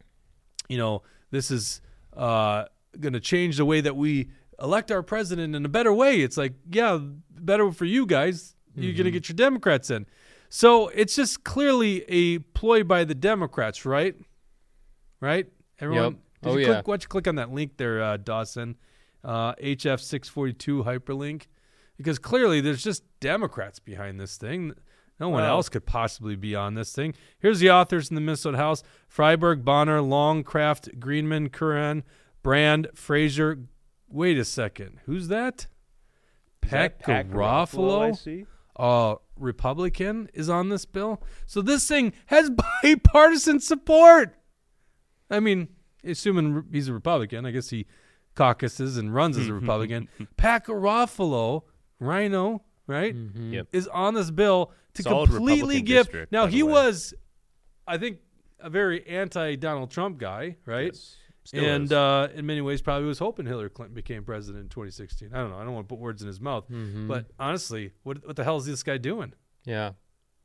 you 0.68 0.78
know, 0.78 1.02
this 1.32 1.50
is 1.50 1.82
uh, 2.16 2.66
going 3.00 3.14
to 3.14 3.20
change 3.22 3.58
the 3.58 3.66
way 3.66 3.82
that 3.82 3.96
we 3.96 4.30
elect 4.62 4.92
our 4.92 5.02
president 5.02 5.56
in 5.56 5.66
a 5.66 5.70
better 5.70 5.94
way. 5.94 6.22
It's 6.22 6.38
like, 6.38 6.54
yeah, 6.70 7.00
better 7.32 7.72
for 7.72 7.86
you 7.86 8.06
guys. 8.06 8.56
You're 8.76 8.94
going 8.94 9.06
to 9.06 9.12
get 9.12 9.30
your 9.30 9.36
Democrats 9.36 9.90
in. 9.92 10.08
So 10.50 10.88
it's 10.90 11.16
just 11.16 11.44
clearly 11.44 12.04
a 12.08 12.40
ploy 12.40 12.84
by 12.84 13.04
the 13.04 13.16
Democrats, 13.16 13.86
right? 13.86 14.16
Right? 15.20 15.48
Everyone. 15.80 16.04
Yep. 16.14 16.20
Did 16.44 16.50
Oh, 16.50 16.54
you 16.58 16.60
yeah. 16.62 16.74
click, 16.74 16.88
why 16.88 16.92
don't 16.94 17.04
you 17.04 17.08
click 17.10 17.28
on 17.28 17.36
that 17.36 17.52
link 17.52 17.78
there, 17.78 18.02
uh, 18.02 18.18
Dawson? 18.18 18.76
Uh, 19.24 19.54
HF642 19.56 20.86
hyperlink. 20.86 21.44
Because 21.98 22.20
clearly 22.20 22.60
there's 22.62 22.84
just 22.84 23.04
Democrats 23.20 23.80
behind 23.80 24.20
this 24.20 24.38
thing. 24.38 24.74
No 25.20 25.30
one 25.30 25.44
else 25.44 25.70
could 25.70 25.86
possibly 25.86 26.36
be 26.36 26.56
on 26.56 26.74
this 26.74 26.92
thing. 26.92 27.14
Here's 27.40 27.60
the 27.60 27.70
authors 27.70 28.10
in 28.10 28.16
the 28.16 28.22
Minnesota 28.22 28.58
House 28.58 28.84
Freiberg, 29.16 29.64
Bahner, 29.64 30.02
Longcraft, 30.02 31.00
Greenman, 31.00 31.50
Curran, 31.50 32.04
Brand, 32.42 32.88
Frazier. 32.96 33.60
Wait 34.10 34.38
a 34.38 34.44
second. 34.44 35.00
Who's 35.06 35.28
that 35.30 35.68
Pat 36.62 37.00
Pat 37.00 37.30
Garofalo, 37.30 38.10
I 38.10 38.12
see? 38.14 38.46
uh, 38.76 39.16
Republican 39.38 40.30
is 40.34 40.50
on 40.50 40.70
this 40.70 40.86
bill. 40.86 41.22
So 41.46 41.62
this 41.62 41.88
thing 41.88 42.12
has 42.26 42.50
bipartisan 42.84 43.60
support. 43.60 44.36
I 45.30 45.40
mean, 45.40 45.68
assuming 46.04 46.66
he's 46.72 46.88
a 46.88 46.94
Republican, 46.94 47.46
I 47.46 47.52
guess 47.52 47.70
he 47.70 47.86
caucuses 48.36 48.98
and 48.98 49.14
runs 49.14 49.38
as 49.38 49.48
a 49.48 49.54
Republican. 49.54 50.08
Pat 50.38 50.66
Garofalo, 50.66 51.64
RINO, 52.00 52.62
right, 52.88 53.16
Yep. 53.36 53.68
is 53.72 53.88
on 53.88 54.14
this 54.14 54.32
bill 54.32 54.72
to 54.96 55.04
Solid 55.04 55.30
completely 55.30 55.56
Republican 55.78 55.86
give. 55.86 56.06
district, 56.06 56.32
now 56.32 56.48
he 56.48 56.64
was, 56.64 57.14
I 57.88 57.98
think, 57.98 58.20
a 58.60 58.70
very 58.70 59.06
anti-Donald 59.08 59.92
Trump 59.92 60.18
guy, 60.18 60.58
right? 60.66 60.92
Yes. 60.94 61.18
Still 61.46 61.66
and 61.66 61.92
uh, 61.92 62.30
in 62.34 62.46
many 62.46 62.62
ways, 62.62 62.82
probably 62.82 63.06
was 63.06 63.20
hoping 63.20 63.46
Hillary 63.46 63.70
Clinton 63.70 63.94
became 63.94 64.24
president 64.24 64.64
in 64.64 64.70
2016. 64.70 65.32
I 65.34 65.40
don't 65.40 65.50
know. 65.52 65.58
I 65.58 65.66
don't 65.66 65.74
want 65.74 65.90
to 65.90 65.94
put 65.94 66.00
words 66.00 66.22
in 66.22 66.28
his 66.30 66.40
mouth, 66.40 66.64
Mm-hmm. 66.70 67.08
but 67.10 67.26
honestly, 67.38 67.92
what 68.04 68.26
what 68.26 68.38
the 68.38 68.46
hell 68.46 68.56
is 68.56 68.66
this 68.66 68.82
guy 68.82 68.98
doing? 68.98 69.34
Yeah. 69.66 69.92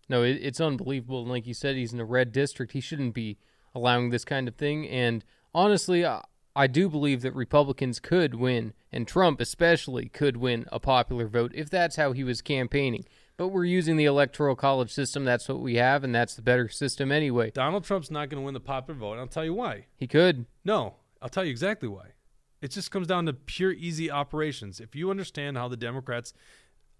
No, 0.08 0.24
it, 0.24 0.38
it's 0.42 0.60
unbelievable. 0.60 1.20
And 1.22 1.30
like 1.30 1.46
you 1.46 1.54
said, 1.54 1.76
he's 1.76 1.92
in 1.92 2.00
a 2.00 2.04
red 2.04 2.32
district. 2.32 2.72
He 2.72 2.80
shouldn't 2.80 3.14
be 3.14 3.38
allowing 3.76 4.10
this 4.10 4.24
kind 4.24 4.48
of 4.48 4.56
thing. 4.56 4.88
And 4.88 5.24
honestly, 5.58 6.06
I, 6.06 6.22
I 6.54 6.66
do 6.68 6.88
believe 6.88 7.22
that 7.22 7.34
Republicans 7.34 7.98
could 7.98 8.36
win, 8.36 8.74
and 8.92 9.06
Trump 9.06 9.40
especially 9.40 10.08
could 10.08 10.36
win 10.36 10.66
a 10.70 10.78
popular 10.78 11.26
vote 11.26 11.52
if 11.54 11.68
that's 11.68 11.96
how 11.96 12.12
he 12.12 12.22
was 12.22 12.40
campaigning. 12.40 13.04
But 13.36 13.48
we're 13.48 13.64
using 13.64 13.96
the 13.96 14.04
electoral 14.04 14.56
college 14.56 14.92
system. 14.92 15.24
That's 15.24 15.48
what 15.48 15.60
we 15.60 15.76
have, 15.76 16.02
and 16.04 16.14
that's 16.14 16.34
the 16.34 16.42
better 16.42 16.68
system 16.68 17.12
anyway. 17.12 17.50
Donald 17.50 17.84
Trump's 17.84 18.10
not 18.10 18.28
going 18.28 18.40
to 18.40 18.44
win 18.44 18.54
the 18.54 18.60
popular 18.60 18.98
vote. 18.98 19.12
And 19.12 19.20
I'll 19.20 19.26
tell 19.28 19.44
you 19.44 19.54
why. 19.54 19.86
He 19.96 20.06
could. 20.06 20.46
No, 20.64 20.94
I'll 21.22 21.28
tell 21.28 21.44
you 21.44 21.50
exactly 21.50 21.88
why. 21.88 22.14
It 22.60 22.72
just 22.72 22.90
comes 22.90 23.06
down 23.06 23.26
to 23.26 23.32
pure 23.32 23.72
easy 23.72 24.10
operations. 24.10 24.80
If 24.80 24.96
you 24.96 25.10
understand 25.10 25.56
how 25.56 25.68
the 25.68 25.76
Democrats, 25.76 26.34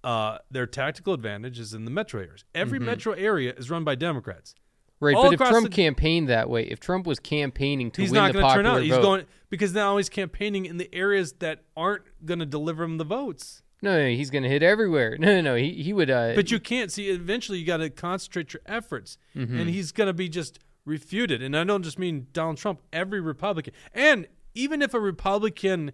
uh, 0.05 0.38
their 0.49 0.66
tactical 0.66 1.12
advantage 1.12 1.59
is 1.59 1.75
in 1.75 1.85
the 1.85 1.90
metro 1.90 2.21
areas. 2.21 2.44
Every 2.55 2.79
metro 2.79 3.12
area 3.14 3.55
is 3.57 3.68
run 3.68 3.83
by 3.83 3.97
Democrats. 3.97 4.55
Right, 5.00 5.14
All 5.14 5.24
but 5.24 5.34
if 5.34 5.38
Trump 5.38 5.70
the- 5.70 5.74
campaign 5.74 6.26
that 6.26 6.50
way, 6.50 6.64
if 6.64 6.80
Trump 6.80 7.06
was 7.06 7.20
campaigning 7.20 7.90
to 7.92 8.02
He's 8.02 8.11
win 8.11 8.16
not 8.20 8.32
the 8.32 8.40
going 8.40 8.44
to 8.48 8.54
turn 8.56 8.64
popular 8.64 8.78
out. 8.78 8.82
He's 8.82 8.94
vote, 8.94 9.02
going 9.02 9.24
because 9.48 9.72
now 9.72 9.96
he's 9.96 10.08
campaigning 10.08 10.66
in 10.66 10.76
the 10.76 10.92
areas 10.92 11.34
that 11.38 11.62
aren't 11.76 12.02
going 12.24 12.40
to 12.40 12.46
deliver 12.46 12.82
him 12.82 12.98
the 12.98 13.04
votes. 13.04 13.62
no, 13.80 13.96
no, 13.96 14.08
he's 14.08 14.28
going 14.30 14.42
to 14.42 14.48
hit 14.48 14.62
everywhere. 14.62 15.16
No, 15.18 15.26
no, 15.37 15.40
no, 15.40 15.54
he 15.54 15.72
he 15.82 15.92
would. 15.92 16.11
Uh, 16.11 16.32
But 16.34 16.50
you 16.50 16.58
can't 16.58 16.90
see. 16.90 17.11
Eventually, 17.11 17.58
you 17.58 17.64
got 17.66 17.76
to 17.76 17.90
concentrate 17.90 18.52
your 18.52 18.62
efforts, 18.66 19.18
and 19.34 19.70
he's 19.70 19.92
going 19.92 20.08
to 20.08 20.12
be 20.12 20.28
just 20.28 20.58
refuted. 20.84 21.42
And 21.42 21.56
I 21.56 21.62
don't 21.64 21.82
just 21.84 21.98
mean 21.98 22.26
Donald 22.32 22.56
Trump. 22.56 22.80
Every 22.92 23.20
Republican, 23.20 23.74
and 23.94 24.26
even 24.54 24.82
if 24.82 24.94
a 24.94 25.00
Republican 25.00 25.92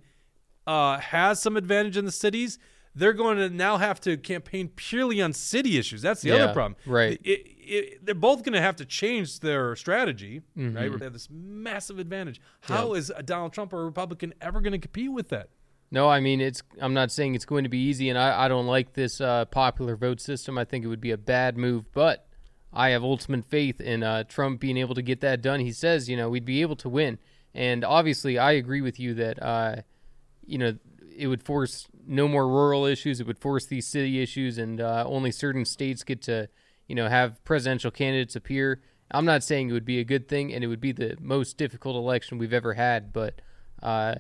uh, 0.67 0.99
has 0.99 1.43
some 1.43 1.59
advantage 1.59 1.99
in 1.99 2.07
the 2.07 2.13
cities, 2.13 2.59
they're 2.95 3.13
going 3.13 3.39
to 3.39 3.49
now 3.51 3.77
have 3.77 4.01
to 4.03 4.17
campaign 4.17 4.69
purely 4.69 5.21
on 5.21 5.33
city 5.33 5.79
issues. 5.79 6.03
That's 6.03 6.23
the 6.23 6.31
Yeah, 6.31 6.35
other 6.37 6.53
problem. 6.53 6.77
right. 6.87 7.21
It- 7.25 7.47
it- 7.67 8.05
they're 8.07 8.15
both 8.15 8.43
going 8.45 8.53
to 8.53 8.61
have 8.61 8.77
to 8.77 8.85
change 8.85 9.41
their 9.41 9.75
strategy. 9.75 10.43
Mm-hmm. 10.57 10.77
Right? 10.77 10.99
They 10.99 11.05
have 11.05 11.13
this 11.15 11.29
massive 11.31 11.99
advantage. 11.99 12.41
How 12.63 12.93
is 12.95 13.11
a 13.17 13.23
Donald 13.23 13.53
Trump 13.55 13.73
or 13.73 13.83
a 13.83 13.85
Republican 13.87 14.35
ever 14.41 14.61
going 14.61 14.73
to 14.73 14.79
compete 14.79 15.11
with 15.13 15.29
that? 15.31 15.49
No, 15.91 16.09
I 16.09 16.21
mean 16.21 16.41
it's. 16.41 16.63
I'm 16.81 16.93
not 16.95 17.11
saying 17.13 17.35
it's 17.37 17.45
going 17.45 17.63
to 17.65 17.71
be 17.71 17.79
easy, 17.79 18.09
and 18.09 18.19
I, 18.19 18.45
I 18.47 18.49
don't 18.49 18.67
like 18.67 18.95
this 18.95 19.21
uh, 19.21 19.45
popular 19.47 19.95
vote 19.97 20.21
system. 20.21 20.59
I 20.59 20.65
think 20.65 20.85
it 20.85 20.89
would 20.89 21.01
be 21.01 21.13
a 21.13 21.17
bad 21.19 21.57
move, 21.57 21.85
but 21.93 22.27
I 22.73 22.89
have 22.91 23.05
ultimate 23.05 23.45
faith 23.45 23.81
in 23.81 24.03
uh, 24.03 24.25
Trump 24.25 24.61
being 24.61 24.77
able 24.77 24.95
to 24.97 25.03
get 25.03 25.21
that 25.21 25.41
done. 25.41 25.61
He 25.61 25.71
says, 25.73 26.09
you 26.09 26.17
know, 26.17 26.29
we'd 26.29 26.45
be 26.45 26.63
able 26.63 26.75
to 26.77 26.89
win, 26.89 27.19
and 27.55 27.85
obviously, 27.85 28.39
I 28.39 28.53
agree 28.53 28.81
with 28.81 28.99
you 28.99 29.15
that, 29.15 29.41
uh, 29.41 29.77
you 30.45 30.59
know, 30.59 30.77
it 31.17 31.29
would 31.29 31.43
force 31.45 31.87
no 32.07 32.29
more 32.29 32.49
rural 32.49 32.85
issues. 32.85 33.21
It 33.21 33.27
would 33.27 33.39
force 33.39 33.67
these 33.67 33.87
city 33.87 34.23
issues, 34.23 34.59
and 34.59 34.81
uh, 34.81 35.05
only 35.07 35.31
certain 35.31 35.65
states 35.65 36.03
get 36.03 36.23
to, 36.23 36.49
you 36.87 36.95
know, 36.95 37.09
have 37.09 37.43
presidential 37.45 37.91
candidates 37.91 38.37
appear. 38.37 38.83
I'm 39.11 39.25
not 39.25 39.43
saying 39.43 39.71
it 39.71 39.73
would 39.73 39.85
be 39.85 40.01
a 40.01 40.05
good 40.05 40.29
thing, 40.29 40.53
and 40.53 40.65
it 40.65 40.67
would 40.67 40.81
be 40.81 40.93
the 40.93 41.17
most 41.21 41.57
difficult 41.57 41.97
election 41.97 42.39
we've 42.39 42.53
ever 42.53 42.75
had, 42.75 43.13
but. 43.13 43.41
Uh, 43.83 44.15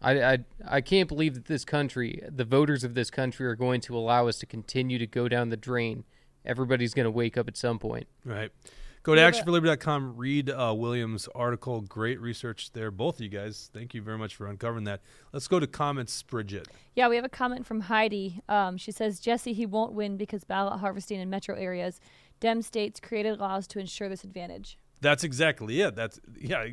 I, 0.00 0.22
I 0.22 0.38
I 0.64 0.80
can't 0.80 1.08
believe 1.08 1.34
that 1.34 1.46
this 1.46 1.64
country, 1.64 2.22
the 2.28 2.44
voters 2.44 2.84
of 2.84 2.94
this 2.94 3.10
country, 3.10 3.46
are 3.46 3.56
going 3.56 3.80
to 3.82 3.96
allow 3.96 4.28
us 4.28 4.38
to 4.38 4.46
continue 4.46 4.98
to 4.98 5.06
go 5.06 5.28
down 5.28 5.48
the 5.48 5.56
drain. 5.56 6.04
Everybody's 6.44 6.94
going 6.94 7.04
to 7.04 7.10
wake 7.10 7.36
up 7.36 7.48
at 7.48 7.56
some 7.56 7.78
point. 7.78 8.06
Right. 8.24 8.50
Go 9.08 9.14
to 9.14 9.22
actionforliberty.com, 9.22 10.18
read 10.18 10.50
uh, 10.50 10.74
Williams' 10.76 11.30
article. 11.34 11.80
Great 11.80 12.20
research 12.20 12.72
there. 12.72 12.90
Both 12.90 13.14
of 13.14 13.20
you 13.22 13.30
guys, 13.30 13.70
thank 13.72 13.94
you 13.94 14.02
very 14.02 14.18
much 14.18 14.36
for 14.36 14.46
uncovering 14.46 14.84
that. 14.84 15.00
Let's 15.32 15.48
go 15.48 15.58
to 15.58 15.66
comments, 15.66 16.22
Bridget. 16.22 16.68
Yeah, 16.94 17.08
we 17.08 17.16
have 17.16 17.24
a 17.24 17.30
comment 17.30 17.64
from 17.66 17.80
Heidi. 17.80 18.42
Um, 18.50 18.76
she 18.76 18.92
says, 18.92 19.18
Jesse, 19.18 19.54
he 19.54 19.64
won't 19.64 19.94
win 19.94 20.18
because 20.18 20.44
ballot 20.44 20.80
harvesting 20.80 21.20
in 21.20 21.30
metro 21.30 21.54
areas. 21.56 22.00
Dem 22.40 22.60
states 22.60 23.00
created 23.00 23.40
laws 23.40 23.66
to 23.68 23.78
ensure 23.78 24.10
this 24.10 24.24
advantage. 24.24 24.76
That's 25.00 25.24
exactly 25.24 25.80
it. 25.80 25.96
That's 25.96 26.20
yeah. 26.38 26.66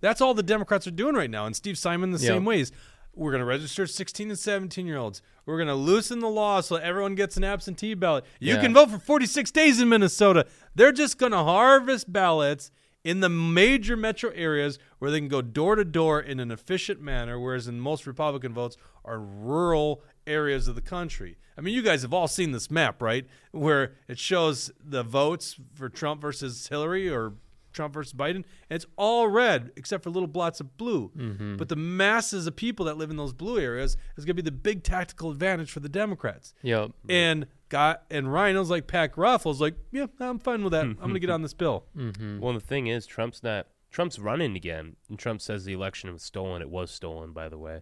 That's 0.00 0.20
all 0.20 0.32
the 0.32 0.44
Democrats 0.44 0.86
are 0.86 0.92
doing 0.92 1.16
right 1.16 1.28
now, 1.30 1.46
and 1.46 1.56
Steve 1.56 1.76
Simon 1.76 2.12
the 2.12 2.18
Yeah. 2.20 2.28
same 2.34 2.44
ways. 2.44 2.70
We're 3.14 3.30
going 3.32 3.40
to 3.40 3.46
register 3.46 3.86
16 3.86 4.30
and 4.30 4.38
17 4.38 4.86
year 4.86 4.96
olds. 4.96 5.20
We're 5.46 5.56
going 5.56 5.68
to 5.68 5.74
loosen 5.74 6.20
the 6.20 6.28
law 6.28 6.60
so 6.60 6.76
everyone 6.76 7.14
gets 7.14 7.36
an 7.36 7.44
absentee 7.44 7.94
ballot. 7.94 8.24
You 8.38 8.54
Yeah. 8.54 8.60
can 8.60 8.72
vote 8.74 8.90
for 8.90 8.98
46 8.98 9.50
days 9.50 9.80
in 9.80 9.88
Minnesota. 9.88 10.46
They're 10.74 10.92
just 10.92 11.18
going 11.18 11.32
to 11.32 11.38
harvest 11.38 12.12
ballots 12.12 12.70
in 13.02 13.20
the 13.20 13.28
major 13.30 13.96
metro 13.96 14.30
areas 14.30 14.78
where 14.98 15.10
they 15.10 15.18
can 15.18 15.28
go 15.28 15.40
door 15.42 15.74
to 15.74 15.84
door 15.84 16.20
in 16.20 16.38
an 16.38 16.50
efficient 16.50 17.00
manner, 17.00 17.40
whereas 17.40 17.66
in 17.66 17.80
most 17.80 18.06
Republican 18.06 18.52
votes 18.52 18.76
are 19.04 19.18
rural 19.18 20.02
areas 20.26 20.68
of 20.68 20.74
the 20.74 20.82
country. 20.82 21.36
I 21.56 21.62
mean, 21.62 21.74
you 21.74 21.82
guys 21.82 22.02
have 22.02 22.12
all 22.14 22.28
seen 22.28 22.52
this 22.52 22.70
map, 22.70 23.00
right? 23.02 23.26
Where 23.52 23.94
it 24.06 24.18
shows 24.18 24.70
the 24.82 25.02
votes 25.02 25.56
for 25.74 25.88
Trump 25.88 26.20
versus 26.20 26.68
Hillary 26.68 27.08
or 27.08 27.34
Trump 27.72 27.94
versus 27.94 28.12
Biden, 28.12 28.36
and 28.36 28.44
it's 28.70 28.86
all 28.96 29.28
red 29.28 29.72
except 29.76 30.04
for 30.04 30.10
little 30.10 30.26
blots 30.26 30.60
of 30.60 30.76
blue. 30.76 31.10
Mm-hmm. 31.16 31.56
But 31.56 31.68
the 31.68 31.76
masses 31.76 32.46
of 32.46 32.56
people 32.56 32.86
that 32.86 32.96
live 32.96 33.10
in 33.10 33.16
those 33.16 33.32
blue 33.32 33.58
areas 33.58 33.96
is 34.16 34.24
going 34.24 34.36
to 34.36 34.42
be 34.42 34.46
the 34.48 34.52
big 34.56 34.82
tactical 34.82 35.30
advantage 35.30 35.70
for 35.70 35.80
the 35.80 35.88
Democrats. 35.88 36.54
Yep. 36.62 36.92
And 37.08 37.46
got 37.68 38.02
and 38.10 38.32
RINO's 38.32 38.70
like 38.70 38.86
Pat 38.86 39.16
Ruffles 39.16 39.60
like, 39.60 39.74
yeah, 39.92 40.06
I'm 40.18 40.38
fine 40.38 40.62
with 40.62 40.72
that. 40.72 40.84
I'm 40.84 40.94
going 40.96 41.14
to 41.14 41.20
get 41.20 41.30
on 41.30 41.42
this 41.42 41.54
bill. 41.54 41.84
Mm-hmm. 41.96 42.40
Well, 42.40 42.52
the 42.54 42.60
thing 42.60 42.86
is, 42.88 43.06
Trump's 43.06 43.42
not. 43.42 43.66
Trump's 43.90 44.20
running 44.20 44.54
again, 44.54 44.94
and 45.08 45.18
Trump 45.18 45.40
says 45.42 45.64
the 45.64 45.72
election 45.72 46.12
was 46.12 46.22
stolen. 46.22 46.62
It 46.62 46.70
was 46.70 46.92
stolen, 46.92 47.32
by 47.32 47.48
the 47.48 47.58
way. 47.58 47.80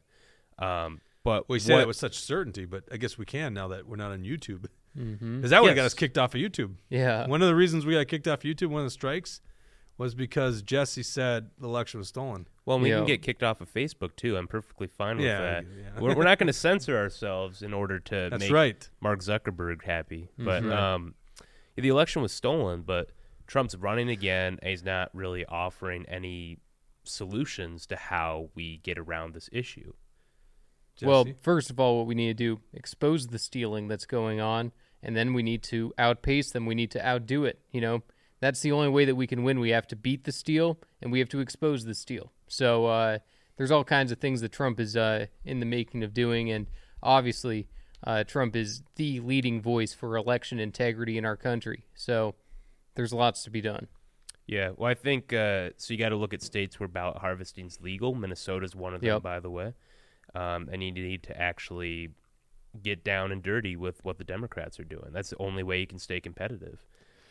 Um, 0.58 1.00
but 1.22 1.48
We 1.48 1.58
say 1.58 1.74
what- 1.74 1.78
that 1.80 1.86
with 1.88 1.96
such 1.96 2.18
certainty, 2.18 2.64
but 2.64 2.84
I 2.90 2.96
guess 2.96 3.18
we 3.18 3.26
can 3.26 3.52
now 3.52 3.68
that 3.68 3.86
we're 3.86 3.96
not 3.96 4.12
on 4.12 4.22
YouTube. 4.22 4.66
Mm-hmm. 4.98 5.36
Because 5.36 5.50
that 5.50 5.60
would 5.62 5.68
have 5.68 5.76
got 5.76 5.84
us 5.84 5.94
kicked 5.94 6.18
off 6.18 6.34
of 6.34 6.40
YouTube. 6.40 6.76
Yeah. 6.88 7.26
One 7.26 7.42
of 7.42 7.48
the 7.48 7.54
reasons 7.54 7.84
we 7.86 7.92
got 7.94 8.08
kicked 8.08 8.26
off 8.26 8.40
YouTube, 8.40 8.68
one 8.68 8.80
of 8.80 8.86
the 8.86 8.90
strikes, 8.90 9.40
was 9.99 10.14
because 10.14 10.62
Jesse 10.62 11.03
said 11.03 11.51
the 11.59 11.66
election 11.66 11.99
was 11.99 12.09
stolen. 12.09 12.46
Well, 12.64 12.78
we 12.78 12.90
Yeah. 12.90 12.99
can 12.99 13.07
get 13.07 13.22
kicked 13.22 13.42
off 13.42 13.61
of 13.61 13.72
Facebook 13.72 14.14
too. 14.16 14.36
I'm 14.36 14.46
perfectly 14.46 14.86
fine 14.86 15.16
with 15.18 15.26
that. 15.26 15.64
yeah. 15.64 16.01
We're, 16.01 16.14
we're 16.14 16.24
not 16.24 16.38
going 16.38 16.46
to 16.49 16.53
censor 16.53 16.96
ourselves 16.96 17.62
in 17.62 17.74
order 17.74 17.99
to 17.99 18.28
That's 18.30 18.44
make 18.44 18.53
right. 18.53 18.88
Mark 19.01 19.20
Zuckerberg 19.20 19.84
happy. 19.84 20.30
But 20.38 20.64
Right. 20.64 20.94
um, 20.94 21.14
the 21.76 21.88
election 21.88 22.22
was 22.22 22.32
stolen, 22.32 22.82
but 22.82 23.11
Trump's 23.46 23.74
running 23.76 24.09
again. 24.09 24.59
And 24.62 24.70
he's 24.70 24.84
not 24.84 25.11
really 25.14 25.44
offering 25.46 26.07
any 26.07 26.59
solutions 27.05 27.86
to 27.86 27.96
how 27.96 28.51
we 28.55 28.76
get 28.78 28.99
around 28.99 29.34
this 29.34 29.49
issue. 29.53 29.94
Well, 31.03 31.26
first 31.42 31.70
of 31.70 31.78
all, 31.78 31.99
what 31.99 32.07
we 32.07 32.14
need 32.14 32.26
to 32.26 32.34
do 32.57 32.61
expose 32.72 33.28
the 33.28 33.38
stealing 33.38 33.86
that's 33.88 34.05
going 34.07 34.40
on, 34.40 34.72
and 35.03 35.16
then 35.16 35.32
we 35.32 35.44
need 35.44 35.62
to 35.64 35.92
outpace 35.96 36.51
them. 36.51 36.66
We 36.66 36.74
need 36.74 36.90
to 36.90 37.07
outdo 37.07 37.44
it. 37.44 37.61
You 37.70 37.80
know, 37.80 38.03
that's 38.41 38.61
the 38.61 38.72
only 38.72 38.89
way 38.89 39.05
that 39.05 39.14
we 39.14 39.26
can 39.26 39.43
win. 39.45 39.61
We 39.61 39.70
have 39.70 39.86
to 39.89 39.97
beat 39.97 40.24
the 40.24 40.32
steal, 40.32 40.78
and 41.03 41.11
we 41.12 41.18
have 41.18 41.28
to 41.30 41.41
expose 41.41 41.84
the 41.84 41.95
steal. 41.95 42.32
So 42.47 42.86
uh, 42.86 43.18
there's 43.57 43.70
all 43.70 43.84
kinds 43.84 44.12
of 44.12 44.18
things 44.18 44.41
that 44.41 44.53
Trump 44.53 44.80
is 44.80 44.97
uh, 44.97 45.26
in 45.45 45.61
the 45.61 45.66
making 45.66 46.03
of 46.05 46.14
doing, 46.14 46.51
and 46.51 46.66
obviously, 47.03 47.68
uh, 48.05 48.24
Trump 48.24 48.55
is 48.55 48.82
the 48.97 49.20
leading 49.20 49.61
voice 49.61 49.93
for 49.93 50.16
election 50.16 50.59
integrity 50.61 51.18
in 51.18 51.24
our 51.24 51.36
country. 51.36 51.84
So 51.95 52.34
there's 52.95 53.12
lots 53.12 53.43
to 53.45 53.51
be 53.51 53.61
done. 53.61 53.89
Yeah, 54.47 54.70
well, 54.76 54.91
I 54.91 54.95
think 54.95 55.32
uh, 55.32 55.70
so. 55.76 55.93
You 55.93 55.99
got 55.99 56.09
to 56.09 56.16
look 56.16 56.32
at 56.32 56.43
states 56.43 56.80
where 56.80 56.89
ballot 56.89 57.18
harvesting 57.18 57.66
is 57.66 57.80
legal. 57.82 58.14
Minnesota's 58.14 58.74
one 58.74 58.95
of 58.95 59.01
them, 59.03 59.09
Yep. 59.09 59.22
by 59.22 59.41
the 59.41 59.51
way. 59.51 59.74
Um, 60.34 60.68
and 60.72 60.82
you 60.82 60.91
need 60.91 61.22
to 61.24 61.39
actually 61.39 62.11
get 62.82 63.05
down 63.05 63.32
and 63.32 63.43
dirty 63.43 63.76
with 63.76 64.03
what 64.05 64.18
the 64.18 64.24
Democrats 64.24 64.78
are 64.80 64.84
doing. 64.84 65.11
That's 65.12 65.30
the 65.30 65.39
only 65.39 65.62
way 65.62 65.80
you 65.80 65.86
can 65.86 65.99
stay 65.99 66.20
competitive. 66.20 66.86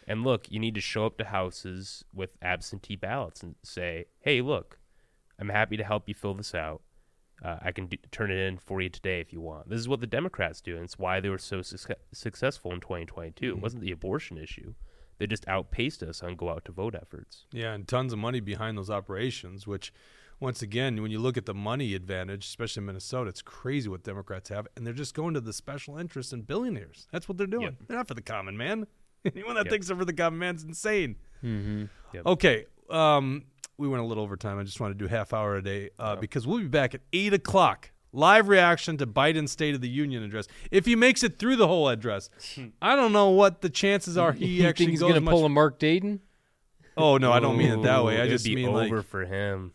And 0.08 0.24
look, 0.24 0.49
you 0.49 0.60
need 0.60 0.76
to 0.76 0.82
show 0.82 1.05
up 1.05 1.18
to 1.18 1.26
houses 1.26 2.05
with 2.14 2.38
absentee 2.41 2.95
ballots 2.95 3.43
and 3.43 3.55
say, 3.64 4.05
"Hey, 4.20 4.41
look, 4.41 4.80
I'm 5.38 5.49
happy 5.49 5.78
to 5.78 5.84
help 5.84 6.08
you 6.08 6.14
fill 6.14 6.34
this 6.34 6.55
out. 6.55 6.82
Uh, 7.43 7.58
I 7.62 7.72
can 7.72 7.88
d- 7.88 7.99
turn 8.10 8.32
it 8.32 8.39
in 8.39 8.58
for 8.58 8.82
you 8.82 8.89
today 8.89 9.20
if 9.20 9.34
you 9.34 9.41
want." 9.41 9.70
This 9.70 9.80
is 9.80 9.88
what 9.89 9.99
the 9.99 10.08
Democrats 10.08 10.62
do, 10.62 10.76
and 10.76 10.86
it's 10.86 10.97
why 10.97 11.20
they 11.20 11.30
were 11.30 11.38
so 11.38 11.62
suc 11.62 11.91
successful 12.14 12.72
in 12.72 12.80
2022. 12.80 13.49
It 13.49 13.62
wasn't 13.62 13.82
the 13.82 13.91
abortion 13.91 14.38
issue; 14.38 14.76
they 15.18 15.28
just 15.28 15.47
outpaced 15.47 16.01
us 16.01 16.24
on 16.24 16.36
go 16.36 16.49
out 16.49 16.64
to 16.66 16.72
vote 16.72 16.95
efforts. 16.95 17.45
Yeah, 17.51 17.74
and 17.74 17.86
tons 17.88 18.14
of 18.14 18.20
money 18.20 18.39
behind 18.39 18.78
those 18.78 18.89
operations, 18.89 19.68
which 19.68 19.91
once 20.39 20.62
again, 20.62 21.01
when 21.01 21.12
you 21.12 21.20
look 21.20 21.36
at 21.36 21.45
the 21.45 21.53
money 21.53 21.95
advantage, 21.95 22.45
especially 22.45 22.82
in 22.82 22.86
Minnesota, 22.86 23.30
it's 23.30 23.41
crazy 23.41 23.89
what 23.89 24.03
Democrats 24.03 24.49
have, 24.49 24.68
and 24.76 24.86
they're 24.86 24.93
just 24.93 25.16
going 25.16 25.34
to 25.34 25.41
the 25.41 25.53
special 25.53 25.97
interests 25.97 26.32
and 26.32 26.45
billionaires. 26.45 27.08
That's 27.12 27.28
what 27.28 27.38
they're 27.38 27.47
doing. 27.47 27.64
Yep. 27.64 27.74
They're 27.88 27.97
not 27.97 28.08
for 28.08 28.14
the 28.14 28.22
common 28.22 28.55
man. 28.55 28.86
Anyone 29.36 29.55
that 29.55 29.65
Yep. 29.65 29.71
thinks 29.71 29.88
they're 29.88 29.95
the 29.97 30.13
common 30.13 30.39
man's 30.39 30.63
insane. 30.63 31.15
Mm-hmm. 31.43 31.86
Yep. 32.13 32.25
Okay, 32.25 32.65
um, 32.89 33.43
we 33.78 33.88
went 33.88 34.01
a 34.01 34.05
little 34.05 34.23
over 34.23 34.36
time. 34.38 34.57
I 34.59 34.63
just 34.63 34.80
want 34.80 34.97
to 34.97 34.97
do 34.97 35.07
half 35.07 35.34
hour 35.34 35.55
a 35.57 35.61
day 35.63 35.89
uh, 35.99 36.15
because 36.15 36.47
we'll 36.47 36.59
be 36.59 36.67
back 36.67 36.93
at 36.95 37.01
eight 37.13 37.34
o'clock. 37.34 37.91
Live 38.13 38.47
reaction 38.47 38.97
to 38.97 39.05
Biden's 39.05 39.51
State 39.51 39.75
of 39.75 39.82
the 39.82 39.89
Union 39.89 40.23
address. 40.23 40.47
If 40.71 40.86
he 40.86 40.95
makes 40.95 41.23
it 41.23 41.38
through 41.38 41.57
the 41.57 41.67
whole 41.67 41.89
address, 41.89 42.30
I 42.82 42.95
don't 42.95 43.11
know 43.11 43.30
what 43.30 43.61
the 43.61 43.69
chances 43.69 44.17
are 44.17 44.32
he 44.32 44.45
you 44.61 44.67
actually 44.67 44.86
think 44.86 44.91
he's 44.91 44.99
goes 45.01 45.09
going 45.09 45.15
to 45.15 45.21
much- 45.21 45.34
pull 45.34 45.45
a 45.45 45.49
Mark 45.49 45.78
Dayton? 45.78 46.21
Oh 46.95 47.17
no, 47.17 47.32
I 47.32 47.39
don't 47.39 47.57
mean 47.57 47.69
it 47.69 47.84
that 47.84 48.03
way. 48.03 48.15
I 48.15 48.21
it'd 48.21 48.32
just 48.32 48.45
be 48.45 48.55
mean 48.55 48.69
over 48.69 48.97
like 48.97 49.05
for 49.05 49.23
him. 49.25 49.73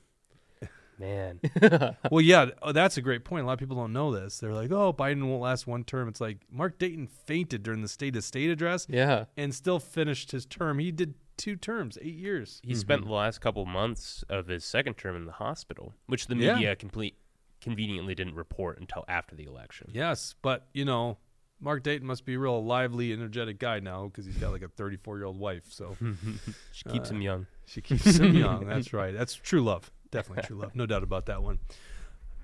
Man, 1.02 1.40
Well, 2.10 2.20
yeah, 2.20 2.50
oh, 2.62 2.70
that's 2.72 2.96
a 2.96 3.02
great 3.02 3.24
point. 3.24 3.42
A 3.42 3.46
lot 3.46 3.54
of 3.54 3.58
people 3.58 3.76
don't 3.76 3.92
know 3.92 4.12
this. 4.12 4.38
They're 4.38 4.52
like, 4.54 4.70
"Oh, 4.70 4.92
Biden 4.92 5.26
won't 5.28 5.42
last 5.42 5.66
one 5.66 5.82
term." 5.82 6.06
It's 6.08 6.20
like 6.20 6.38
Mark 6.50 6.78
Dayton 6.78 7.08
fainted 7.08 7.62
during 7.64 7.82
the 7.82 7.88
State 7.88 8.14
of 8.16 8.22
State 8.22 8.50
address 8.50 8.86
Yeah. 8.88 9.24
and 9.36 9.52
still 9.52 9.80
finished 9.80 10.30
his 10.30 10.46
term. 10.46 10.78
He 10.78 10.92
did 10.92 11.14
two 11.36 11.56
terms, 11.56 11.98
eight 12.00 12.14
years. 12.14 12.60
he 12.64 12.74
spent 12.76 13.04
the 13.04 13.12
last 13.12 13.40
couple 13.40 13.66
months 13.66 14.22
of 14.28 14.46
his 14.46 14.64
second 14.64 14.94
term 14.94 15.16
in 15.16 15.24
the 15.24 15.32
hospital, 15.32 15.92
which 16.06 16.28
the 16.28 16.36
Yeah. 16.36 16.54
media 16.54 16.76
complete 16.76 17.16
conveniently 17.60 18.14
didn't 18.14 18.34
report 18.36 18.78
until 18.78 19.04
after 19.08 19.34
the 19.34 19.44
election. 19.44 19.90
Yes, 19.92 20.36
but 20.40 20.68
you 20.72 20.84
know, 20.84 21.18
Mark 21.60 21.82
Dayton 21.82 22.06
must 22.06 22.24
be 22.24 22.34
a 22.34 22.38
real 22.38 22.62
lively, 22.64 23.12
energetic 23.12 23.58
guy 23.58 23.80
now 23.80 24.04
because 24.06 24.24
he's 24.26 24.36
got 24.36 24.52
like 24.52 24.62
a 24.62 24.68
34 24.68 25.16
year 25.18 25.26
old 25.26 25.38
wife. 25.38 25.64
So 25.70 25.96
She 26.72 26.84
keeps 26.90 27.10
him 27.10 27.18
uh, 27.18 27.20
young. 27.20 27.46
she 27.66 27.80
keeps 27.80 28.04
him 28.18 28.36
young. 28.36 28.66
That's 28.66 28.92
right. 28.92 29.12
That's 29.14 29.34
true 29.34 29.62
love. 29.62 29.90
Definitely 30.12 30.44
true 30.46 30.58
love. 30.58 30.76
No 30.76 30.86
doubt 30.86 31.02
about 31.02 31.26
that 31.26 31.42
one. 31.42 31.58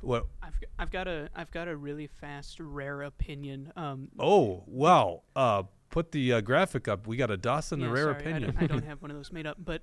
What? 0.01 0.27
I've, 0.43 0.59
g- 0.61 0.67
I've 0.79 0.91
got 0.91 1.07
a 1.09 1.29
I've 1.35 1.51
got 1.53 1.69
a 1.69 1.77
really 1.77 2.07
fast 2.09 2.59
rare 2.61 3.03
opinion. 3.03 3.73
Um, 3.77 4.09
Oh 4.19 4.65
wow! 4.67 5.23
Uh, 5.37 5.65
put 5.91 6.11
the 6.13 6.33
uh, 6.35 6.41
graphic 6.41 6.89
up. 6.89 7.07
We 7.07 7.17
got 7.17 7.31
a 7.31 7.37
Dawson 7.37 7.81
yeah, 7.81 7.87
a 7.87 7.91
rare 7.91 8.05
sorry, 8.05 8.15
I 8.17 8.19
opinion. 8.21 8.43
don't, 8.55 8.63
I 8.63 8.67
don't 8.67 8.85
have 8.87 9.03
one 9.03 9.11
of 9.11 9.17
those 9.17 9.33
made 9.33 9.47
up, 9.47 9.57
but 9.65 9.83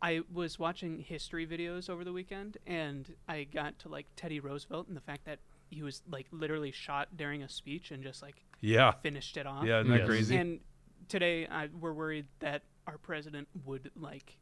I 0.00 0.22
was 0.32 0.58
watching 0.58 0.98
history 0.98 1.46
videos 1.46 1.88
over 1.88 2.02
the 2.04 2.12
weekend, 2.12 2.58
and 2.66 3.12
I 3.28 3.44
got 3.44 3.78
to 3.80 3.88
like 3.88 4.06
Teddy 4.16 4.40
Roosevelt 4.40 4.88
and 4.88 4.96
the 4.96 5.00
fact 5.00 5.24
that 5.26 5.38
he 5.70 5.82
was 5.82 6.02
like 6.10 6.26
literally 6.32 6.72
shot 6.72 7.16
during 7.16 7.42
a 7.44 7.48
speech 7.48 7.92
and 7.92 8.02
just 8.02 8.20
like 8.20 8.42
yeah, 8.60 8.90
finished 9.02 9.36
it 9.36 9.46
off. 9.46 9.64
yeah, 9.64 9.78
isn't 9.80 9.90
that 9.92 9.98
Yes. 10.00 10.08
crazy? 10.08 10.36
And 10.36 10.58
today 11.08 11.46
I, 11.46 11.68
we're 11.80 11.92
worried 11.92 12.26
that 12.40 12.62
our 12.88 12.98
president 12.98 13.46
would 13.64 13.92
like 13.94 14.38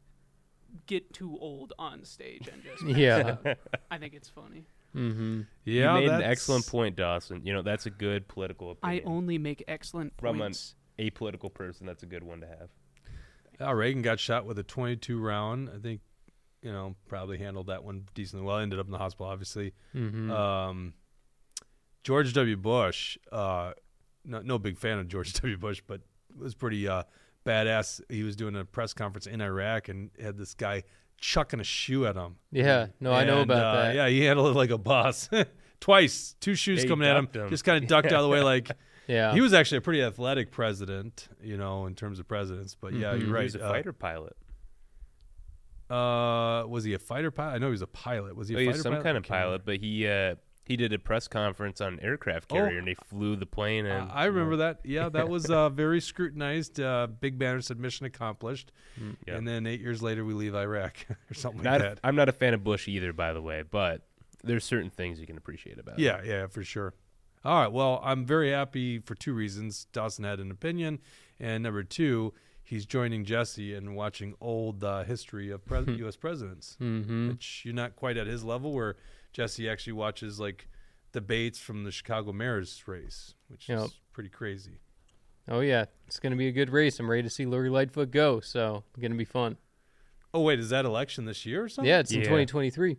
get 0.87 1.13
too 1.13 1.37
old 1.39 1.73
on 1.79 2.03
stage 2.03 2.47
and 2.51 2.63
just 2.63 2.83
Yeah. 2.97 3.37
I 3.89 3.97
think 3.97 4.13
it's 4.13 4.29
funny. 4.29 4.65
Mm-hmm. 4.95 5.41
yeah, 5.63 5.97
you 5.97 6.07
made 6.07 6.13
an 6.15 6.21
excellent 6.21 6.67
point, 6.67 6.97
Dawson. 6.97 7.41
You 7.45 7.53
know 7.53 7.61
that's 7.61 7.85
a 7.85 7.89
good 7.89 8.27
political 8.27 8.71
opinion. 8.71 9.03
I 9.05 9.09
only 9.09 9.37
make 9.37 9.63
excellent 9.67 10.13
From 10.19 10.35
an 10.35 10.47
points. 10.47 10.75
apolitical 10.99 11.53
person, 11.53 11.85
that's 11.85 12.03
a 12.03 12.07
good 12.07 12.23
one 12.23 12.41
to 12.41 12.47
have. 12.47 12.69
Uh, 13.61 13.73
Reagan 13.73 14.01
got 14.01 14.19
shot 14.19 14.45
with 14.45 14.59
a 14.59 14.63
22 14.63 15.19
round. 15.19 15.69
I 15.73 15.77
think, 15.79 16.01
you 16.61 16.71
know, 16.71 16.95
probably 17.07 17.37
handled 17.37 17.67
that 17.67 17.83
one 17.83 18.05
decently 18.15 18.45
well. 18.45 18.57
Ended 18.57 18.79
up 18.79 18.85
in 18.87 18.91
the 18.91 18.97
hospital, 18.97 19.27
obviously. 19.27 19.73
Mm-hmm. 19.95 20.31
Um, 20.31 20.93
George 22.03 22.33
W. 22.33 22.57
Bush, 22.57 23.17
uh, 23.31 23.73
no, 24.25 24.41
no 24.41 24.57
big 24.57 24.77
fan 24.77 24.97
of 24.99 25.07
George 25.07 25.31
W. 25.41 25.57
Bush, 25.57 25.81
but 25.85 26.01
was 26.35 26.55
pretty 26.55 26.87
uh, 26.87 27.03
badass. 27.45 28.01
He 28.09 28.23
was 28.23 28.35
doing 28.35 28.55
a 28.55 28.65
press 28.65 28.93
conference 28.93 29.27
in 29.27 29.41
Iraq 29.41 29.89
and 29.89 30.09
had 30.21 30.37
this 30.37 30.53
guy 30.53 30.83
chucking 31.17 31.59
a 31.59 31.63
shoe 31.63 32.05
at 32.05 32.15
him. 32.15 32.35
yeah. 32.51 32.87
No, 32.99 33.11
I 33.13 33.23
know 33.25 33.41
about 33.41 33.63
uh, 33.77 33.81
that. 33.83 33.95
Yeah, 33.95 34.07
he 34.09 34.21
handled 34.25 34.55
it 34.55 34.57
like 34.57 34.69
a 34.71 34.77
boss. 34.77 35.29
Twice, 35.79 36.35
two 36.39 36.53
shoes 36.55 36.83
Yeah, 36.83 36.89
coming 36.89 37.07
at 37.07 37.15
him, 37.17 37.27
him. 37.33 37.49
just 37.49 37.63
kind 37.63 37.83
of 37.83 37.89
ducked 37.89 38.07
out 38.07 38.19
of 38.19 38.23
the 38.23 38.29
way 38.29 38.41
like. 38.41 38.69
Yeah. 39.07 39.33
He 39.33 39.41
was 39.41 39.51
actually 39.53 39.79
a 39.79 39.81
pretty 39.81 40.01
athletic 40.03 40.51
president, 40.51 41.27
you 41.43 41.57
know, 41.57 41.85
in 41.85 41.95
terms 41.95 42.19
of 42.19 42.27
presidents. 42.29 42.77
But 42.79 42.93
yeah, 42.93 43.13
Mhm. 43.13 43.27
you're 43.27 43.37
He 43.39 43.43
was 43.43 43.55
a 43.55 43.65
uh, 43.65 43.69
fighter 43.69 43.91
pilot. 43.91 44.37
Uh, 45.89 46.65
was 46.67 46.83
he 46.85 46.93
a 46.93 46.99
fighter 46.99 47.31
pilot? 47.31 47.55
I 47.55 47.57
know 47.57 47.67
he 47.67 47.71
was 47.71 47.81
a 47.81 47.87
pilot. 47.87 48.35
Was 48.35 48.47
he 48.47 48.55
a 48.55 48.57
Oh, 48.57 48.61
he 48.61 48.67
was 48.69 48.81
some 48.81 48.93
pilot? 48.93 49.03
kind 49.03 49.17
of 49.17 49.23
pilot, 49.23 49.65
but 49.65 49.79
he 49.79 50.07
uh, 50.07 50.35
he 50.63 50.77
did 50.77 50.93
a 50.93 50.99
press 50.99 51.27
conference 51.27 51.81
on 51.81 51.93
an 51.93 51.99
aircraft 52.01 52.51
Oh. 52.51 52.55
carrier, 52.55 52.77
and 52.79 52.87
he 52.87 52.93
flew 52.93 53.35
the 53.35 53.45
plane. 53.45 53.85
And 53.85 54.11
I 54.11 54.25
remember 54.25 54.57
that. 54.57 54.79
Yeah, 54.85 55.09
that 55.09 55.27
was 55.29 55.49
uh, 55.49 55.69
very 55.69 55.99
scrutinized. 56.01 56.79
Uh, 56.79 57.07
Big 57.07 57.37
banner 57.39 57.61
said 57.61 57.79
mission 57.79 58.05
accomplished. 58.05 58.71
yeah. 59.27 59.35
And 59.35 59.47
then 59.47 59.65
eight 59.67 59.81
years 59.81 60.01
later, 60.03 60.23
we 60.23 60.33
leave 60.33 60.55
Iraq 60.55 61.05
or 61.31 61.33
something 61.33 61.63
Not 61.63 61.81
like 61.81 61.95
that. 61.95 61.99
I'm 62.03 62.15
not 62.15 62.29
a 62.29 62.33
fan 62.33 62.53
of 62.53 62.63
Bush 62.63 62.87
either, 62.87 63.11
by 63.13 63.33
the 63.33 63.41
way, 63.41 63.63
but 63.69 64.01
there's 64.43 64.63
certain 64.65 64.89
things 64.89 65.19
you 65.19 65.27
can 65.27 65.37
appreciate 65.37 65.79
about 65.79 65.99
it. 65.99 66.01
Yeah, 66.03 66.21
yeah, 66.23 66.47
for 66.47 66.63
sure. 66.63 66.93
All 67.43 67.59
right. 67.59 67.71
Well, 67.71 67.99
I'm 68.03 68.25
very 68.25 68.51
happy 68.51 68.99
for 68.99 69.15
two 69.15 69.33
reasons. 69.33 69.85
Dawson 69.93 70.23
had 70.25 70.39
an 70.39 70.51
opinion, 70.51 70.99
and 71.39 71.63
number 71.63 71.83
two, 71.83 72.33
he's 72.63 72.85
joining 72.85 73.25
Jesse 73.25 73.73
and 73.73 73.95
watching 73.95 74.35
old 74.39 74.83
uh, 74.83 75.03
history 75.03 75.49
of 75.49 75.65
pres- 75.65 75.87
U.S. 75.97 76.15
presidents, 76.15 76.77
Mm-hmm. 76.79 77.29
which 77.29 77.63
you're 77.65 77.73
not 77.73 77.95
quite 77.95 78.15
at 78.17 78.27
his 78.27 78.43
level, 78.43 78.73
where 78.73 78.95
Jesse 79.33 79.69
actually 79.69 79.93
watches 79.93 80.39
like 80.39 80.67
debates 81.11 81.59
from 81.59 81.83
the 81.83 81.91
Chicago 81.91 82.31
mayor's 82.31 82.83
race, 82.87 83.35
which 83.47 83.69
Yep. 83.69 83.79
is 83.85 83.99
pretty 84.13 84.29
crazy. 84.29 84.79
Oh 85.47 85.59
yeah, 85.61 85.85
it's 86.07 86.19
gonna 86.19 86.35
be 86.35 86.47
a 86.47 86.51
good 86.51 86.69
race. 86.69 86.99
I'm 86.99 87.09
ready 87.09 87.23
to 87.23 87.29
see 87.29 87.45
Lori 87.45 87.69
Lightfoot 87.69 88.11
go. 88.11 88.39
So 88.39 88.83
it's 88.93 89.01
gonna 89.01 89.15
be 89.15 89.25
fun. 89.25 89.57
Oh 90.33 90.41
wait, 90.41 90.59
is 90.59 90.69
that 90.69 90.85
election 90.85 91.25
this 91.25 91.45
year 91.45 91.63
or 91.63 91.69
something? 91.69 91.89
Yeah, 91.89 91.99
it's 91.99 92.11
in 92.11 92.21
2023. 92.21 92.97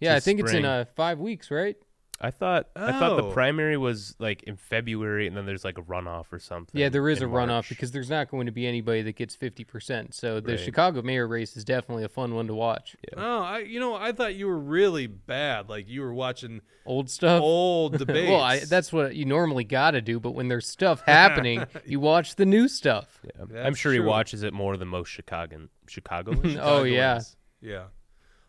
Yeah, 0.00 0.14
I 0.14 0.16
It's 0.16 0.24
think 0.24 0.40
it's 0.40 0.52
in 0.52 0.64
uh, 0.64 0.84
five 0.96 1.18
weeks, 1.20 1.50
right? 1.50 1.76
I 2.24 2.30
thought 2.30 2.68
I 2.76 2.92
thought 2.92 3.16
the 3.16 3.24
Oh. 3.24 3.32
primary 3.32 3.76
was 3.76 4.14
like 4.18 4.44
in 4.44 4.56
February, 4.56 5.26
and 5.26 5.36
then 5.36 5.44
there's 5.44 5.64
like 5.64 5.76
a 5.76 5.82
runoff 5.82 6.26
or 6.32 6.38
something. 6.38 6.80
Yeah, 6.80 6.88
there 6.88 7.08
is 7.08 7.18
in 7.20 7.24
a 7.28 7.32
runoff 7.32 7.46
March. 7.48 7.68
because 7.68 7.90
there's 7.90 8.08
not 8.08 8.30
going 8.30 8.46
to 8.46 8.52
be 8.52 8.66
anybody 8.66 9.02
that 9.02 9.16
gets 9.16 9.34
50%. 9.36 10.14
So 10.14 10.38
the 10.40 10.52
Right. 10.52 10.60
Chicago 10.60 11.02
mayor 11.02 11.26
race 11.26 11.56
is 11.56 11.64
definitely 11.64 12.04
a 12.04 12.08
fun 12.08 12.34
one 12.34 12.46
to 12.46 12.54
watch. 12.54 12.94
Oh, 13.16 13.40
I 13.40 13.58
you 13.58 13.80
know 13.80 13.94
I 13.94 14.12
thought 14.12 14.34
you 14.36 14.46
were 14.46 14.58
really 14.58 15.06
bad. 15.08 15.68
Like 15.68 15.88
you 15.88 16.00
were 16.02 16.14
watching 16.14 16.60
Old 16.86 17.10
stuff. 17.10 17.42
old 17.42 17.98
debates. 17.98 18.30
well, 18.30 18.40
I, 18.40 18.60
that's 18.60 18.92
what 18.92 19.14
you 19.16 19.24
normally 19.24 19.64
got 19.64 19.90
to 19.92 20.00
do. 20.00 20.20
But 20.20 20.30
when 20.32 20.48
there's 20.48 20.66
stuff 20.66 21.02
happening, 21.06 21.64
you 21.86 21.98
watch 22.00 22.36
the 22.36 22.46
new 22.46 22.68
stuff. 22.68 23.20
Yeah, 23.24 23.42
I'm 23.42 23.48
That's 23.48 23.78
sure 23.78 23.92
he 23.92 23.98
true. 23.98 24.06
watches 24.08 24.42
it 24.42 24.52
more 24.52 24.76
than 24.76 24.88
most 24.88 25.08
Chicagan 25.10 25.68
Chicagoans. 25.88 26.56
Oh, 26.60 26.84
yeah. 26.84 27.20
Yeah. 27.60 27.84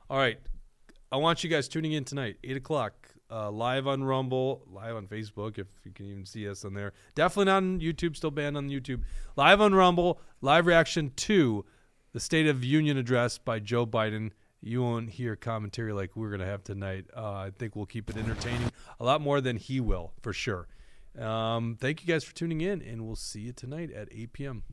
All 0.09 0.17
right, 0.17 0.37
I 1.11 1.17
want 1.17 1.43
you 1.43 1.49
guys 1.49 1.67
tuning 1.67 1.93
in 1.93 2.03
tonight, 2.05 2.37
eight 2.43 2.57
o'clock, 2.57 3.02
uh, 3.33 3.49
live 3.49 3.87
on 3.87 4.03
Rumble, 4.03 4.63
live 4.71 4.95
on 4.95 5.07
Facebook, 5.07 5.57
if 5.57 5.67
you 5.83 5.91
can 5.91 6.05
even 6.05 6.25
see 6.25 6.47
us 6.47 6.63
on 6.63 6.73
there. 6.73 6.93
Definitely 7.15 7.45
not 7.45 7.57
on 7.57 7.79
YouTube, 7.79 8.15
still 8.15 8.31
banned 8.31 8.55
on 8.55 8.69
YouTube. 8.69 9.01
Live 9.35 9.59
on 9.59 9.73
Rumble, 9.73 10.21
live 10.41 10.67
reaction 10.67 11.11
to 11.15 11.65
the 12.11 12.19
State 12.19 12.45
of 12.45 12.63
Union 12.63 12.97
address 12.97 13.39
by 13.39 13.59
Joe 13.59 13.87
Biden. 13.87 14.31
You 14.61 14.83
won't 14.83 15.09
hear 15.09 15.35
commentary 15.35 15.93
like 15.93 16.15
we're 16.15 16.29
gonna 16.29 16.45
have 16.45 16.63
tonight. 16.63 17.05
Uh, 17.15 17.33
I 17.33 17.51
think 17.57 17.75
we'll 17.75 17.87
keep 17.87 18.09
it 18.09 18.17
entertaining 18.17 18.71
a 18.99 19.03
lot 19.03 19.19
more 19.19 19.41
than 19.41 19.57
he 19.57 19.79
will, 19.79 20.13
for 20.21 20.31
sure. 20.31 20.67
Um, 21.19 21.75
thank 21.79 22.01
you 22.01 22.07
guys 22.07 22.23
for 22.23 22.35
tuning 22.35 22.61
in, 22.61 22.81
and 22.81 23.05
we'll 23.05 23.15
see 23.15 23.41
you 23.41 23.51
tonight 23.51 23.91
at 23.91 24.09
8 24.11 24.33
p.m. 24.33 24.63